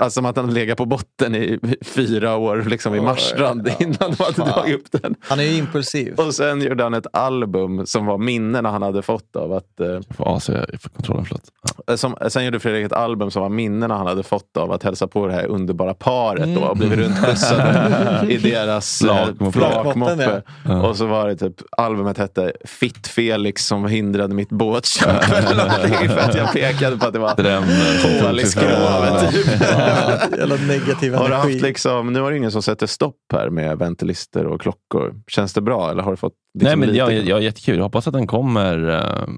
alltså 0.01 0.11
som 0.11 0.27
att 0.27 0.37
han 0.37 0.55
legat 0.55 0.79
på 0.79 0.85
botten 0.87 1.35
i 1.35 1.59
fyra 1.85 2.37
år 2.37 2.65
liksom 2.69 2.93
vid 2.93 3.03
Marstrand 3.03 3.69
ja, 3.69 3.75
innan 3.79 4.15
de 4.19 4.25
hade 4.25 4.51
dragit 4.51 4.75
upp 4.75 5.03
den. 5.03 5.15
Han 5.21 5.41
är 5.41 5.45
ju 5.45 5.57
impulsiv. 5.57 6.15
Och 6.15 6.35
sen 6.35 6.63
gjorde 6.63 6.83
han 6.83 6.95
ett 6.95 7.07
album 7.13 7.87
som 7.87 8.07
var 8.07 8.19
minnena 8.19 8.71
han 8.71 8.83
hade 8.83 9.03
fått 9.03 9.37
av 9.37 9.53
att... 9.53 9.81
Eh, 9.81 9.87
Jag 9.87 10.05
får 10.17 10.37
AC 10.37 10.47
för 10.47 10.89
kontrollen, 10.89 11.25
förlåt. 11.25 11.43
Ja. 11.87 11.97
som, 11.97 12.17
sen 12.29 12.45
gjorde 12.45 12.61
Fredrik 12.61 12.87
ett 12.87 12.93
album 12.93 13.31
som 13.31 13.43
var 13.43 13.49
minnena 13.49 13.97
han 13.97 14.07
hade 14.07 14.23
fått 14.23 14.57
av 14.57 14.73
att 14.73 14.83
hälsa 14.83 15.07
på 15.07 15.27
det 15.27 15.33
här 15.33 15.47
underbara 15.47 15.95
paret 15.95 16.55
då, 16.55 16.61
och 16.61 16.77
blivit 16.77 16.99
rundskjutsade 16.99 18.27
i 18.29 18.37
deras 18.37 19.03
eh, 19.03 19.10
Flakmoppe. 19.15 19.59
flakmoppe. 19.59 20.43
Ja. 20.65 20.83
Och 20.89 20.97
så 20.97 21.07
var 21.07 21.29
det 21.29 21.37
typ, 21.37 21.55
albumet 21.77 22.19
hette 22.19 22.53
Fitt 22.65 23.07
Felix 23.07 23.67
som 23.67 23.87
hindrade 23.87 24.35
mitt 24.35 24.49
båtköp. 24.51 25.25
för 25.25 26.19
att 26.21 26.35
jag 26.35 26.53
pekade 26.53 26.97
på 26.99 27.07
att 27.07 27.13
det 27.13 27.19
var 27.19 27.35
som 28.01 28.27
hål 28.27 28.41
i 28.41 28.47
skrovet. 28.47 29.33
Typ. 29.33 29.47
Jävla 30.39 30.57
negativ 30.57 31.15
Har 31.15 31.29
du 31.29 31.35
energi. 31.35 31.53
haft 31.53 31.63
liksom, 31.63 32.13
nu 32.13 32.21
har 32.21 32.31
det 32.31 32.37
ingen 32.37 32.53
som 32.53 32.63
sätter 32.63 32.87
stopp 32.87 33.17
här 33.33 33.51
med 33.51 33.79
ventilister 33.79 34.47
och 34.47 34.61
klockor. 34.61 35.15
Känns 35.29 35.53
det 35.55 35.61
bra 35.61 35.91
eller 35.91 36.03
har 36.03 36.11
du 36.11 36.17
fått 36.17 36.33
Nej, 36.55 36.65
liksom 36.65 36.81
men 36.81 36.89
lite- 36.89 36.99
jag, 36.99 37.13
jag, 37.13 37.43
jättekul. 37.43 37.77
Jag 37.77 37.83
hoppas 37.85 38.07
att 38.07 38.13
den 38.15 38.27
kommer 38.27 38.89
eh, 38.91 39.29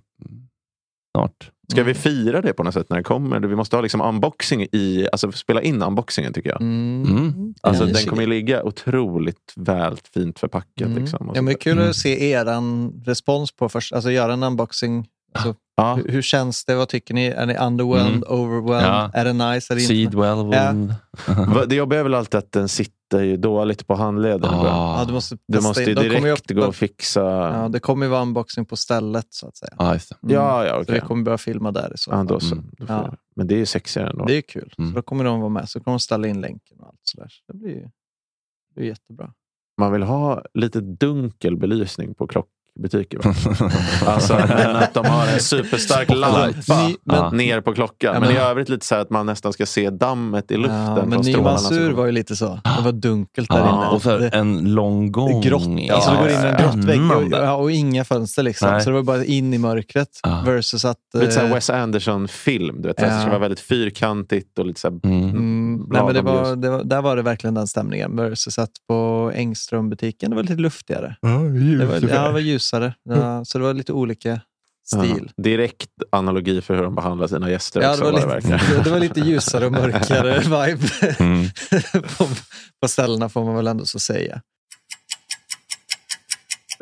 snart. 1.17 1.51
Ska 1.69 1.83
vi 1.83 1.95
fira 1.95 2.41
det 2.41 2.53
på 2.53 2.63
något 2.63 2.75
sätt 2.75 2.87
när 2.91 2.97
det 2.97 3.03
kommer? 3.03 3.41
Vi 3.41 3.57
måste 3.57 3.77
ha 3.77 3.81
liksom 3.81 4.01
unboxing 4.01 4.63
i, 4.63 5.09
alltså 5.13 5.33
spela 5.33 5.63
in 5.63 5.83
unboxingen 5.83 6.33
tycker 6.33 6.51
jag. 6.51 6.61
Mm. 6.61 7.05
Mm. 7.11 7.55
Alltså, 7.61 7.87
Ja, 7.87 7.93
den 7.93 8.07
kommer 8.07 8.23
ju 8.23 8.29
ligga 8.29 8.63
otroligt 8.63 9.53
väl 9.57 9.97
fint 10.15 10.39
förpackat. 10.39 10.87
Mm. 10.87 10.99
Liksom, 10.99 11.29
och 11.29 11.37
ja, 11.37 11.43
men 11.43 11.55
det 11.55 11.69
är 11.69 11.73
sådär. 11.73 11.83
kul 11.83 11.91
att 11.91 11.97
se 11.97 12.31
er 12.31 13.05
respons 13.05 13.53
på 13.53 13.69
först, 13.69 13.93
alltså 13.93 14.11
göra 14.11 14.33
en 14.33 14.43
unboxing 14.43 15.07
Alltså, 15.35 15.55
hur, 15.97 16.09
hur 16.13 16.23
känns 16.23 16.65
det? 16.65 16.75
Vad 16.75 16.89
tycker 16.89 17.15
ni? 17.15 17.27
Är 17.27 17.47
ni 17.47 17.57
underwhelmed, 17.57 18.13
Mm. 18.13 18.23
overwhelmed? 18.29 18.91
Ja. 18.91 19.11
Är 19.15 19.25
det 19.25 19.33
nice? 19.33 19.73
Är 19.73 19.75
det? 19.75 19.81
Seedwell. 19.81 20.53
Ja. 20.53 21.65
Det 21.67 21.75
jobbiga 21.75 22.01
är 22.01 22.03
väl 22.05 22.15
alltid 22.15 22.39
att 22.39 22.53
den 22.53 22.69
sitter 22.69 23.23
ju 23.23 23.37
dåligt 23.37 23.87
på 23.87 23.95
handleden. 23.95 24.51
Ah. 24.55 24.99
Ja, 24.99 25.05
du 25.07 25.13
måste 25.13 25.39
du 25.49 25.61
måste 25.61 25.83
ju 25.83 25.95
direkt 25.95 26.51
upp- 26.51 26.57
gå 26.57 26.67
och 26.67 26.75
fixa. 26.77 27.21
Ja, 27.23 27.69
det 27.69 27.81
kommer 27.81 28.07
ju 28.07 28.11
vara 28.11 28.23
unboxing 28.23 28.65
på 28.67 28.77
stället 28.77 29.27
så 29.31 29.49
att 29.49 29.57
säga. 29.57 29.73
Ja, 29.79 29.85
det. 29.85 30.23
Mm. 30.23 30.35
Ja, 30.35 30.65
ja, 30.67 30.75
Så 30.75 30.81
okej. 30.83 30.95
vi 30.95 31.01
kommer 31.01 31.23
börja 31.25 31.39
filma 31.39 31.73
där 31.73 31.93
i 31.95 31.99
så 31.99 32.11
Ja, 32.11 32.15
fall. 32.17 32.27
då 32.27 32.41
så. 32.41 32.55
Mm. 32.55 32.67
Då 32.79 32.85
Ja. 32.89 33.15
Men 33.37 33.47
det 33.47 33.55
är 33.55 33.59
ju 33.59 33.67
sexigare 33.67 34.11
ändå. 34.11 34.25
Det 34.25 34.35
är 34.37 34.43
kul. 34.43 34.75
Mm. 34.79 34.91
Så 34.91 34.97
då 34.97 35.03
kommer 35.03 35.25
de 35.25 35.41
vara 35.41 35.51
med. 35.51 35.69
Så 35.69 35.81
kommer 35.81 35.95
de 35.95 36.01
ställa 36.01 36.29
in 36.29 36.41
länken 36.41 36.77
och 36.81 36.87
allt 36.87 37.01
sådär. 37.03 37.27
Så 37.29 37.53
det 37.53 37.59
blir 37.59 37.69
ju 37.71 37.81
det 37.81 38.75
blir 38.75 38.85
jättebra. 38.87 39.33
Man 39.79 39.93
vill 39.93 40.03
ha 40.03 40.43
lite 40.55 40.81
dunkel 40.81 41.57
belysning 41.57 42.15
på 42.15 42.27
klockbutiker. 42.27 42.62
Va? 42.81 43.35
alltså 44.07 44.35
att 44.35 44.95
de 44.95 45.07
har 45.07 45.27
en 45.27 45.41
superstark 45.41 46.09
lampa 46.15 46.87
Ny- 46.89 46.95
men- 47.05 47.37
ner 47.37 47.61
på 47.61 47.73
klockan. 47.75 48.15
Ja, 48.15 48.21
men, 48.21 48.29
men- 48.29 48.37
i 48.37 48.41
övrigt 48.41 48.69
lite 48.69 48.87
så 48.87 48.95
här 48.95 49.03
att 49.03 49.11
man 49.11 49.27
nästan 49.27 49.53
ska 49.53 49.67
se 49.67 49.91
dammet 49.91 50.51
i 50.51 50.57
luften 50.57 50.77
Ja, 50.97 51.05
men 51.07 51.21
Nymansur 51.21 51.91
var 51.93 52.07
ju 52.07 52.13
lite 52.13 52.37
så. 52.37 52.61
Det 52.77 52.83
var 52.85 52.93
dunkelt 52.93 53.51
där 53.51 53.59
Ja, 53.59 53.69
inne. 53.77 53.87
och 53.87 54.03
så 54.03 54.11
här, 54.11 54.19
det, 54.19 54.29
en 54.29 54.75
lång 54.75 55.13
gång. 55.13 55.41
grott. 55.41 55.63
i- 55.63 55.91
Alltså 55.91 56.11
det 56.11 56.17
går 56.17 56.29
in 56.31 56.37
en 56.37 56.57
grottvägg 56.63 57.01
och, 57.01 57.07
Spännande. 57.07 57.37
ja, 57.37 57.55
och 57.55 57.71
inga 57.73 58.05
fönster. 58.05 58.43
Liksom. 58.43 58.71
Nej. 58.71 58.81
Så 58.81 58.91
det 58.91 58.97
var 58.97 59.03
bara 59.03 59.25
in 59.25 59.55
i 59.55 59.59
mörkret. 59.59 60.09
Ja. 60.23 60.43
Versus 60.47 60.85
att... 60.85 60.97
Lite 61.15 61.33
så 61.33 61.41
här 61.41 61.47
eh, 61.49 61.55
Wes 61.55 61.71
Anderson-film. 61.71 62.83
Du 62.83 62.89
vet, 62.89 63.01
Ja. 63.01 63.07
Det 63.07 63.21
ska 63.21 63.29
vara 63.29 63.39
väldigt 63.39 63.61
fyrkantigt 63.61 64.59
och 64.59 64.67
lite 64.67 64.81
så 64.81 64.89
här 64.89 65.01
Mm, 65.05 65.31
nej, 65.91 66.05
men 66.05 66.15
det 66.15 66.23
var, 66.23 66.57
det 66.57 66.71
var, 66.71 66.85
där 66.85 67.03
var 67.03 67.17
det 67.17 67.23
verkligen 67.23 67.55
den 67.55 67.67
stämningen. 67.67 68.17
Versus 68.17 68.59
att 68.59 68.71
på 68.89 69.31
Engström-butiken, 69.35 70.31
det 70.31 70.37
var 70.37 70.43
lite 70.43 70.55
luftigare. 70.55 71.17
Ja, 71.21 71.29
Det 71.29 71.87
var, 71.87 71.95
ljusare. 71.95 72.11
ja, 72.15 72.27
det 72.27 72.33
var 72.33 72.41
ljusare. 72.41 72.95
Ja, 73.03 73.45
så 73.45 73.59
det 73.59 73.65
var 73.65 73.75
lite 73.75 73.93
olika 73.93 74.41
stil. 74.87 75.31
Ja, 75.37 75.43
direkt 75.43 75.89
analogi 76.13 76.61
för 76.61 76.75
hur 76.77 76.83
de 76.83 76.95
behandlar 76.95 77.27
sina 77.27 77.51
gäster 77.51 77.81
Ja, 77.83 77.91
också. 77.91 78.05
det, 78.05 78.11
var 78.11 78.17
lite, 78.17 78.29
verkligen. 78.29 78.59
det 78.85 78.91
var 78.91 78.99
lite 79.01 79.21
ljusare 79.21 79.67
och 79.67 79.73
mörkare 79.73 80.39
vibe 80.67 80.89
Mm. 81.21 81.47
på, 82.19 82.27
på 82.83 82.89
ställena 82.89 83.29
får 83.29 83.45
man 83.45 83.55
väl 83.55 83.67
ändå 83.67 83.85
så 83.85 83.99
säga. 83.99 84.41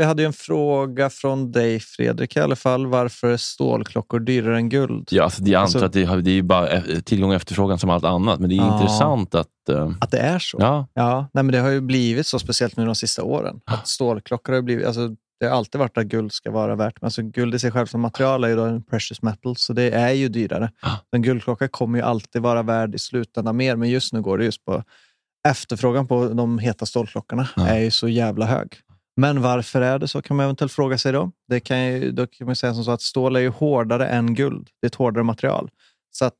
Vi 0.00 0.06
hade 0.06 0.22
ju 0.22 0.26
en 0.26 0.32
fråga 0.32 1.10
från 1.10 1.52
dig 1.52 1.80
Fredrik 1.80 2.36
i 2.36 2.40
alla 2.40 2.56
fall. 2.56 2.86
Varför 2.86 3.30
är 3.32 3.36
stålklockor 3.36 4.20
dyrare 4.20 4.56
än 4.56 4.68
guld? 4.68 5.08
Ja, 5.10 5.24
alltså, 5.24 5.42
jag 5.42 5.60
antar 5.60 5.62
Alltså- 5.62 5.84
att 5.84 5.92
det, 5.92 6.22
det 6.22 6.30
är 6.30 6.34
ju 6.34 6.42
bara 6.42 6.68
eh, 6.68 6.82
tillgång 7.00 7.30
och 7.30 7.36
efterfrågan 7.36 7.78
som 7.78 7.90
allt 7.90 8.04
annat. 8.04 8.40
Men 8.40 8.48
det 8.48 8.54
är 8.54 8.56
Ja. 8.56 8.74
intressant 8.80 9.34
att... 9.34 9.68
eh, 9.70 9.90
Att 10.00 10.10
det 10.10 10.18
är 10.18 10.38
så? 10.38 10.56
ja, 10.60 10.86
Ja, 10.94 11.28
nej, 11.32 11.44
men 11.44 11.52
det 11.52 11.58
har 11.58 11.68
ju 11.68 11.80
blivit 11.80 12.26
så, 12.26 12.38
speciellt 12.38 12.76
nu 12.76 12.86
de 12.86 12.94
sista 12.94 13.22
åren. 13.24 13.60
Att 13.64 13.88
stålklockor 13.88 14.52
har 14.52 14.62
blivit... 14.62 14.86
Alltså, 14.86 15.08
det 15.40 15.46
har 15.46 15.56
alltid 15.56 15.78
varit 15.78 15.98
att 15.98 16.06
guld 16.06 16.32
ska 16.32 16.50
vara 16.50 16.74
värt. 16.76 16.94
Men 17.00 17.06
alltså, 17.06 17.22
guld 17.22 17.54
i 17.54 17.58
sig 17.58 17.70
själv 17.70 17.86
som 17.86 18.00
material 18.00 18.44
är 18.44 18.48
ju 18.48 18.56
då 18.56 18.64
en 18.64 18.82
precious 18.82 19.22
metal, 19.22 19.56
så 19.56 19.72
det 19.72 19.90
är 19.90 20.10
ju 20.12 20.28
dyrare. 20.28 20.70
En 21.12 21.22
guldklocka 21.22 21.68
kommer 21.68 21.98
ju 21.98 22.04
alltid 22.04 22.42
vara 22.42 22.62
värd 22.62 22.94
i 22.94 22.98
slutändan 22.98 23.56
mer, 23.56 23.76
men 23.76 23.88
just 23.90 24.12
nu 24.12 24.22
går 24.22 24.38
det 24.38 24.44
just 24.44 24.64
på 24.64 24.82
efterfrågan 25.48 26.06
på 26.08 26.28
de 26.28 26.58
heta 26.58 26.86
stålklockorna 26.86 27.48
är 27.56 27.78
ju 27.78 27.90
så 27.90 28.08
jävla 28.08 28.46
hög. 28.46 28.68
Men 29.20 29.42
varför 29.42 29.80
är 29.80 29.98
det 29.98 30.08
så 30.08 30.22
kan 30.22 30.36
man 30.36 30.44
eventuellt 30.44 30.72
fråga 30.72 30.98
sig 30.98 31.12
då. 31.12 31.32
Det 31.48 31.60
kan 31.60 31.86
ju, 31.86 32.12
då 32.12 32.26
kan 32.26 32.46
man 32.46 32.56
säga 32.56 32.74
som 32.74 32.84
så 32.84 32.90
att 32.90 33.02
stål 33.02 33.36
är 33.36 33.40
ju 33.40 33.48
hårdare 33.48 34.08
än 34.08 34.34
guld. 34.34 34.70
Det 34.80 34.86
är 34.86 34.88
ett 34.88 34.94
hårdare 34.94 35.24
material. 35.24 35.70
Så 36.10 36.24
att 36.24 36.36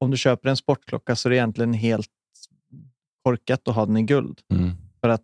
om 0.00 0.10
du 0.10 0.16
köper 0.16 0.48
en 0.48 0.56
sportklocka 0.56 1.16
så 1.16 1.28
är 1.28 1.30
det 1.30 1.36
egentligen 1.36 1.72
helt 1.72 2.08
korkat 3.24 3.68
att 3.68 3.74
ha 3.74 3.86
den 3.86 3.96
i 3.96 4.02
guld. 4.02 4.40
Mm. 4.52 4.70
För 5.00 5.08
att 5.08 5.22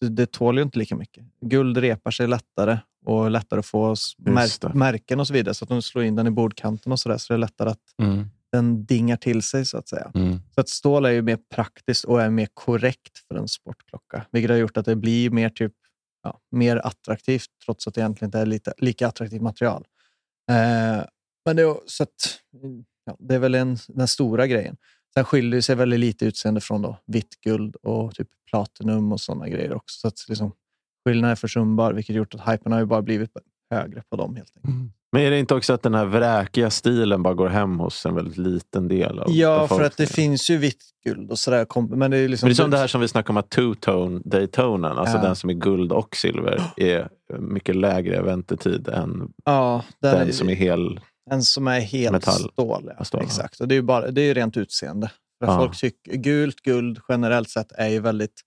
det, 0.00 0.32
tål 0.32 0.56
ju 0.56 0.62
inte 0.62 0.78
lika 0.78 0.96
mycket. 0.96 1.24
Guld 1.40 1.76
repar 1.76 2.10
sig 2.10 2.26
lättare 2.28 2.78
och 3.06 3.30
lättare 3.30 3.60
att 3.60 3.66
få 3.66 3.94
det. 4.18 4.30
märken 4.74 5.20
och 5.20 5.26
så 5.26 5.32
vidare. 5.32 5.54
Så 5.54 5.64
att 5.64 5.70
om 5.70 5.76
du 5.76 5.82
slår 5.82 6.04
in 6.04 6.16
den 6.16 6.26
i 6.26 6.30
bordkanten 6.30 6.92
och 6.92 7.00
så 7.00 7.08
där, 7.08 7.18
så 7.18 7.32
är 7.32 7.38
det 7.38 7.40
lättare 7.40 7.70
att 7.70 7.94
mm, 8.02 8.30
den 8.52 8.84
dingar 8.84 9.16
till 9.16 9.42
sig 9.42 9.64
så 9.64 9.78
att 9.78 9.88
säga. 9.88 10.10
mm. 10.14 10.40
Så 10.54 10.60
att 10.60 10.68
stål 10.68 11.04
är 11.04 11.10
ju 11.10 11.22
mer 11.22 11.38
praktiskt 11.54 12.04
och 12.04 12.22
är 12.22 12.30
mer 12.30 12.48
korrekt 12.54 13.18
för 13.28 13.34
en 13.34 13.48
sportklocka. 13.48 14.26
Vilket 14.30 14.50
har 14.50 14.58
gjort 14.58 14.76
att 14.76 14.86
det 14.86 14.96
blir 14.96 15.30
mer, 15.30 15.48
typ, 15.48 15.72
ja, 16.22 16.40
mer 16.50 16.76
attraktivt 16.76 17.46
trots 17.64 17.86
att 17.86 17.94
det 17.94 18.00
egentligen 18.00 18.28
inte 18.28 18.38
är 18.38 18.46
lite, 18.46 18.72
lika 18.78 19.08
attraktivt 19.08 19.42
material. 19.42 19.84
Eh, 20.50 21.04
men 21.44 21.56
det, 21.56 21.62
är- 21.62 21.80
så 21.86 22.02
att, 22.02 22.40
ja, 23.04 23.16
det 23.18 23.34
är 23.34 23.38
väl 23.38 23.54
en, 23.54 23.76
den 23.88 24.08
stora 24.08 24.46
grejen. 24.46 24.76
Sen 25.14 25.24
skiljer 25.24 25.50
det 25.56 25.62
sig 25.62 25.74
väldigt 25.76 26.00
lite 26.00 26.24
utseende 26.26 26.60
från 26.60 26.82
då, 26.82 26.96
vitt 27.06 27.40
guld 27.40 27.76
och 27.76 28.14
typ 28.14 28.28
platinum 28.50 29.12
och 29.12 29.20
sådana 29.20 29.48
grejer 29.48 29.72
också. 29.72 29.98
Så 30.00 30.08
att 30.08 30.28
liksom, 30.28 30.52
skillnaden 31.04 31.30
är 31.30 31.36
försumbar, 31.36 31.92
vilket 31.92 32.16
gjort 32.16 32.34
att 32.34 32.52
hypen 32.52 32.72
har 32.72 32.78
ju 32.80 32.86
bara 32.86 33.02
blivit 33.02 33.30
högre 33.70 34.02
på 34.10 34.16
dem 34.16 34.36
helt 34.36 34.52
enkelt. 34.56 34.92
Men 35.12 35.22
är 35.22 35.30
det 35.30 35.38
inte 35.38 35.54
också 35.54 35.72
att 35.72 35.82
den 35.82 35.94
här 35.94 36.04
vräkiga 36.04 36.70
stilen 36.70 37.22
bara 37.22 37.34
går 37.34 37.48
hem 37.48 37.78
hos 37.78 38.06
en 38.06 38.14
väldigt 38.14 38.36
liten 38.38 38.88
del 38.88 39.18
av 39.18 39.26
Ja, 39.30 39.68
för 39.68 39.82
att 39.84 39.96
det 39.96 40.06
finns 40.06 40.50
ju 40.50 40.56
vitt 40.56 40.82
guld 41.06 41.30
och 41.30 41.38
sådär. 41.38 41.66
Men 41.96 42.10
det 42.10 42.16
är 42.18 42.28
liksom... 42.28 42.46
Men 42.46 42.50
det 42.56 42.60
är 42.60 42.62
som 42.64 42.70
det 42.70 42.78
här 42.78 42.86
som 42.86 43.00
vi 43.00 43.08
snackade 43.08 43.30
om, 43.30 43.36
att 43.36 43.50
two-tone 43.56 44.22
Daytonan, 44.24 44.98
alltså 44.98 45.16
Ja. 45.16 45.22
den 45.22 45.36
som 45.36 45.50
är 45.50 45.54
guld 45.54 45.92
och 45.92 46.16
silver, 46.16 46.62
är 46.76 47.08
mycket 47.38 47.76
lägre 47.76 48.22
väntetid 48.22 48.88
än 48.88 49.28
Ja, 49.44 49.84
den, 50.02 50.14
den, 50.18 50.28
är, 50.28 50.32
som 50.32 50.48
är 50.48 50.54
hel. 50.54 51.00
en 51.30 51.42
som 51.42 51.68
är 51.68 51.80
helt 51.80 52.12
Metall. 52.12 52.50
stål. 52.52 52.90
Ja. 52.98 53.04
Stål. 53.04 53.22
Exakt. 53.22 53.60
Och 53.60 53.68
det 53.68 53.74
är 53.74 53.76
ju 53.76 53.82
bara, 53.82 54.10
det 54.10 54.20
är 54.22 54.34
rent 54.34 54.56
utseende. 54.56 55.10
För 55.44 55.52
Ja. 55.52 55.58
Folk 55.58 55.76
tycker, 55.80 56.12
gult 56.16 56.56
guld 56.60 56.98
generellt 57.08 57.50
sett 57.50 57.72
är 57.72 57.88
ju 57.88 58.00
väldigt 58.00 58.40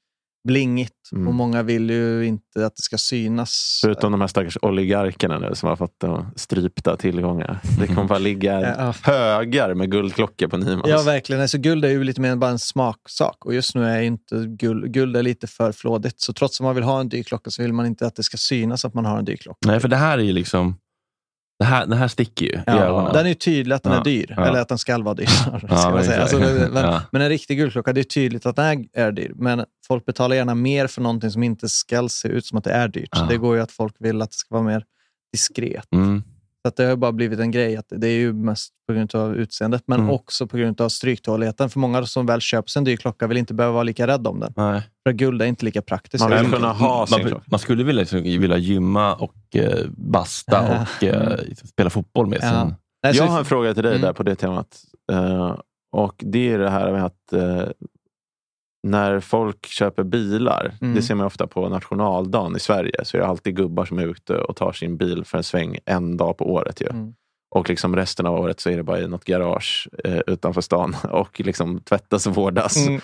blingigt 0.47 0.93
Mm. 1.13 1.27
och 1.27 1.33
många 1.33 1.63
vill 1.63 1.89
ju 1.89 2.25
inte 2.25 2.65
att 2.65 2.75
det 2.75 2.81
ska 2.81 2.97
synas. 2.97 3.79
Förutom 3.83 4.11
de 4.11 4.21
här 4.21 4.27
stackars 4.27 4.57
oligarkerna 4.61 5.39
nu 5.39 5.55
som 5.55 5.69
har 5.69 5.75
fått 5.75 6.03
strypta 6.35 6.97
tillgångar. 6.97 7.59
Det 7.79 7.87
kommer 7.87 8.03
bara 8.03 8.19
ligga 8.19 8.61
Ja. 8.77 8.93
högar 9.03 9.73
med 9.73 9.91
guldklockor 9.91 10.47
på 10.47 10.57
Nymans. 10.57 10.87
Ja, 10.87 11.01
verkligen. 11.01 11.41
Alltså, 11.41 11.57
guld 11.57 11.85
är 11.85 11.89
ju 11.89 12.03
lite 12.03 12.21
mer 12.21 12.35
bara 12.35 12.51
en 12.51 12.59
smaksak 12.59 13.45
och 13.45 13.53
just 13.53 13.75
nu 13.75 13.85
är 13.85 14.01
inte 14.01 14.35
guld, 14.47 14.93
guld 14.93 15.17
är 15.17 15.23
lite 15.23 15.47
för 15.47 15.71
flådigt. 15.71 16.21
Så 16.21 16.33
trots 16.33 16.59
att 16.59 16.63
man 16.63 16.75
vill 16.75 16.83
ha 16.83 16.99
en 16.99 17.09
dyr 17.09 17.23
klocka 17.23 17.49
så 17.51 17.61
vill 17.61 17.73
man 17.73 17.85
inte 17.85 18.07
att 18.07 18.15
det 18.15 18.23
ska 18.23 18.37
synas 18.37 18.85
att 18.85 18.93
man 18.93 19.05
har 19.05 19.17
en 19.19 19.25
dyr 19.25 19.35
klocka. 19.37 19.57
Nej, 19.67 19.79
för 19.79 19.87
det 19.87 19.95
här 19.97 20.17
är 20.17 20.23
ju 20.23 20.31
liksom... 20.33 20.75
Det 21.63 21.67
här, 21.67 21.85
det 21.85 21.95
här 21.95 22.07
sticker 22.07 22.45
ju 22.45 22.51
i 22.51 22.61
Ja, 22.65 22.73
ögonen. 22.73 23.13
den 23.13 23.25
är 23.25 23.29
ju 23.29 23.35
tydlig 23.35 23.75
att 23.75 23.83
den 23.83 23.93
Ja, 23.93 23.99
är 23.99 24.03
dyr, 24.03 24.33
ja. 24.37 24.45
eller 24.45 24.59
att 24.59 24.67
den 24.69 24.77
ska 24.77 24.97
vara 24.97 25.15
dyr. 25.15 25.25
ska 25.77 25.89
man 25.89 26.03
säga. 26.03 26.21
Alltså, 26.21 26.39
men, 26.39 26.99
men 27.11 27.21
en 27.21 27.29
riktig 27.29 27.57
guldklocka, 27.57 27.93
det 27.93 28.01
är 28.01 28.03
tydligt 28.03 28.45
att 28.45 28.55
den 28.55 28.85
är, 28.93 29.11
dyr. 29.11 29.31
Men 29.35 29.65
folk 29.87 30.05
betalar 30.05 30.35
gärna 30.35 30.55
mer 30.55 30.87
för 30.87 31.01
någonting 31.01 31.31
som 31.31 31.43
inte 31.43 31.69
ska 31.69 32.09
se 32.09 32.27
ut 32.27 32.45
som 32.45 32.57
att 32.57 32.63
det 32.63 32.71
är 32.71 32.87
dyrt. 32.87 33.09
Det 33.29 33.37
går 33.37 33.55
ju 33.55 33.61
att 33.61 33.71
folk 33.71 33.95
vill 33.99 34.21
att 34.21 34.31
det 34.31 34.37
ska 34.37 34.55
vara 34.55 34.63
mer 34.65 34.83
diskret. 35.31 35.87
Mm. 35.93 36.23
Så 36.65 36.67
att 36.67 36.75
det 36.75 36.83
har 36.85 36.95
bara 36.95 37.11
blivit 37.11 37.39
en 37.39 37.51
grej. 37.51 37.77
att 37.77 37.85
Det 37.89 38.07
är 38.07 38.11
ju 38.19 38.33
mest 38.33 38.73
på 38.87 38.93
grund 38.93 39.15
av 39.15 39.35
utseendet, 39.35 39.83
men 39.85 39.99
Mm. 39.99 40.09
också 40.11 40.47
på 40.47 40.57
grund 40.57 40.81
av 40.81 40.89
stryktåligheten. 40.89 41.69
För 41.69 41.79
många 41.79 42.05
som 42.05 42.25
väl 42.25 42.41
köper 42.41 42.69
sig 42.69 42.79
en 42.79 42.83
dyr 42.83 42.95
klocka 42.97 43.27
vill 43.27 43.37
inte 43.37 43.53
behöva 43.53 43.73
vara 43.73 43.83
lika 43.83 44.07
rädda 44.07 44.29
om 44.29 44.39
den. 44.39 44.53
Nej. 44.55 44.81
För 45.07 45.13
guld 45.13 45.41
är 45.41 45.45
inte 45.45 45.65
lika 45.65 45.81
praktiskt. 45.81 46.29
Man 46.29 46.39
vill 46.43 46.51
kunna 46.51 46.73
ha 46.73 47.07
sin 47.07 47.29
man, 47.29 47.41
man 47.45 47.59
skulle 47.59 47.83
vilja, 47.83 47.99
liksom, 48.01 48.21
vilja 48.23 48.57
gymma 48.57 49.15
och 49.15 49.35
eh, 49.55 49.85
basta 49.89 50.51
Ja. 50.51 50.81
och 50.81 51.03
eh, 51.03 51.39
spela 51.65 51.89
fotboll 51.89 52.27
med 52.27 52.39
Ja. 52.41 52.75
Jag 53.13 53.27
har 53.27 53.39
en 53.39 53.45
fråga 53.45 53.73
till 53.73 53.83
dig 53.83 53.91
Mm. 53.91 54.01
där 54.01 54.13
på 54.13 54.23
det 54.23 54.35
temat. 54.35 54.67
Eh, 55.11 55.55
och 55.95 56.15
Det 56.17 56.51
är 56.51 56.59
det 56.59 56.69
här 56.69 56.91
med 56.91 57.05
att 57.05 57.33
eh, 57.33 57.63
när 58.83 59.19
folk 59.19 59.65
köper 59.65 60.03
bilar, 60.03 60.71
Mm. 60.81 60.95
det 60.95 61.01
ser 61.01 61.15
man 61.15 61.25
ofta 61.25 61.47
på 61.47 61.69
nationaldagen 61.69 62.55
i 62.55 62.59
Sverige, 62.59 63.05
så 63.05 63.17
är 63.17 63.21
det 63.21 63.27
alltid 63.27 63.55
gubbar 63.55 63.85
som 63.85 63.99
är 63.99 64.07
ute 64.07 64.37
och 64.37 64.55
tar 64.55 64.71
sin 64.71 64.97
bil 64.97 65.25
för 65.25 65.37
en 65.37 65.43
sväng 65.43 65.77
en 65.85 66.17
dag 66.17 66.37
på 66.37 66.53
året. 66.53 66.81
Ju. 66.81 66.87
Mm. 66.89 67.13
Och 67.55 67.69
liksom 67.69 67.95
resten 67.95 68.25
av 68.25 68.35
året 68.35 68.59
så 68.59 68.69
är 68.69 68.77
det 68.77 68.83
bara 68.83 68.99
i 68.99 69.07
något 69.07 69.25
garage 69.25 69.89
eh, 70.03 70.19
utanför 70.27 70.61
stan 70.61 70.95
och 71.11 71.39
liksom 71.39 71.79
tvättas 71.79 72.27
och 72.27 72.35
vårdas. 72.35 72.87
Mm. 72.87 73.01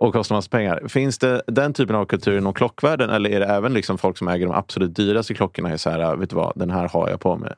Och 0.00 0.12
kostar 0.12 0.34
massa 0.34 0.50
pengar. 0.50 0.88
Finns 0.88 1.18
det 1.18 1.42
den 1.46 1.72
typen 1.72 1.96
av 1.96 2.04
kultur 2.04 2.38
inom 2.38 2.54
klockvärlden 2.54 3.10
eller 3.10 3.30
är 3.30 3.40
det 3.40 3.46
även 3.46 3.72
liksom 3.72 3.98
folk 3.98 4.18
som 4.18 4.28
äger 4.28 4.46
de 4.46 4.54
absolut 4.54 4.96
dyraste 4.96 5.34
klockorna 5.34 5.70
är 5.70 5.76
så 5.76 5.90
här, 5.90 6.16
vet 6.16 6.30
du 6.30 6.36
vad, 6.36 6.52
den 6.56 6.70
här 6.70 6.88
har 6.88 7.08
jag 7.08 7.20
på 7.20 7.36
mig. 7.36 7.52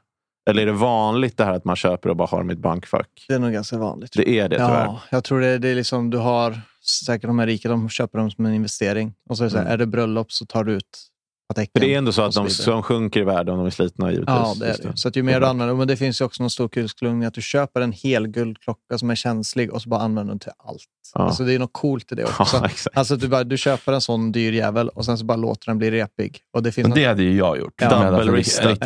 Eller 0.50 0.62
är 0.62 0.66
det 0.66 0.72
vanligt 0.72 1.36
det 1.36 1.44
här 1.44 1.52
att 1.52 1.64
man 1.64 1.76
köper 1.76 2.08
och 2.10 2.16
bara 2.16 2.28
har 2.28 2.38
dem 2.38 2.50
i 2.50 2.52
ett 2.52 2.58
bankfack? 2.58 3.08
Det 3.28 3.34
är 3.34 3.38
nog 3.38 3.52
ganska 3.52 3.78
vanligt. 3.78 4.12
Det 4.16 4.28
är 4.28 4.48
det 4.48 4.56
tyvärr. 4.56 4.84
Ja, 4.84 5.00
jag 5.10 5.24
tror 5.24 5.40
det, 5.40 5.58
det 5.58 5.68
är 5.68 5.74
liksom, 5.74 6.10
du 6.10 6.18
har 6.18 6.60
säkert 6.86 7.28
de 7.28 7.38
här 7.38 7.46
rika, 7.46 7.68
de 7.68 7.88
köper 7.88 8.18
dem 8.18 8.30
som 8.30 8.46
en 8.46 8.54
investering. 8.54 9.14
Och 9.28 9.36
så 9.38 9.42
är 9.42 9.46
det, 9.46 9.50
så 9.50 9.56
här, 9.56 9.64
Mm. 9.64 9.72
är 9.72 9.78
det 9.78 9.86
bröllop 9.86 10.32
så 10.32 10.46
tar 10.46 10.64
du 10.64 10.72
ut. 10.72 11.10
För 11.54 11.80
det 11.80 11.94
är 11.94 11.98
ändå 11.98 12.12
så 12.12 12.22
att 12.22 12.34
de, 12.34 12.44
vidare. 12.44 12.62
som 12.62 12.82
sjunker 12.82 13.20
i 13.20 13.24
värde 13.24 13.52
om 13.52 13.58
de 13.58 13.66
är 13.66 13.70
slitna 13.70 14.10
givetvis. 14.10 14.28
Ja, 14.28 14.54
det 14.60 14.66
är 14.66 14.76
det. 14.82 14.96
Så 14.96 15.08
att 15.08 15.16
ju 15.16 15.22
mer 15.22 15.40
du 15.40 15.46
använder, 15.46 15.74
men 15.74 15.88
det 15.88 15.96
finns 15.96 16.20
ju 16.20 16.24
också 16.24 16.42
någon 16.42 16.50
stor 16.50 16.68
kulsklungning 16.68 17.24
att 17.24 17.34
du 17.34 17.42
köper 17.42 17.80
en 17.80 17.92
hel 17.92 18.26
guldklocka 18.26 18.98
som 18.98 19.10
är 19.10 19.14
känslig 19.14 19.72
och 19.72 19.82
så 19.82 19.88
bara 19.88 20.00
använder 20.00 20.32
den 20.32 20.38
till 20.38 20.52
allt. 20.58 20.82
Ja. 21.14 21.20
Alltså 21.20 21.44
det 21.44 21.54
är 21.54 21.58
något 21.58 21.72
coolt 21.72 22.12
i 22.12 22.14
det 22.14 22.24
också. 22.24 22.56
Ja. 22.62 22.68
Alltså 22.94 23.14
att 23.14 23.20
du, 23.20 23.28
bara, 23.28 23.44
du 23.44 23.56
köper 23.58 23.92
en 23.92 24.00
sån 24.00 24.32
dyr 24.32 24.52
jävel 24.52 24.88
och 24.88 25.04
sen 25.04 25.18
så 25.18 25.24
bara 25.24 25.36
låter 25.36 25.66
den 25.66 25.78
bli 25.78 25.90
repig. 25.90 26.38
Och 26.56 26.62
det 26.62 26.72
finns 26.72 26.84
Men 26.84 26.90
något- 26.90 26.96
det 26.96 27.04
hade 27.04 27.22
ju 27.22 27.36
jag 27.36 27.58
gjort. 27.58 27.74
Ja. 27.76 27.90
Två 27.90 27.96
Ja, 28.26 28.32
liksom- 28.32 28.76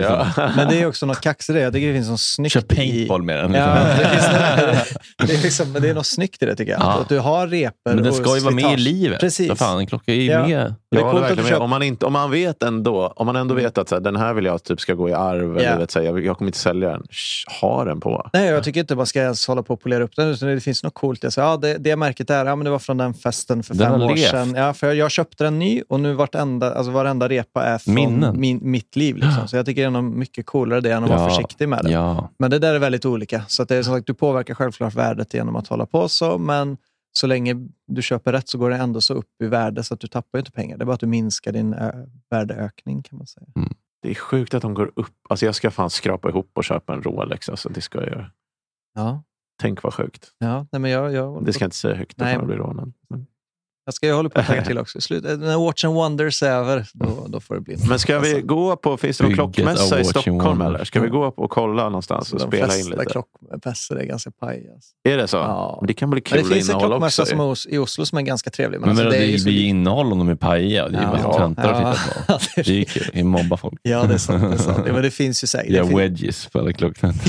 ja. 0.00 0.26
Men 0.56 0.68
det 0.68 0.80
är 0.80 0.86
också 0.86 1.06
något 1.06 1.20
kaxigt 1.20 1.50
i 1.50 1.52
det. 1.52 1.60
Jag 1.60 1.72
tycker 1.72 1.88
det 1.88 1.94
finns 1.94 2.08
något 2.08 2.20
snyggt 2.20 2.52
Kör 2.52 2.60
i... 2.60 2.76
paintball 2.76 3.22
med 3.22 3.38
den. 3.38 3.54
Ja, 3.54 3.86
liksom. 3.98 3.98
det, 3.98 4.08
finns 4.08 4.28
något, 4.28 5.28
det, 5.28 5.34
är 5.34 5.42
liksom, 5.42 5.72
men 5.72 5.82
det 5.82 5.88
är 5.88 5.94
något 5.94 6.06
snyggt 6.06 6.42
i 6.42 6.46
det 6.46 6.56
tycker 6.56 6.72
jag. 6.72 6.80
Ja. 6.80 7.00
Att 7.00 7.08
du 7.08 7.18
har 7.18 7.46
repor 7.46 7.94
Men 7.94 8.02
den 8.02 8.12
ska 8.12 8.36
ju 8.36 8.42
vara 8.42 8.54
med 8.54 8.72
i 8.72 8.76
livet. 8.76 9.20
Precis. 9.20 9.58
Fan, 9.58 9.78
en 9.78 9.86
klocka 9.86 10.12
är 10.12 10.16
ju 10.16 10.26
Ja. 10.26 10.74
Med. 11.04 11.04
Jag 11.04 11.10
coolt 11.28 11.40
att 11.40 11.48
du 11.48 11.54
Om 11.56 11.70
man, 11.70 11.82
inte, 11.82 12.06
om 12.06 12.12
man 12.12 12.30
vet 12.30 12.62
ändå, 12.62 13.12
om 13.16 13.26
man 13.26 13.36
ändå 13.36 13.54
vet 13.54 13.78
att 13.78 13.88
så 13.88 13.94
här, 13.94 14.02
den 14.02 14.16
här 14.16 14.34
vill 14.34 14.44
jag 14.44 14.64
typ 14.64 14.80
ska 14.80 14.94
gå 14.94 15.08
i 15.08 15.12
arv, 15.12 15.56
Ja. 15.56 15.62
eller 15.62 15.78
vet, 15.78 15.90
så 15.90 15.98
här, 15.98 16.06
jag, 16.06 16.24
jag 16.24 16.38
kommer 16.38 16.48
inte 16.48 16.58
sälja 16.58 16.88
den. 16.88 17.02
Sh, 17.10 17.60
ha 17.60 17.84
den 17.84 18.00
på. 18.00 18.30
Nej, 18.32 18.48
jag 18.48 18.64
tycker 18.64 18.80
inte 18.80 18.94
man 18.96 19.06
ska 19.06 19.20
ens 19.20 19.46
hålla 19.48 19.62
på 19.62 19.74
och 19.74 19.80
polera 19.80 20.04
upp 20.04 20.16
den. 20.16 20.28
Utan 20.28 20.48
det 20.48 20.60
finns 20.60 20.82
något 20.84 20.94
coolt. 20.94 21.22
Jag 21.22 21.32
säger, 21.32 21.48
ja, 21.48 21.56
det, 21.56 21.76
det 21.78 21.96
märket 21.96 22.28
där, 22.28 22.46
ja, 22.46 22.56
men 22.56 22.64
det 22.64 22.70
var 22.70 22.78
från 22.78 22.96
den 22.96 23.14
festen 23.14 23.62
för 23.62 23.74
Den 23.74 23.92
fem 23.92 24.02
år 24.02 24.14
levt. 24.14 24.30
sedan. 24.30 24.54
Ja, 24.56 24.74
för 24.74 24.86
jag, 24.86 24.96
jag 24.96 25.10
köpte 25.10 25.44
den 25.44 25.58
ny 25.58 25.82
och 25.88 26.00
nu 26.00 26.12
vartenda, 26.14 26.74
alltså 26.74 26.92
varenda 26.92 27.28
repa 27.28 27.62
är 27.64 27.78
från 27.78 27.94
Minnen. 27.94 28.40
min, 28.40 28.58
mitt 28.62 28.96
liv. 28.96 29.16
Liksom. 29.16 29.48
Så 29.48 29.56
jag 29.56 29.66
tycker 29.66 29.82
det 29.82 29.86
är 29.86 29.90
nog 29.90 30.04
mycket 30.04 30.46
coolare 30.46 30.80
det 30.80 30.90
än 30.92 31.04
att 31.04 31.10
vara 31.10 31.20
Ja, 31.20 31.28
försiktig 31.28 31.68
med 31.68 31.84
det. 31.84 31.90
Ja. 31.90 32.30
Men 32.38 32.50
det 32.50 32.58
där 32.58 32.74
är 32.74 32.78
väldigt 32.78 33.04
olika. 33.04 33.42
Så 33.48 33.64
det 33.64 33.76
är 33.76 33.82
som 33.82 33.94
sagt, 33.94 34.06
du 34.06 34.14
påverkar 34.14 34.54
självklart 34.54 34.94
värdet 34.94 35.34
genom 35.34 35.56
att 35.56 35.68
hålla 35.68 35.86
på 35.86 36.08
så, 36.08 36.38
men 36.38 36.76
så 37.16 37.26
länge 37.26 37.68
du 37.86 38.02
köper 38.02 38.32
rätt 38.32 38.48
så 38.48 38.58
går 38.58 38.70
det 38.70 38.76
ändå 38.76 39.00
så 39.00 39.14
upp 39.14 39.42
i 39.42 39.46
värde 39.46 39.82
så 39.84 39.94
att 39.94 40.00
du 40.00 40.06
tappar 40.06 40.38
inte 40.38 40.52
pengar. 40.52 40.76
Det 40.76 40.84
är 40.84 40.86
bara 40.86 40.94
att 40.94 41.00
du 41.00 41.06
minskar 41.06 41.52
din 41.52 41.76
värdeökning 42.30 43.02
kan 43.02 43.18
man 43.18 43.26
säga. 43.26 43.46
Det 44.02 44.10
är 44.10 44.14
sjukt 44.14 44.54
att 44.54 44.62
de 44.62 44.74
går 44.74 44.92
upp. 44.96 45.14
Alltså 45.28 45.46
jag 45.46 45.54
ska 45.54 45.70
fan 45.70 45.90
skrapa 45.90 46.28
ihop 46.28 46.50
och 46.54 46.64
köpa 46.64 46.94
en 46.94 47.02
Rolex. 47.02 47.48
Alltså, 47.48 47.68
det 47.68 47.80
ska 47.80 47.98
jag 47.98 48.08
göra. 48.08 48.30
Ja, 48.94 49.22
Tänk 49.60 49.82
vad 49.82 49.94
sjukt. 49.94 50.30
ja 50.38 50.66
nej, 50.72 50.80
men 50.80 50.90
jag, 50.90 51.12
jag, 51.12 51.44
Det 51.44 51.52
ska 51.52 51.62
jag 51.62 51.66
inte 51.66 51.76
säga 51.76 51.94
högt, 51.94 52.16
då 52.16 52.24
Nej, 52.24 52.34
kommer 52.34 52.42
jag 52.42 52.58
bli 52.58 52.66
rånad. 52.66 52.92
Men, 53.08 53.26
jag 53.88 53.94
ska 53.94 54.06
ju 54.06 54.12
hålla 54.12 54.28
på 54.28 54.40
att 54.40 54.46
tagga 54.46 54.64
till 54.64 54.78
också. 54.78 54.98
i 54.98 55.00
slutet. 55.00 55.40
När 55.40 55.56
Watch 55.58 55.84
and 55.84 55.94
Wonders 55.94 56.42
är 56.42 56.50
över, 56.50 56.86
då, 56.92 57.26
då 57.28 57.40
får 57.40 57.54
det 57.54 57.60
bli 57.60 57.76
men 57.88 57.98
ska 57.98 58.18
vi 58.18 58.30
Alltså, 58.34 58.46
gå 58.46 58.76
på, 58.76 58.96
finns 58.96 59.18
det 59.18 59.24
någon 59.24 59.34
klockmässa 59.34 60.00
i 60.00 60.04
Stockholm? 60.04 60.60
Eller? 60.60 60.84
Ska 60.84 61.00
vi 61.00 61.08
gå 61.08 61.26
upp 61.26 61.38
och 61.38 61.50
kolla 61.50 61.84
någonstans 61.84 62.32
och 62.32 62.38
de 62.38 62.46
spela 62.48 62.76
in 62.76 62.90
lite? 62.90 63.04
klockmässor 63.04 63.98
är 64.00 64.04
ganska 64.04 64.30
paj. 64.30 64.70
Alltså. 64.74 64.90
Är 65.08 65.16
det 65.16 65.28
så? 65.28 65.36
Ja. 65.36 65.78
Men 65.80 65.86
det 65.86 65.94
kan 65.94 66.10
bli 66.10 66.22
Men 66.30 66.38
kul 66.40 66.48
det 66.48 66.54
finns 66.54 66.68
en 66.68 66.74
innehåll 66.74 66.90
klockmässa 66.90 67.22
också. 67.22 67.30
som 67.36 67.40
är 67.40 67.74
i 67.74 67.78
Oslo 67.78 68.06
som 68.06 68.18
är 68.18 68.22
ganska 68.22 68.50
trevlig. 68.50 68.80
Men 68.80 68.88
Men, 68.88 68.90
alltså, 68.90 69.04
men 69.04 69.12
det 69.12 69.18
det, 69.18 69.24
är 69.24 69.32
ju 69.32 69.38
så 69.38 69.44
blir 69.44 69.64
innehåll 69.66 70.12
om 70.12 70.18
de 70.18 70.28
är 70.28 70.34
pajiga. 70.34 70.88
Det 70.88 70.96
är 70.98 71.02
ju 71.02 71.06
bara 71.06 71.20
Ja. 71.20 71.38
töntar 71.38 71.72
att 71.72 71.82
Ja. 71.82 71.94
titta 71.94 72.38
på. 72.38 72.40
Det 72.56 72.68
är 72.68 72.72
ju 72.78 72.84
kul. 72.84 73.10
Det 73.12 73.20
är 73.20 73.24
mobba 73.24 73.56
folk. 73.56 73.80
Ja, 73.82 74.02
det 74.04 74.14
är 74.14 74.18
sant. 74.18 74.42
Det 74.42 74.54
är 74.54 74.58
sant. 74.58 74.82
Ja, 74.86 74.92
men 74.92 75.02
det 75.02 75.10
finns 75.10 75.42
ju 75.44 75.46
säkert. 75.46 75.86
Finns- 75.86 75.98
wedges 76.00 76.46
på 76.46 76.58
alla 76.58 76.72
klockor. 76.72 77.10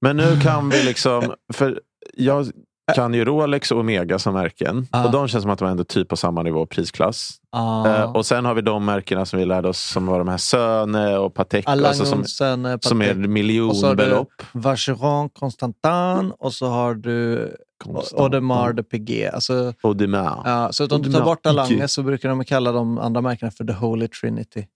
Men 0.00 0.16
nu 0.16 0.40
kan 0.42 0.68
vi 0.70 0.82
liksom... 0.84 1.34
För 1.52 1.80
jag 2.16 2.46
kan 2.94 3.14
ju 3.14 3.24
Rolex 3.24 3.70
och 3.70 3.80
Omega 3.80 4.18
som 4.18 4.34
märken. 4.34 4.86
Ja. 4.92 5.04
Och 5.06 5.12
de 5.12 5.28
känns 5.28 5.42
som 5.42 5.50
att 5.50 5.58
de 5.58 5.64
är 5.68 5.70
ändå 5.70 5.84
typ 5.84 6.08
på 6.08 6.16
samma 6.16 6.42
nivå 6.42 6.66
prisklass. 6.66 7.30
Ja. 7.52 7.88
Eh, 7.88 8.12
och 8.16 8.26
sen 8.26 8.44
har 8.44 8.54
vi 8.54 8.62
de 8.62 8.84
märkena 8.84 9.26
som 9.26 9.38
vi 9.38 9.44
lärde 9.44 9.68
oss 9.68 9.80
som 9.80 10.06
var 10.06 10.18
de 10.18 10.28
här 10.28 10.36
Söne 10.36 11.18
och 11.18 11.34
Patek. 11.34 11.64
Alltså 11.68 11.94
som, 11.94 12.06
Alangondsen, 12.06 12.64
eh, 12.66 12.78
som 12.80 13.02
är 13.02 13.06
Patek. 13.14 13.28
Miljonbelopp. 13.28 14.42
Vacheron, 14.52 15.28
Constantin 15.28 16.32
och 16.38 16.52
så 16.52 16.66
har 16.66 16.94
du. 16.94 17.48
Audemars 18.16 18.76
de 18.76 18.82
Piguet. 18.82 19.34
Alltså, 19.34 19.72
Och 19.82 19.96
Demar. 19.96 20.42
ja, 20.44 20.68
så 20.72 20.84
att 20.84 20.92
om 20.92 21.02
du 21.02 21.12
tar 21.12 21.24
bort 21.24 21.46
Alange 21.46 21.88
så 21.88 22.02
brukar 22.02 22.28
de 22.28 22.44
kalla 22.44 22.72
de 22.72 22.98
andra 22.98 23.20
märkena 23.20 23.50
för 23.50 23.64
The 23.64 23.72
Holy 23.72 24.08
Trinity. 24.08 24.66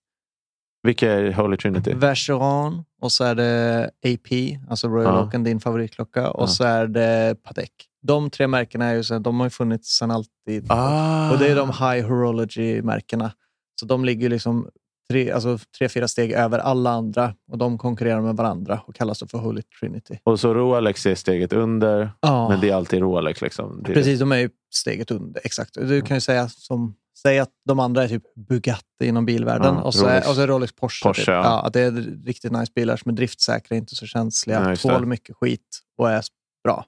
Vilka 0.83 1.13
är 1.13 1.33
Holy 1.33 1.57
Trinity? 1.57 1.95
Vacheron 1.95 2.85
och 3.01 3.13
så 3.13 3.25
är 3.25 3.35
det 3.35 3.91
AP, 4.05 4.59
alltså 4.71 4.89
Royal 4.89 5.15
Ja. 5.15 5.23
Oak, 5.23 5.45
din 5.45 5.61
favoritklocka. 5.61 6.31
Och 6.31 6.51
så 6.51 6.65
är 6.65 6.87
det 6.87 7.37
Patek. 7.43 7.71
De 8.03 8.31
tre 8.31 8.47
märkena 8.47 8.85
är 8.85 8.95
ju 8.95 9.05
så, 9.05 9.19
de 9.19 9.41
har 9.41 9.47
ju 9.47 9.51
funnits 9.51 9.89
sedan 9.89 10.11
alltid. 10.11 10.67
Ah. 10.69 11.33
Och 11.33 11.39
det 11.39 11.49
är 11.49 11.57
de 11.57 11.69
High 11.69 12.09
Horology-märkena. 12.09 13.33
Så 13.81 13.87
de 13.87 14.05
ligger 14.05 14.29
liksom 14.29 14.69
tre, 15.11 15.31
alltså 15.31 15.59
tre, 15.79 15.89
fyra 15.89 16.09
steg 16.09 16.33
över 16.33 16.59
alla 16.59 16.91
andra 16.91 17.35
och 17.53 17.59
de 17.59 17.79
konkurrerar 17.79 18.21
med 18.21 18.37
varandra 18.37 18.81
och 18.87 18.95
kallas 18.95 19.23
för 19.31 19.39
Holy 19.39 19.63
Trinity. 19.81 20.19
Och 20.25 20.41
så 20.41 20.55
Rolex 20.55 21.07
är 21.07 21.15
steget 21.15 21.53
under. 21.53 22.11
Ja. 22.21 22.49
Men 22.49 22.61
det 22.61 22.71
är 22.71 22.75
alltid 22.75 23.01
Rolex. 23.01 23.43
Liksom. 23.43 23.83
Det 23.83 23.93
är, 23.93 23.95
Precis, 23.95 24.21
de 24.21 24.33
är 24.33 24.37
ju 24.37 24.51
steget 24.75 25.11
under. 25.11 25.41
Exakt. 25.45 25.75
Du 25.75 26.03
kan 26.03 26.17
ju 26.17 26.21
säga 26.21 26.49
som 26.49 26.95
Säg 27.23 27.39
att 27.39 27.51
de 27.65 27.81
andra 27.81 28.05
är 28.05 28.09
typ 28.09 28.35
Bugatti 28.35 29.07
inom 29.07 29.27
bilvärlden 29.27 29.75
Ja, 29.75 29.83
och, 29.83 29.95
så 29.95 30.07
är, 30.07 30.11
Rolex. 30.11 30.29
och 30.29 30.35
så 30.35 30.41
är 30.41 30.47
Rolex 30.47 30.73
Porsche. 30.73 31.09
Porsche, 31.09 31.21
typ. 31.21 31.29
ja. 31.29 31.61
ja. 31.65 31.71
det 31.73 31.81
är 31.81 31.91
riktigt 32.27 32.53
nice 32.53 32.73
bilar 32.75 32.97
som 32.97 33.11
är 33.11 33.15
driftsäkra, 33.15 33.77
inte 33.77 33.97
så 33.97 34.07
känsliga, 34.07 34.71
Ja, 34.71 34.77
tål 34.77 35.07
mycket 35.07 35.37
skit 35.37 35.81
och 35.99 36.11
är 36.11 36.25
bra. 36.65 36.85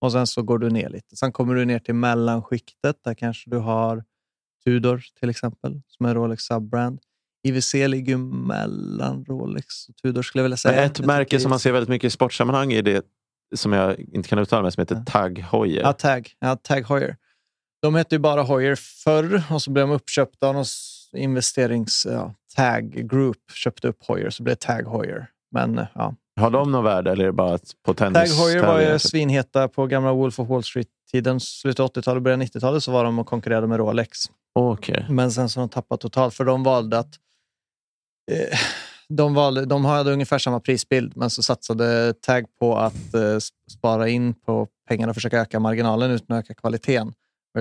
Och 0.00 0.12
sen 0.12 0.26
så 0.26 0.42
går 0.42 0.58
du 0.58 0.70
ner 0.70 0.88
lite. 0.88 1.16
Sen 1.16 1.32
kommer 1.32 1.54
du 1.54 1.64
ner 1.64 1.78
till 1.78 1.94
mellanskiktet. 1.94 2.96
Där 3.04 3.14
kanske 3.14 3.50
du 3.50 3.56
har 3.56 4.04
Tudor 4.64 5.02
till 5.20 5.30
exempel, 5.30 5.80
som 5.86 6.06
är 6.06 6.14
Rolex 6.14 6.42
subbrand. 6.42 7.00
IWC 7.42 7.74
ligger 7.74 8.16
mellan 8.16 9.24
Rolex 9.24 9.88
och 9.88 9.96
Tudor 9.96 10.22
skulle 10.22 10.40
jag 10.40 10.44
vilja 10.44 10.56
säga. 10.56 10.84
ett 10.84 11.00
märke 11.00 11.40
som 11.40 11.50
man 11.50 11.58
ser 11.58 11.72
väldigt 11.72 11.88
mycket 11.88 12.08
i 12.08 12.10
sportsammanhang 12.10 12.72
är 12.72 12.82
det 12.82 13.06
som 13.54 13.72
jag 13.72 14.00
inte 14.00 14.28
kan 14.28 14.38
uttala 14.38 14.62
mig 14.62 14.72
som 14.72 14.80
heter 14.80 15.02
Tag 15.06 15.38
Heuer. 15.38 15.80
Ja, 15.80 15.92
Tag. 15.92 16.30
Ja, 16.38 16.56
Tag 16.56 16.88
Heuer. 16.88 17.16
De 17.82 17.94
hette 17.94 18.14
ju 18.14 18.18
bara 18.18 18.42
Heuer 18.42 18.74
förr 18.76 19.42
och 19.50 19.62
så 19.62 19.70
blev 19.70 19.86
de 19.88 19.94
uppköpta 19.94 20.48
av 20.48 20.54
någon 20.54 20.64
investerings... 21.12 22.06
Ja, 22.10 22.34
Tag 22.56 22.90
Group 23.10 23.50
köpte 23.52 23.88
upp 23.88 24.04
Heuer, 24.08 24.30
så 24.30 24.42
blev 24.42 24.56
det 24.56 24.60
Tag 24.60 24.88
Heuer. 24.92 25.30
Men 25.50 25.86
ja. 25.94 26.14
Har 26.38 26.50
de 26.50 26.72
något 26.72 26.84
värde 26.84 27.12
eller 27.12 27.24
är 27.24 27.26
det 27.26 27.32
bara 27.32 27.58
på 27.58 27.94
Tag 27.94 28.14
tennis? 28.14 28.38
Heuer 28.38 28.66
var 28.66 28.80
ju 28.80 28.98
svinheta 28.98 29.68
på 29.68 29.86
gamla 29.86 30.12
Wolf 30.12 30.38
of 30.38 30.48
Wall 30.48 30.62
Street-tiden. 30.62 31.40
Slutet 31.40 31.80
av 31.80 31.90
80-talet, 31.90 32.22
början 32.22 32.40
av 32.40 32.46
90-talet 32.46 32.82
så 32.82 32.92
var 32.92 33.04
de 33.04 33.18
och 33.18 33.26
konkurrerade 33.26 33.66
med 33.66 33.78
Rolex. 33.78 34.18
Okej. 34.54 35.06
Men 35.08 35.32
sen 35.32 35.48
så 35.48 35.60
har 35.60 35.66
de 35.66 35.72
tappat 35.72 36.00
totalt, 36.00 36.34
för 36.34 36.44
de 36.44 36.62
valde 36.62 36.98
att... 36.98 37.14
Eh, 38.30 38.58
de, 39.08 39.34
valde, 39.34 39.64
de 39.64 39.84
hade 39.84 40.12
ungefär 40.12 40.38
samma 40.38 40.60
prisbild, 40.60 41.16
men 41.16 41.30
så 41.30 41.42
satsade 41.42 42.14
Tag 42.14 42.44
på 42.60 42.76
att 42.76 43.14
eh, 43.14 43.38
spara 43.70 44.08
in 44.08 44.34
på 44.34 44.68
pengarna 44.88 45.10
och 45.10 45.16
försöka 45.16 45.40
öka 45.40 45.60
marginalen 45.60 46.10
utan 46.10 46.36
att 46.36 46.44
öka 46.44 46.54
kvaliteten. 46.54 47.12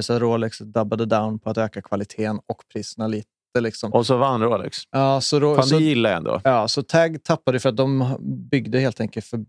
Så 0.02 0.20
Rolex 0.20 0.58
dubbade 0.58 1.06
down 1.06 1.40
på 1.40 1.50
att 1.50 1.58
öka 1.58 1.82
kvaliteten 1.82 2.40
och 2.48 2.64
priserna 2.74 3.08
lite. 3.08 3.30
Liksom. 3.62 3.94
Och 3.94 4.06
så 4.06 4.18
vann 4.18 4.42
Rolex. 4.42 4.78
Ja, 4.92 5.22
så, 5.22 5.40
Ro- 5.40 5.56
Fan, 5.56 5.64
så, 5.68 5.78
det 5.78 5.84
gillar 5.84 6.10
jag 6.10 6.18
ändå. 6.18 6.42
ja, 6.44 6.68
så 6.68 6.84
Tag 6.84 7.24
tappade 7.24 7.60
för 7.60 7.70
att 7.70 7.78
de 7.78 8.18
byggde 8.52 8.80
helt 8.80 9.02
enkelt 9.02 9.26
för 9.26 9.46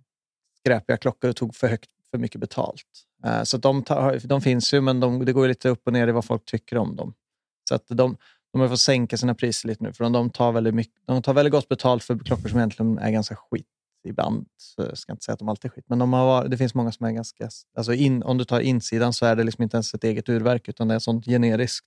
skräpiga 0.60 0.96
klockor 0.96 1.30
och 1.30 1.36
tog 1.36 1.54
för, 1.54 1.68
högt, 1.68 1.90
för 2.10 2.18
mycket 2.18 2.40
betalt. 2.40 2.82
Eh, 3.26 3.42
så 3.42 3.56
de, 3.56 3.84
de 4.24 4.40
finns 4.40 4.74
ju, 4.74 4.80
men 4.80 5.00
de, 5.00 5.24
det 5.24 5.32
går 5.32 5.48
lite 5.48 5.68
upp 5.68 5.82
och 5.86 5.92
ner 5.92 6.08
i 6.08 6.12
vad 6.12 6.24
folk 6.24 6.44
tycker 6.44 6.78
om 6.78 6.96
dem. 6.96 7.14
Så 7.68 7.74
att 7.74 7.84
de, 7.88 8.16
de 8.52 8.60
har 8.60 8.68
fått 8.68 8.80
sänka 8.80 9.16
sina 9.16 9.34
priser 9.34 9.68
lite 9.68 9.84
nu, 9.84 9.92
för 9.92 10.04
de 10.10 10.30
tar 10.30 10.52
väldigt, 10.52 10.74
mycket, 10.74 10.94
de 11.06 11.22
tar 11.22 11.34
väldigt 11.34 11.52
gott 11.52 11.68
betalt 11.68 12.04
för 12.04 12.18
klockor 12.18 12.48
som 12.48 12.58
egentligen 12.58 12.98
är 12.98 13.10
ganska 13.10 13.36
skit 13.36 13.66
ibland. 14.08 14.46
Så 14.56 14.82
jag 14.82 14.98
ska 14.98 15.12
inte 15.12 15.24
säga 15.24 15.32
att 15.32 15.38
de 15.38 15.48
alltid 15.48 15.70
är 15.70 15.74
skit, 15.74 15.84
men 15.88 15.98
de 15.98 16.12
har, 16.12 16.48
det 16.48 16.56
finns 16.56 16.74
många 16.74 16.92
som 16.92 17.06
är 17.06 17.10
ganska... 17.12 17.48
Alltså 17.76 17.94
in, 17.94 18.22
om 18.22 18.38
du 18.38 18.44
tar 18.44 18.60
insidan 18.60 19.12
så 19.12 19.26
är 19.26 19.36
det 19.36 19.44
liksom 19.44 19.62
inte 19.62 19.76
ens 19.76 19.94
ett 19.94 20.04
eget 20.04 20.28
urverk, 20.28 20.68
utan 20.68 20.88
det 20.88 20.94
är 20.94 20.98
sånt 20.98 21.24
generiskt. 21.24 21.84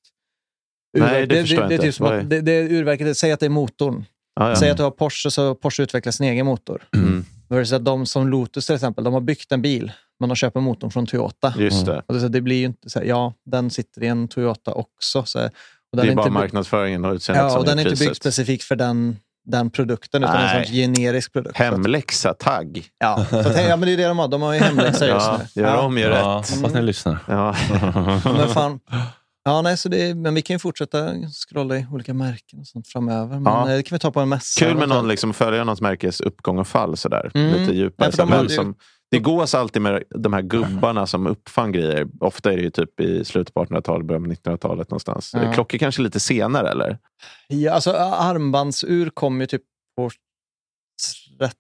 Nej, 0.99 1.27
det 1.27 1.35
det, 1.35 1.39
inte. 1.51 1.67
Det, 1.67 1.75
är 1.75 1.77
typ 1.79 1.95
som 1.95 2.05
är- 2.05 2.13
att, 2.19 2.29
det, 2.29 2.41
det 2.41 2.51
är 2.51 2.63
urverket, 2.71 3.17
säg 3.17 3.31
att 3.31 3.39
det 3.39 3.45
är 3.45 3.49
motorn. 3.49 4.05
Ja, 4.35 4.49
ja. 4.49 4.55
Säg 4.55 4.69
att 4.69 4.77
du 4.77 4.83
har 4.83 4.91
Porsche, 4.91 5.31
så 5.31 5.55
Porsche 5.55 5.83
utvecklar 5.83 6.11
sin 6.11 6.25
egen 6.25 6.45
motor. 6.45 6.83
Mm. 6.95 7.25
Versus 7.49 7.73
att 7.73 7.85
de 7.85 8.05
som 8.05 8.27
Lotus 8.29 8.65
till 8.65 8.75
exempel, 8.75 9.03
de 9.03 9.13
har 9.13 9.21
byggt 9.21 9.51
en 9.51 9.61
bil, 9.61 9.91
men 10.19 10.29
de 10.29 10.35
köper 10.35 10.59
motorn 10.59 10.91
från 10.91 11.07
Toyota. 11.07 11.53
Just 11.57 11.85
det. 11.85 12.01
Och 12.07 12.13
det, 12.13 12.19
så 12.19 12.27
det 12.27 12.41
blir 12.41 12.55
ju 12.57 12.65
inte 12.65 12.89
så 12.89 12.99
här, 12.99 13.05
ja, 13.05 13.33
den 13.45 13.69
sitter 13.69 14.03
i 14.03 14.07
en 14.07 14.27
Toyota 14.27 14.73
också. 14.73 15.23
Så, 15.25 15.39
och 15.39 15.49
Det 15.91 16.01
är 16.01 16.15
bara 16.15 16.21
inte 16.21 16.29
marknadsföringen 16.29 17.05
och 17.05 17.13
utseendet 17.13 17.43
Ja, 17.43 17.49
som 17.49 17.59
och 17.59 17.65
den 17.65 17.79
är 17.79 17.87
inte 17.87 17.99
byggd 18.05 18.15
specifikt 18.15 18.63
för 18.63 18.75
den, 18.75 19.17
den 19.45 19.69
produkten, 19.69 20.23
utan 20.23 20.35
Nej. 20.35 20.57
en 20.59 20.65
sån 20.65 20.73
generisk 20.75 21.33
produkt. 21.33 21.57
Hemläxa, 21.57 22.33
tagg. 22.33 22.85
Ja, 22.99 23.25
så 23.29 23.37
att, 23.39 23.57
ja, 23.67 23.75
men 23.77 23.81
det 23.81 23.93
är 23.93 23.97
det 23.97 24.05
de 24.07 24.19
har. 24.19 24.27
De 24.27 24.41
har 24.41 24.53
ju 24.53 24.59
hemläxa 24.59 25.05
just 25.07 25.25
Ja, 25.25 25.39
nu. 25.55 25.61
gör 25.61 25.69
ja. 25.69 25.81
om, 25.81 25.97
gör 25.97 26.09
Ja, 26.09 26.15
rätt. 26.43 26.55
hoppas 26.55 26.73
ni 26.73 26.81
lyssnar. 26.81 27.17
Ja. 27.27 27.55
Men 28.37 28.47
fan. 28.47 28.79
Ja, 29.43 29.61
nej, 29.61 29.77
så 29.77 29.89
det 29.89 30.15
men 30.15 30.33
vi 30.35 30.41
kan 30.41 30.53
ju 30.53 30.59
fortsätta 30.59 31.13
scrolla 31.49 31.77
i 31.77 31.85
olika 31.91 32.13
märken 32.13 32.59
och 32.59 32.67
sånt 32.67 32.87
framöver. 32.87 33.39
Men 33.39 33.53
Ja. 33.53 33.69
eh, 33.69 33.75
det 33.75 33.83
kan 33.83 33.95
vi 33.95 33.99
ta 33.99 34.11
på 34.11 34.19
en 34.19 34.29
mässa. 34.29 34.65
Kul 34.65 34.77
med 34.77 34.89
någon, 34.89 35.07
liksom, 35.07 35.33
följa 35.33 35.63
någons 35.63 35.81
märkes 35.81 36.21
uppgång 36.21 36.59
och 36.59 36.67
fall. 36.67 36.97
Sådär. 36.97 37.31
Mm. 37.33 37.59
Lite 37.59 37.73
djupare. 37.73 38.11
För 38.11 38.25
de 38.25 38.49
Så, 38.49 38.55
som, 38.55 38.75
det 39.11 39.19
gås 39.19 39.55
alltid 39.55 39.81
med 39.81 40.03
de 40.09 40.33
här 40.33 40.41
gubbarna 40.41 41.07
som 41.07 41.27
uppfann 41.27 41.71
grejer. 41.71 42.07
Ofta 42.19 42.53
är 42.53 42.57
det 42.57 42.63
ju 42.63 42.69
typ 42.69 42.99
i 42.99 43.25
slutet 43.25 43.53
på 43.53 43.65
1800-talet, 43.65 44.07
början 44.07 44.23
på 44.23 44.29
1900-talet 44.29 44.89
någonstans. 44.89 45.31
Ja. 45.33 45.53
Klockor 45.53 45.77
kanske 45.77 46.01
lite 46.01 46.19
senare 46.19 46.69
eller? 46.69 46.97
Ja, 47.47 47.71
alltså 47.73 47.91
armbandsur 47.91 49.09
kom 49.09 49.41
ju 49.41 49.47
typ 49.47 49.61
på 49.97 50.09
30... 51.39 51.55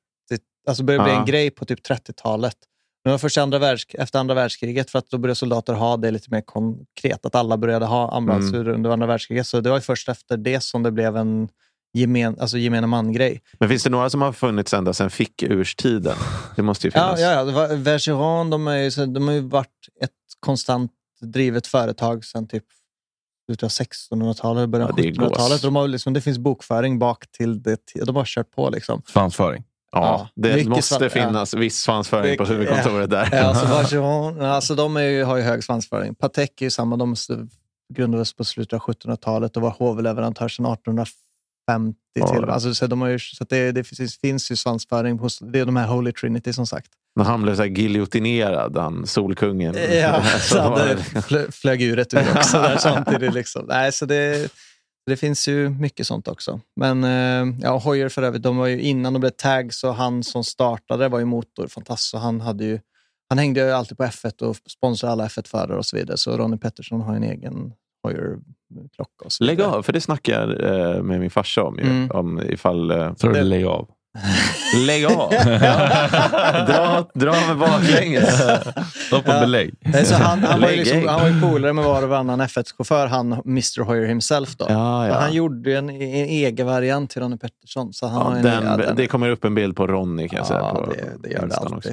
Alltså 0.67 0.83
började 0.83 1.03
bli 1.03 1.13
Ja. 1.13 1.19
en 1.19 1.25
grej 1.25 1.49
på 1.51 1.65
typ 1.65 1.79
30-talet. 1.89 2.55
Men 3.03 3.09
det 3.09 3.13
var 3.13 3.17
först 3.17 3.37
andra 3.37 3.59
världsk- 3.59 3.95
efter 3.99 4.19
andra 4.19 4.33
världskriget, 4.35 4.91
för 4.91 4.99
att 4.99 5.09
då 5.09 5.17
började 5.17 5.35
soldater 5.35 5.73
ha 5.73 5.97
det 5.97 6.11
lite 6.11 6.27
mer 6.31 6.41
konkret. 6.41 7.25
Att 7.25 7.35
alla 7.35 7.57
började 7.57 7.85
ha 7.85 8.11
armbandsur 8.11 8.61
Mm. 8.61 8.73
under 8.75 8.89
andra 8.89 9.07
världskriget. 9.07 9.47
Så 9.47 9.61
det 9.61 9.69
var 9.69 9.77
ju 9.77 9.81
först 9.81 10.09
efter 10.09 10.37
det 10.37 10.63
som 10.63 10.83
det 10.83 10.91
blev 10.91 11.17
en 11.17 11.49
gemen, 11.93 12.35
alltså 12.39 12.57
gemene 12.57 12.87
man-grej. 12.87 13.41
Men 13.59 13.69
finns 13.69 13.83
det 13.83 13.89
några 13.89 14.09
som 14.09 14.21
har 14.21 14.31
funnits 14.33 14.73
ända 14.73 14.93
sedan 14.93 15.09
fickurstiden? 15.09 16.15
Det 16.55 16.61
måste 16.61 16.87
ju 16.87 16.91
Ja, 16.95 17.01
finnas. 17.05 17.19
ja, 17.21 17.31
ja. 17.31 17.43
det 17.43 17.51
var- 17.51 17.75
Vacheron, 17.75 18.49
de, 18.49 18.67
är 18.67 18.77
ju, 18.77 18.91
så- 18.91 19.05
de 19.05 19.27
har 19.27 19.33
ju 19.35 19.41
varit 19.41 19.67
ett 20.01 20.11
konstant 20.39 20.91
drivet 21.21 21.67
företag 21.67 22.25
sedan 22.25 22.47
typ 22.47 22.63
slutet 23.45 23.63
av 23.63 23.69
1600-talet, 23.69 24.69
början 24.69 24.87
Ja, 24.87 24.91
av 24.91 24.95
det 24.95 25.07
är 25.07 25.11
1700-talet. 25.11 25.51
gås. 25.51 25.61
De 25.61 25.75
har 25.75 25.87
liksom, 25.87 26.13
det 26.13 26.21
finns 26.21 26.37
bokföring 26.37 26.99
bak 26.99 27.31
till 27.31 27.61
det. 27.63 27.79
De 28.05 28.15
har 28.15 28.25
kört 28.25 28.51
på 28.51 28.69
liksom. 28.69 29.01
Svansföring. 29.07 29.63
Ja, 29.91 30.29
Ja, 30.35 30.41
det 30.49 30.67
måste 30.69 30.95
svan- 30.95 31.03
ja. 31.03 31.09
finnas 31.09 31.53
viss 31.53 31.77
svansföring 31.81 32.37
på 32.37 32.43
Mycket- 32.43 32.55
huvudkontoret 32.55 33.09
där. 33.09 33.29
Ja, 33.31 33.39
alltså, 33.41 33.65
Vacheron, 33.75 34.41
alltså 34.41 34.75
de 34.75 34.95
ju, 35.03 35.23
har 35.23 35.37
ju 35.37 35.43
hög 35.43 35.63
svansföring. 35.63 36.15
Patek 36.15 36.61
är 36.61 36.65
ju 36.65 36.69
samma. 36.69 36.97
De 36.97 37.15
grundades 37.93 38.33
på 38.33 38.43
slutet 38.43 38.73
av 38.73 38.79
1700-talet 38.79 39.55
och 39.57 39.63
var 39.63 39.69
hovleverantör 39.69 40.47
sedan 40.47 40.65
1850 40.65 41.97
till. 42.15 42.23
Ja. 42.47 42.51
Alltså, 42.53 42.73
så 42.73 42.87
de 42.87 43.01
har 43.01 43.07
ju, 43.07 43.19
så 43.19 43.45
det, 43.49 43.71
det 43.71 43.83
finns, 43.83 44.19
finns 44.19 44.51
ju 44.51 44.55
svansföring 44.55 45.19
hos 45.19 45.39
det 45.39 45.59
är 45.59 45.65
de 45.65 45.75
här 45.75 45.87
Holy 45.87 46.11
Trinity 46.11 46.53
som 46.53 46.67
sagt. 46.67 46.87
När 47.15 47.23
han 47.23 47.41
blev 47.41 47.55
så 47.55 47.65
giljotinerad, 47.65 48.77
han 48.77 49.07
solkungen. 49.07 49.75
Ja, 49.91 50.23
Så 50.39 50.39
så 50.39 50.59
hade 50.61 50.85
det- 50.87 50.95
flö- 51.21 51.51
flög 51.51 51.81
ur 51.81 51.99
ett 51.99 52.13
ur 52.13 52.25
också 52.35 52.57
där 52.61 52.77
samtidigt. 52.77 53.33
Liksom. 53.33 53.65
Nej, 53.67 53.91
så 53.91 54.05
det, 54.05 54.51
det 55.05 55.17
finns 55.17 55.47
ju 55.47 55.69
mycket 55.69 56.07
sånt 56.07 56.27
också. 56.27 56.59
Men 56.75 57.03
eh, 57.03 57.55
ja, 57.61 57.77
Hoyer 57.77 58.09
för 58.09 58.23
övrigt, 58.23 58.43
de 58.43 58.57
var 58.57 58.67
ju, 58.67 58.81
innan 58.81 59.13
de 59.13 59.19
blev 59.19 59.29
tags 59.29 59.83
och 59.83 59.95
han 59.95 60.23
som 60.23 60.43
startade 60.43 61.07
var 61.07 61.19
ju 61.19 61.25
motor 61.25 61.67
fantastisk. 61.67 62.11
Så 62.11 62.17
Han, 62.17 62.41
hade 62.41 62.63
ju, 62.65 62.79
han 63.29 63.37
hängde 63.37 63.59
ju 63.59 63.71
alltid 63.71 63.97
på 63.97 64.03
F1 64.03 64.43
och 64.43 64.55
sponsrade 64.71 65.11
alla 65.13 65.27
F1-förare 65.27 65.77
och 65.77 65.85
så 65.85 65.97
vidare. 65.97 66.17
Så 66.17 66.37
Ronnie 66.37 66.57
Pettersson 66.57 67.01
har 67.01 67.15
en 67.15 67.23
egen 67.23 67.73
Hoyer-klocka. 68.03 69.25
så 69.27 69.43
Lägg 69.43 69.61
av, 69.61 69.83
för 69.83 69.93
det 69.93 70.01
snackar 70.01 70.33
jag 70.33 70.49
eh, 70.95 71.03
med 71.03 71.19
min 71.19 71.29
farsa 71.31 71.63
om. 71.63 71.77
Ju, 71.79 71.85
Mm. 71.85 72.11
om 72.11 72.41
ifall, 72.49 72.91
eh, 72.91 73.15
Så 73.15 73.27
du 73.27 73.41
lägg 73.43 73.65
av. 73.65 73.89
lägg 74.85 75.05
av! 75.05 75.29
dra, 76.67 77.05
dra 77.13 77.31
med 77.47 77.57
baklänges. 77.57 78.41
Stopp 79.07 79.23
Ja. 79.25 79.39
belägg. 79.39 79.73
Nej, 79.79 80.05
så 80.05 80.15
han, 80.15 80.43
han, 80.43 80.61
var 80.61 80.69
ju 80.69 80.75
liksom, 80.75 81.07
han 81.07 81.21
var 81.21 81.27
ju 81.27 81.41
polare 81.41 81.73
med 81.73 81.83
var 81.85 82.03
och 82.03 82.09
varannan 82.09 82.41
F1-chaufför, 82.41 83.07
han 83.07 83.33
Mr 83.33 83.83
Hoyer 83.83 84.05
himself. 84.07 84.55
Då. 84.57 84.65
Ja, 84.69 85.07
ja. 85.07 85.13
Han 85.19 85.33
gjorde 85.33 85.77
en, 85.77 85.89
en 85.89 85.95
egen 86.25 86.67
variant 86.67 87.09
till 87.09 87.21
Ronnie 87.21 87.37
Pettersson. 87.37 87.93
Så 87.93 88.07
han 88.07 88.31
Ja, 88.31 88.37
en, 88.37 88.43
den, 88.65 88.79
ja, 88.87 88.93
Det 88.93 89.07
kommer 89.07 89.29
upp 89.29 89.43
en 89.45 89.55
bild 89.55 89.75
på 89.75 89.87
Ronny 89.87 90.27
kan 90.29 90.37
jag 90.37 90.47
säga. 90.47 90.59
Ja, 90.59 90.75
På 90.75 90.85
det, 90.91 91.05
det 91.23 91.29
gör 91.33 91.47
det 91.47 91.55
alltid. 91.55 91.77
också. 91.77 91.89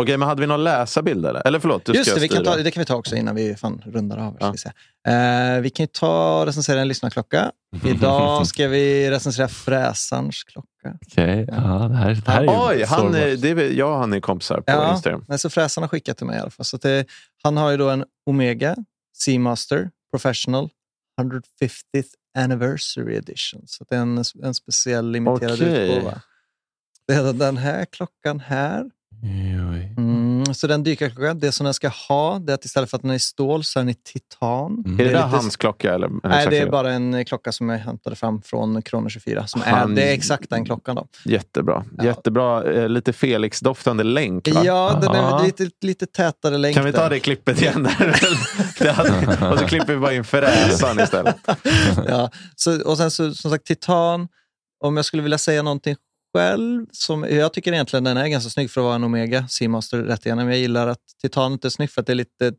Okej, 0.00 0.16
men 0.16 0.28
hade 0.28 0.40
vi 0.40 0.46
någon 0.46 0.64
läsabild 0.64 1.26
eller? 1.26 1.46
Eller 1.46 1.58
förlåt, 1.60 1.84
du 1.84 1.92
Just 1.92 2.10
ska 2.10 2.14
det, 2.14 2.20
vi 2.20 2.28
kan 2.28 2.44
ta, 2.44 2.56
det 2.56 2.70
kan 2.70 2.80
vi 2.80 2.84
ta 2.84 2.94
också 2.96 3.16
innan 3.16 3.34
vi 3.34 3.54
fan 3.56 3.82
rundar 3.86 4.16
av. 4.18 4.36
Ja. 4.40 4.52
Vi. 4.52 4.70
Eh, 5.12 5.60
vi 5.60 5.70
kan 5.70 5.84
ju 5.84 5.86
ta 5.86 6.40
och 6.40 6.46
recensera 6.46 6.80
en 6.80 6.88
lyssnarklocka. 6.88 7.52
Idag 7.84 8.46
ska 8.46 8.68
vi 8.68 9.10
recensera 9.10 9.48
fräsarns 9.48 10.44
klocka. 10.44 10.98
Okej, 11.06 11.44
ja, 11.48 11.88
det 11.88 11.94
här, 11.96 12.14
det 12.26 12.30
här 12.30 12.42
är 12.42 12.68
Oj, 12.70 12.84
han, 12.84 13.14
är- 13.14 13.36
det 13.36 13.48
är, 13.50 13.70
jag 13.72 13.90
och 13.92 13.98
han 13.98 14.12
är 14.12 14.20
kompisar 14.20 14.56
på 14.56 14.62
Ja, 14.72 14.92
Instagram. 14.92 15.24
nej, 15.28 15.38
så 15.38 15.50
fräsarna 15.50 15.84
har 15.84 15.88
skickat 15.88 16.16
till 16.16 16.26
mig 16.26 16.36
i 16.36 16.40
alla 16.40 16.50
fall. 16.50 16.66
Så 16.66 16.76
det, 16.76 17.06
han 17.42 17.56
har 17.56 17.70
ju 17.70 17.76
då 17.76 17.90
en 17.90 18.04
Omega 18.26 18.76
Seamaster 19.16 19.90
Professional 20.10 20.70
150th 21.20 22.06
Anniversary 22.38 23.16
Edition. 23.16 23.62
Så 23.66 23.84
det 23.88 23.96
är 23.96 24.00
en, 24.00 24.24
en 24.42 24.54
speciell 24.54 25.10
limiterad 25.10 25.52
Okej. 25.52 25.96
utgåva. 25.96 26.20
Det 27.08 27.14
är 27.14 27.32
den 27.32 27.56
här 27.56 27.84
klockan 27.84 28.40
här. 28.40 28.90
Mm, 29.22 30.54
så 30.54 30.66
den 30.66 30.82
dykarklockan, 30.82 31.38
det 31.38 31.52
som 31.52 31.64
den 31.64 31.74
ska 31.74 31.88
ha, 31.88 32.38
det 32.38 32.52
är 32.52 32.54
att 32.54 32.64
istället 32.64 32.90
för 32.90 32.96
att 32.96 33.02
den 33.02 33.10
är 33.10 33.14
i 33.14 33.18
stål 33.18 33.64
så 33.64 33.78
är 33.78 33.84
den 33.84 33.88
i 33.90 33.94
titan. 33.94 34.82
Mm. 34.86 35.00
Är 35.00 35.04
det, 35.04 35.10
är 35.10 35.14
där 35.14 35.58
klocka? 35.58 35.94
Eller, 35.94 36.10
Nej, 36.24 36.46
det 36.50 36.58
är 36.58 36.70
bara 36.70 36.92
en 36.92 37.14
eh, 37.14 37.24
klocka 37.24 37.52
som 37.52 37.68
jag 37.68 37.78
hämtade 37.78 38.16
fram 38.16 38.42
från 38.42 38.82
Krono 38.82 39.08
24. 39.08 39.46
Som 39.46 39.60
Han- 39.60 39.92
är, 39.92 39.96
det 39.96 40.02
är 40.08 40.12
exakt 40.12 40.50
den 40.50 40.64
klockan. 40.64 40.96
Då. 40.96 41.06
Jättebra. 41.24 41.84
Ja. 41.98 42.04
Jättebra. 42.04 42.72
Eh, 42.72 42.88
lite 42.88 43.12
Felix-doftande 43.12 44.04
länk. 44.04 44.48
Va? 44.54 44.62
Ja, 44.64 44.98
den 45.02 45.10
är 45.14 45.44
lite, 45.44 45.70
lite 45.80 46.06
tätare 46.06 46.58
länk. 46.58 46.76
Kan 46.76 46.84
vi 46.84 46.92
ta 46.92 47.08
det 47.08 47.20
klippet 47.20 47.62
igen? 47.62 47.82
Där? 47.98 48.20
Det 48.78 48.90
hade- 48.92 49.48
och 49.52 49.58
så 49.58 49.66
klipper 49.66 49.94
vi 49.94 50.00
bara 50.00 50.12
in 50.14 50.24
fräsaren 50.24 51.00
istället. 51.00 51.36
ja. 52.08 52.30
så, 52.56 52.82
och 52.90 52.96
sen 52.96 53.10
så, 53.10 53.34
som 53.34 53.50
sagt, 53.50 53.64
titan. 53.66 54.28
Om 54.84 54.96
jag 54.96 55.04
skulle 55.06 55.22
vilja 55.22 55.38
säga 55.38 55.62
någonting 55.62 55.96
själv, 56.36 56.86
som, 56.92 57.24
jag 57.30 57.52
tycker 57.52 57.72
egentligen 57.72 58.04
den 58.04 58.16
är 58.16 58.28
ganska 58.28 58.50
snygg 58.50 58.70
för 58.70 58.80
att 58.80 58.84
vara 58.84 58.94
en 58.94 59.04
Omega 59.04 59.48
Seamaster 59.48 59.98
rätt 60.02 60.26
igenom. 60.26 60.48
Jag 60.48 60.58
gillar 60.58 60.86
att 60.88 61.00
titanet 61.22 61.64
är 61.64 61.68
snyggt 61.68 61.92
för 61.92 62.00
att 62.00 62.06
det 62.06 62.12
är 62.12 62.14
lite 62.14 62.52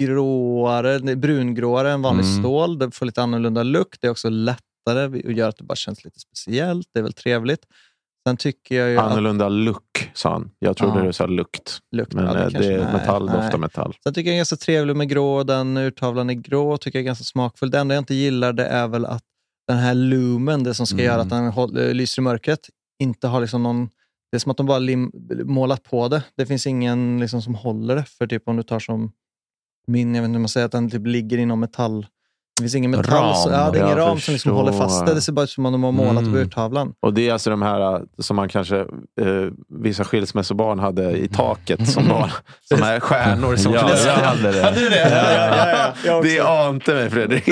gråare, 0.00 0.98
det 0.98 1.16
brungråare 1.16 1.92
än 1.92 2.02
vanlig 2.02 2.24
Mm. 2.24 2.38
stål. 2.42 2.78
Det 2.78 2.90
får 2.90 3.06
lite 3.06 3.22
annorlunda 3.22 3.62
look. 3.62 3.96
Det 4.00 4.06
är 4.06 4.10
också 4.10 4.28
lättare 4.28 5.22
och 5.24 5.32
gör 5.32 5.48
att 5.48 5.56
det 5.56 5.64
bara 5.64 5.76
känns 5.76 6.04
lite 6.04 6.20
speciellt. 6.20 6.88
Det 6.94 6.98
är 6.98 7.02
väl 7.02 7.12
trevligt. 7.12 7.60
Sen 8.28 8.36
tycker 8.36 8.74
jag 8.74 8.90
ju 8.90 8.98
att 8.98 9.10
Annorlunda 9.12 9.48
look, 9.48 10.10
sa 10.14 10.32
han. 10.32 10.50
Jag 10.58 10.76
trodde 10.76 10.98
Ja. 10.98 11.04
du 11.06 11.12
sa 11.12 11.26
lukt. 11.26 11.78
lukt, 11.96 12.14
Men 12.14 12.24
ja, 12.24 12.38
eh, 12.38 12.48
det, 12.48 12.66
är 12.66 12.78
nej, 12.84 12.92
metall 12.92 13.26
nej. 13.26 13.34
doftar 13.36 13.58
metall. 13.58 13.94
Sen 14.02 14.14
tycker 14.14 14.30
jag 14.30 14.32
den 14.32 14.36
är 14.36 14.38
ganska 14.38 14.56
trevlig 14.56 14.96
med 14.96 15.08
grå. 15.08 15.42
Den 15.42 15.76
urtavlan 15.76 16.30
är 16.30 16.34
grå 16.34 16.76
tycker 16.76 16.98
jag 16.98 17.02
är 17.02 17.06
ganska 17.06 17.24
smakfull. 17.24 17.70
Det 17.70 17.78
enda 17.78 17.94
jag 17.94 18.02
inte 18.02 18.14
gillar 18.14 18.52
det 18.52 18.66
är 18.66 18.88
väl 18.88 19.04
att 19.06 19.22
den 19.68 19.76
här 19.78 19.94
lumen, 19.94 20.64
det 20.64 20.74
som 20.74 20.86
ska 20.86 20.94
Mm. 20.94 21.06
göra 21.06 21.20
att 21.20 21.30
den 21.30 21.96
lyser 21.96 22.20
i 22.20 22.24
mörkret, 22.24 22.68
inte 23.02 23.28
har 23.28 23.40
liksom 23.40 23.62
någon... 23.62 23.88
Det 24.30 24.36
är 24.36 24.38
som 24.38 24.50
att 24.50 24.56
de 24.56 24.66
bara 24.66 24.78
lim, 24.78 25.12
målat 25.44 25.82
på 25.82 26.08
det. 26.08 26.22
Det 26.36 26.46
finns 26.46 26.66
ingen 26.66 27.20
liksom 27.20 27.42
som 27.42 27.54
håller 27.54 27.96
det. 27.96 28.04
För 28.04 28.26
typ 28.26 28.42
om 28.46 28.56
du 28.56 28.62
tar 28.62 28.78
som 28.78 29.12
min, 29.86 30.14
jag 30.14 30.22
vet 30.22 30.28
inte 30.28 30.36
hur 30.36 30.40
man 30.40 30.48
säger, 30.48 30.66
att 30.66 30.72
den 30.72 30.90
typ 30.90 31.06
ligger 31.06 31.38
inom 31.38 31.60
metall. 31.60 32.06
Det 32.56 32.62
finns 32.62 32.74
ingen 32.74 32.90
metall, 32.90 33.22
Ram. 33.24 33.34
så, 33.34 33.50
ja, 33.50 33.70
det 33.70 33.78
är 33.78 33.84
ingen 33.84 33.96
ram 33.96 34.20
som 34.20 34.32
liksom 34.32 34.52
håller 34.52 34.72
fast 34.72 35.06
det. 35.06 35.14
Det 35.14 35.20
ser 35.20 35.32
bara 35.32 35.42
ut 35.44 35.50
som 35.50 35.66
om 35.66 35.72
de 35.72 35.82
har 35.84 35.92
målat 35.92 36.22
Mm. 36.22 36.32
på 36.32 36.38
urtavlan. 36.38 36.94
Och 37.00 37.14
det 37.14 37.28
är 37.28 37.32
alltså 37.32 37.50
de 37.50 37.62
här 37.62 37.94
eh, 37.94 38.00
som 38.18 38.36
man 38.36 38.48
kanske 38.48 38.78
eh, 38.80 38.86
vissa 39.68 40.04
skilsmässobarn 40.04 40.78
hade 40.78 41.16
i 41.18 41.28
taket 41.28 41.88
som 41.92 42.08
var 42.08 42.32
som 42.68 42.82
här 42.82 43.00
stjärnor. 43.00 43.56
Som 43.56 43.72
Ja, 43.72 43.90
jag 44.06 44.14
hade 44.14 44.52
det. 44.52 44.62
Hade 44.62 44.80
du 44.80 44.88
det? 44.88 45.94
Det 46.22 46.40
ante 46.40 46.94
mig 46.94 47.10
Fredrik. 47.10 47.46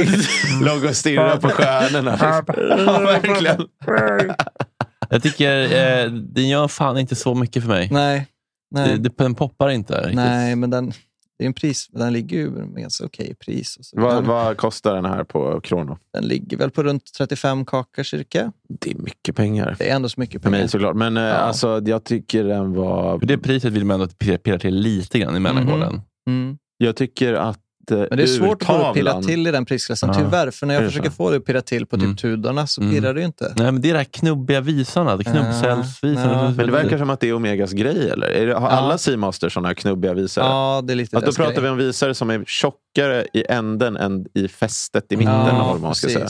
Låg 0.62 0.84
och 0.84 0.96
stirrade 0.96 1.40
på 1.40 1.48
stjärnorna. 1.48 2.18
Ja, 2.86 2.98
verkligen. 2.98 3.66
Jag 5.10 5.22
tycker 5.22 5.62
eh, 5.62 6.12
den 6.12 6.48
gör 6.48 6.68
fan 6.68 6.98
inte 6.98 7.16
så 7.16 7.34
mycket 7.34 7.62
för 7.62 7.70
mig. 7.70 7.88
Nej, 7.92 8.26
nej, 8.70 8.88
Det, 8.88 8.96
det, 8.96 9.12
den 9.16 9.34
poppar 9.34 9.68
inte 9.70 9.98
riktigt. 9.98 10.14
nej 10.16 10.56
men 10.56 10.70
den, 10.70 10.92
det 11.38 11.44
är 11.44 11.46
en 11.46 11.52
pris, 11.54 11.88
den 11.92 12.12
ligger 12.12 12.36
ju 12.38 12.50
med 12.50 12.82
ganska 12.82 13.04
okej 13.04 13.34
pris. 13.34 13.76
Och 13.76 13.84
så. 13.84 14.00
Vad, 14.00 14.14
den, 14.14 14.26
vad 14.26 14.56
kostar 14.56 14.94
den 14.94 15.04
här 15.04 15.24
på 15.24 15.60
Krono? 15.60 15.98
den 16.12 16.24
ligger 16.24 16.56
väl 16.56 16.70
på 16.70 16.82
runt 16.82 17.12
35 17.18 17.64
kakor 17.64 18.02
cirka. 18.02 18.52
Det 18.80 18.90
är 18.90 18.94
mycket 18.94 19.36
pengar. 19.36 19.76
Det 19.78 19.90
är 19.90 19.96
ändå 19.96 20.08
så 20.08 20.20
mycket 20.20 20.42
För 20.42 20.50
mig 20.50 20.58
pengar. 20.58 20.68
såklart. 20.68 20.96
Men 20.96 21.16
eh, 21.16 21.22
Ja. 21.22 21.32
alltså, 21.34 21.82
jag 21.86 22.04
tycker 22.04 22.44
den 22.44 22.72
var... 22.72 23.18
För 23.18 23.26
det 23.26 23.38
priset 23.38 23.72
vill 23.72 23.84
man 23.84 24.00
ändå 24.00 24.14
pirra 24.42 24.58
till 24.58 24.74
lite 24.74 25.18
grann 25.18 25.36
i 25.36 25.40
mellangården. 25.40 26.00
Mm. 26.28 26.58
Jag 26.78 26.96
tycker 26.96 27.34
att 27.34 27.58
Men 27.90 28.08
det 28.16 28.22
är 28.22 28.26
svårt 28.26 28.62
att 28.62 28.66
få 28.68 28.78
det 28.78 28.88
att 28.88 28.94
pirra 28.94 29.22
till 29.22 29.46
i 29.46 29.50
den 29.50 29.64
prisklassen, 29.64 30.08
Ja. 30.12 30.14
tyvärr. 30.20 30.50
För 30.50 30.66
när 30.66 30.74
jag 30.74 30.84
försöker 30.84 31.10
så? 31.10 31.14
få 31.16 31.30
det 31.30 31.36
att 31.36 31.44
pirra 31.44 31.60
till 31.62 31.86
på 31.86 31.96
typ 31.96 32.04
Mm. 32.04 32.16
tudarna 32.16 32.66
så 32.66 32.80
Mm. 32.80 32.94
pirrar 32.94 33.14
det 33.14 33.20
ju 33.20 33.26
inte. 33.26 33.52
Nej, 33.56 33.72
men 33.72 33.80
det 33.82 33.88
är 33.88 33.92
det 33.92 33.98
här 33.98 34.04
knubbiga 34.04 34.60
visorna. 34.60 35.16
Det 35.16 35.24
knubbcellsvisorna. 35.24 36.32
Ja, 36.32 36.52
Men 36.56 36.66
det 36.66 36.72
verkar 36.72 36.98
som 36.98 37.10
att 37.10 37.20
det 37.20 37.28
är 37.28 37.34
Omegas 37.34 37.72
grej, 37.72 38.10
eller? 38.10 38.26
Är 38.26 38.46
det, 38.46 38.54
har 38.54 38.60
Ja. 38.60 38.68
alla 38.76 38.98
Seamasters 38.98 39.52
sådana 39.54 39.68
här 39.68 39.74
knubbiga 39.74 40.14
visare? 40.14 40.44
Ja, 40.44 40.82
det 40.84 40.92
är 40.92 40.94
lite 40.94 41.18
Att 41.18 41.24
då 41.26 41.32
pratar 41.32 41.52
grej. 41.52 41.62
vi 41.62 41.68
om 41.68 41.76
visare 41.76 42.14
som 42.14 42.30
är 42.30 42.44
tjockare 42.46 43.26
i 43.32 43.44
änden 43.48 43.96
än 43.96 44.26
i 44.34 44.48
fästet 44.48 45.12
i 45.12 45.16
mitten. 45.16 45.32
Ja, 45.34 45.68
vad 45.72 45.80
man 45.80 45.94
ska 45.94 46.08
säga. 46.08 46.26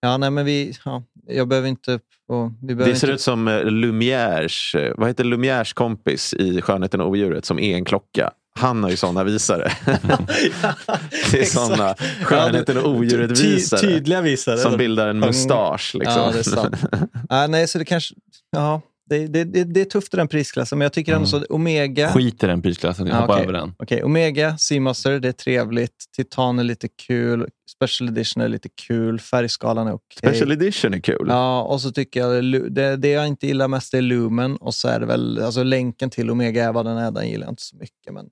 Ja, 0.00 0.16
nej, 0.16 0.30
men 0.30 0.44
vi, 0.44 0.74
ja, 0.84 1.02
jag 1.26 1.48
behöver 1.48 1.68
inte... 1.68 2.00
Och, 2.28 2.50
vi 2.62 2.74
behöver 2.74 2.92
Det 2.92 2.98
ser 2.98 3.06
inte, 3.06 3.14
ut 3.14 3.20
som 3.20 3.48
eh, 3.48 3.52
Lumières, 3.64 4.76
eh, 4.78 4.92
vad 4.96 5.08
heter 5.08 5.24
Lumières 5.24 5.74
kompis 5.74 6.34
i 6.34 6.60
Skönheten 6.60 7.00
och 7.00 7.08
odjuret 7.10 7.44
som 7.44 7.58
är 7.58 7.74
en 7.76 7.84
klocka. 7.84 8.30
Han 8.58 8.82
har 8.82 8.90
ju 8.90 8.96
sådana 8.96 9.24
visare. 9.24 9.72
det 11.32 11.40
är 11.40 11.44
sådana 11.44 11.94
Skönheten 12.22 12.78
och 12.78 12.90
odjuret-visare. 12.90 13.80
Ty, 13.80 13.86
tydliga 13.86 14.20
visare. 14.20 14.58
Som 14.58 14.76
bildar 14.76 15.08
en 15.08 15.18
mustasch. 15.20 15.94
Liksom. 15.94 16.22
Ja, 16.22 16.30
det 16.32 16.38
är 16.38 16.42
sant. 16.42 16.76
ja, 17.28 17.46
nej, 17.46 17.68
så 17.68 17.78
det 17.78 17.84
kanske... 17.84 18.14
Ja, 18.50 18.80
det, 19.10 19.26
det, 19.26 19.44
det, 19.44 19.64
det 19.64 19.80
är 19.80 19.84
tufft 19.84 20.14
i 20.14 20.16
den 20.16 20.28
prisklassen, 20.28 20.78
men 20.78 20.84
jag 20.84 20.92
tycker 20.92 21.14
ändå 21.14 21.26
så 21.26 21.36
att 21.36 21.50
Omega... 21.50 22.08
Skit 22.12 22.42
i 22.44 22.46
den 22.46 22.62
prisklassen. 22.62 23.06
Jag 23.06 23.16
Ja, 23.16 23.20
hoppar 23.20 23.34
okej. 23.34 23.42
över 23.44 23.52
den. 23.52 23.74
Okej, 23.78 24.02
Omega, 24.02 24.58
Seamaster, 24.58 25.20
det 25.20 25.28
är 25.28 25.32
trevligt. 25.32 26.04
Titan 26.16 26.58
är 26.58 26.64
lite 26.64 26.88
kul. 27.06 27.48
Special 27.70 28.08
Edition 28.08 28.42
är 28.42 28.48
lite 28.48 28.68
kul. 28.86 29.20
Färgskalan 29.20 29.86
är 29.86 29.92
okej. 29.92 30.18
Special 30.32 30.52
edition 30.52 30.94
är 30.94 31.00
kul. 31.00 31.26
Ja, 31.28 31.62
och 31.62 31.80
så 31.80 31.90
tycker 31.90 32.20
jag 32.20 32.44
det, 32.72 32.96
det 32.96 33.08
jag 33.08 33.26
inte 33.26 33.46
gillar 33.46 33.68
mest 33.68 33.94
är 33.94 34.02
Lumen 34.02 34.56
och 34.56 34.74
så 34.74 34.88
är 34.88 35.00
det 35.00 35.06
väl, 35.06 35.42
alltså 35.42 35.62
länken 35.62 36.10
till 36.10 36.30
Omega 36.30 36.64
är 36.64 36.72
vad 36.72 36.86
den 36.86 36.96
är, 36.96 37.10
den 37.10 37.28
gillar 37.28 37.46
jag 37.46 37.52
inte 37.52 37.62
så 37.62 37.76
mycket, 37.76 38.12
men 38.12 38.26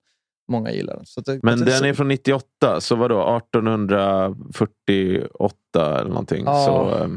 många 0.48 0.72
gillar 0.72 0.96
den. 0.96 1.06
Så 1.06 1.20
det, 1.20 1.40
Men 1.42 1.58
det, 1.58 1.64
den 1.64 1.78
så, 1.78 1.84
är 1.84 1.94
från 1.94 2.08
98, 2.08 2.80
så 2.80 2.96
vadå? 2.96 3.36
1848 3.36 6.00
eller 6.00 6.08
någonting. 6.10 6.44
Ja. 6.44 6.64
Så, 6.66 7.02
eh, 7.04 7.08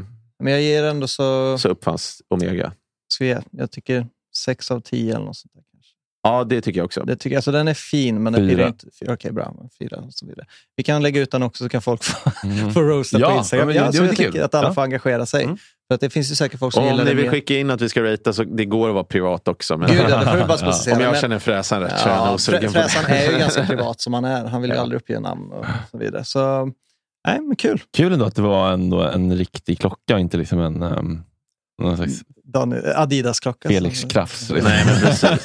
Men 0.42 0.52
jag 0.52 0.62
ger 0.62 0.84
ändå 0.84 1.06
så, 1.08 1.58
så 1.58 1.68
uppfanns 1.68 2.22
Omega. 2.28 2.72
ska 3.12 3.26
jag, 3.26 3.44
jag 3.50 3.70
tycker 3.70 4.06
6 4.36 4.70
av 4.70 4.80
10 4.80 5.14
eller 5.16 5.24
något 5.24 5.36
sånt 5.36 5.52
där. 5.54 5.62
kanske. 5.72 5.90
Ja, 6.22 6.44
det 6.44 6.60
tycker 6.60 6.80
jag 6.80 6.84
också. 6.84 7.04
Det 7.04 7.16
tycker 7.16 7.34
jag, 7.34 7.38
alltså 7.38 7.52
den 7.52 7.68
är 7.68 7.74
fin, 7.74 8.22
men 8.22 8.32
den 8.32 8.48
Fyra. 8.48 8.56
pirrar 8.56 8.68
inte. 8.68 8.86
fyra, 9.00 9.12
Okej, 9.14 9.32
bra. 9.32 9.54
Fyra 9.78 9.96
och 9.96 10.14
så 10.14 10.26
vidare. 10.26 10.46
Vi 10.76 10.82
kan 10.82 11.02
lägga 11.02 11.20
ut 11.20 11.30
den 11.30 11.42
också 11.42 11.64
så 11.64 11.68
kan 11.68 11.82
folk 11.82 12.02
få, 12.04 12.30
Mm. 12.46 12.70
få 12.72 12.82
roasta 12.82 13.18
på 13.18 13.22
Ja, 13.22 13.38
Instagram. 13.38 13.66
men 13.66 13.76
Ja, 13.76 13.86
det- 13.86 13.92
så 13.92 14.02
det 14.02 14.06
jag 14.08 14.16
kul. 14.16 14.26
tycker 14.26 14.42
att 14.44 14.54
alla 14.54 14.68
Ja. 14.68 14.74
får 14.74 14.82
engagera 14.82 15.26
sig. 15.26 15.44
Mm. 15.44 15.56
För 15.90 15.94
att 15.94 16.00
det 16.00 16.10
finns 16.10 16.30
ju 16.30 16.34
säkert 16.34 16.58
folk 16.58 16.74
som 16.74 16.82
Och 16.82 16.88
om 16.90 16.92
gillar 16.92 17.04
ni 17.04 17.10
det 17.10 17.16
vill 17.16 17.24
mer. 17.24 17.30
skicka 17.32 17.58
in 17.58 17.70
att 17.70 17.80
vi 17.80 17.88
ska 17.88 18.02
ratea 18.02 18.32
så 18.32 18.44
det 18.44 18.64
går 18.64 18.88
att 18.88 18.94
vara 18.94 19.04
privat 19.04 19.48
också. 19.48 19.76
Men 19.78 19.88
Gud, 19.90 20.00
ja, 20.08 20.34
det 20.34 20.44
bara 20.48 20.58
specificera. 20.58 20.96
om 20.96 21.02
jag 21.02 21.18
känner 21.18 21.38
fräsaren 21.38 21.82
rätt 21.82 21.98
så 21.98 22.08
är 22.08 22.12
jag 22.12 22.18
Ja, 22.26 22.30
nog 22.30 22.40
sugen 22.40 22.62
Frä- 22.62 22.66
på 22.66 22.72
det. 22.72 22.82
Fräsan 22.88 23.04
är 23.10 23.32
ju 23.32 23.38
ganska 23.38 23.66
privat 23.66 24.00
som 24.00 24.14
han 24.14 24.24
är. 24.24 24.44
Han 24.44 24.62
vill 24.62 24.70
ju 24.70 24.76
Ja. 24.76 24.82
aldrig 24.82 25.00
uppge 25.00 25.20
namn 25.20 25.52
och 25.52 25.64
så 25.90 25.98
vidare. 25.98 26.24
Så, 26.24 26.64
nej, 27.26 27.40
men 27.40 27.56
kul. 27.56 27.82
Kul 27.96 28.12
ändå 28.12 28.24
att 28.24 28.34
det 28.34 28.42
var 28.42 28.72
ändå 28.72 29.02
en 29.02 29.36
riktig 29.36 29.80
klocka 29.80 30.14
och 30.14 30.20
inte 30.20 30.36
liksom 30.36 30.60
en 30.60 30.82
um, 30.82 31.22
någon 31.82 31.96
slags 31.96 32.20
Adidas-klocka. 32.96 33.68
Felix 33.68 34.04
Krafs. 34.04 34.50
Nej, 34.50 34.62
men 34.86 35.00
precis. 35.00 35.44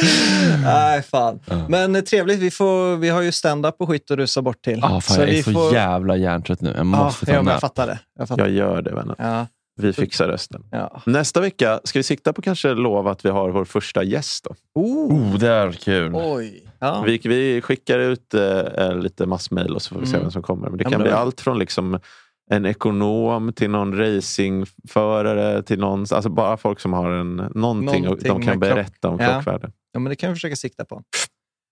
Nej, 0.64 1.02
fan. 1.02 1.40
Men 1.68 1.96
eh, 1.96 2.02
trevligt. 2.02 2.38
Vi, 2.40 2.50
får, 2.50 2.96
vi 2.96 3.08
har 3.08 3.22
ju 3.22 3.32
stand-up 3.32 3.74
och 3.78 3.88
skit 3.88 4.10
att 4.10 4.16
rusa 4.16 4.42
bort 4.42 4.62
till. 4.62 4.84
Ah, 4.84 5.00
fan, 5.00 5.16
jag 5.20 5.28
är 5.28 5.32
vi 5.32 5.42
så 5.42 5.52
får- 5.52 5.72
jävla 5.74 6.16
hjärntrött 6.16 6.60
nu. 6.60 6.68
Jag 6.68 6.78
Ja, 6.78 6.84
måste 6.84 7.26
ta 7.26 7.32
ja, 7.32 7.42
jag 7.50 7.60
fattar 7.60 7.86
det. 7.86 7.98
Jag 8.18 8.28
fattar. 8.28 8.46
Jag 8.46 8.54
gör 8.54 8.82
det 8.82 8.94
vännen. 8.94 9.16
Ja. 9.18 9.46
Vi 9.78 9.92
fixar 9.92 10.28
resten. 10.28 10.62
Ja. 10.70 11.02
Nästa 11.06 11.40
vecka 11.40 11.80
ska 11.84 11.98
vi 11.98 12.02
sikta 12.02 12.32
på 12.32 12.42
kanske 12.42 12.74
lova 12.74 13.10
att 13.10 13.24
vi 13.24 13.28
har 13.28 13.50
vår 13.50 13.64
första 13.64 14.02
gäst. 14.02 14.44
Då. 14.44 14.54
Oh, 14.82 15.38
det 15.38 15.48
är 15.48 15.72
kul. 15.72 16.12
Oj. 16.14 16.62
Ja. 16.78 17.02
Vi, 17.06 17.20
vi 17.24 17.60
skickar 17.62 17.98
ut 17.98 18.34
eh, 18.34 18.94
lite 18.94 19.26
massmail 19.26 19.74
och 19.74 19.82
så 19.82 19.94
får 19.94 20.00
vi 20.00 20.06
se 20.06 20.12
Mm. 20.12 20.22
vem 20.22 20.30
som 20.30 20.42
kommer. 20.42 20.68
Men 20.68 20.78
det 20.78 20.84
Ja, 20.84 20.90
kan 20.90 20.98
men 21.00 21.04
bli 21.04 21.10
det- 21.12 21.18
allt 21.18 21.40
från 21.40 21.58
liksom 21.58 21.98
en 22.50 22.66
ekonom 22.66 23.52
till 23.52 23.70
någon 23.70 23.98
racingförare 23.98 25.62
till 25.62 25.78
någon, 25.78 26.00
alltså 26.00 26.28
bara 26.30 26.56
folk 26.56 26.80
som 26.80 26.92
har 26.92 27.10
en, 27.10 27.36
någonting, 27.54 28.08
och 28.08 28.18
de 28.18 28.28
Någonting 28.28 28.50
kan 28.50 28.58
berätta 28.60 29.08
om 29.08 29.18
Ja. 29.20 29.42
Ja, 29.96 30.00
men 30.00 30.10
det 30.10 30.16
kan 30.16 30.30
vi 30.30 30.34
försöka 30.34 30.56
sikta 30.56 30.84
på. 30.84 31.02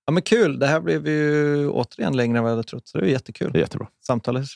Ja, 0.06 0.12
men 0.12 0.22
kul. 0.22 0.58
Det 0.58 0.66
här 0.66 0.80
blev 0.80 1.08
ju 1.08 1.68
återigen 1.68 2.16
längre 2.16 2.38
än 2.38 2.44
vad 2.44 2.52
jag 2.52 2.56
hade 2.56 2.68
trott. 2.68 2.88
Så 2.88 2.98
det 2.98 3.06
är 3.06 3.08
jättekul. 3.08 3.52
Det 3.52 3.58
är 3.58 3.60
jättebra. 3.60 3.88
Samtalet 4.06 4.46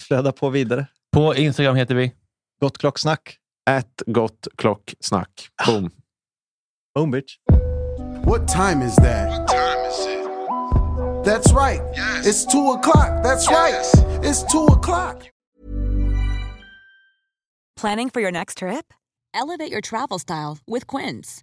flödar 0.00 0.32
på 0.32 0.50
vidare. 0.50 0.86
På 1.12 1.34
Instagram 1.34 1.76
heter 1.76 1.94
vi? 1.94 2.12
Gott 2.60 2.78
klocksnack. 2.78 3.38
Ett 3.70 4.02
gott 4.06 4.48
klocksnack. 4.56 5.48
Boom. 5.66 5.90
Boom 6.94 7.10
bitch. 7.10 7.36
What 8.24 8.48
time 8.48 8.86
is 8.86 8.96
that? 8.96 9.48
That's 11.24 11.52
right. 11.52 11.80
It's 12.24 12.46
two 12.52 12.70
o'clock. 12.72 13.22
That's 13.24 13.48
right. 13.48 13.74
It's 14.22 14.52
two 14.52 14.66
o'clock. 14.66 15.22
Planning 17.80 18.10
for 18.10 18.20
your 18.20 18.32
next 18.32 18.58
trip? 18.58 18.94
Elevate 19.34 19.70
your 19.70 19.80
travel 19.80 20.18
style 20.18 20.58
with 20.66 20.86
Quince. 20.86 21.42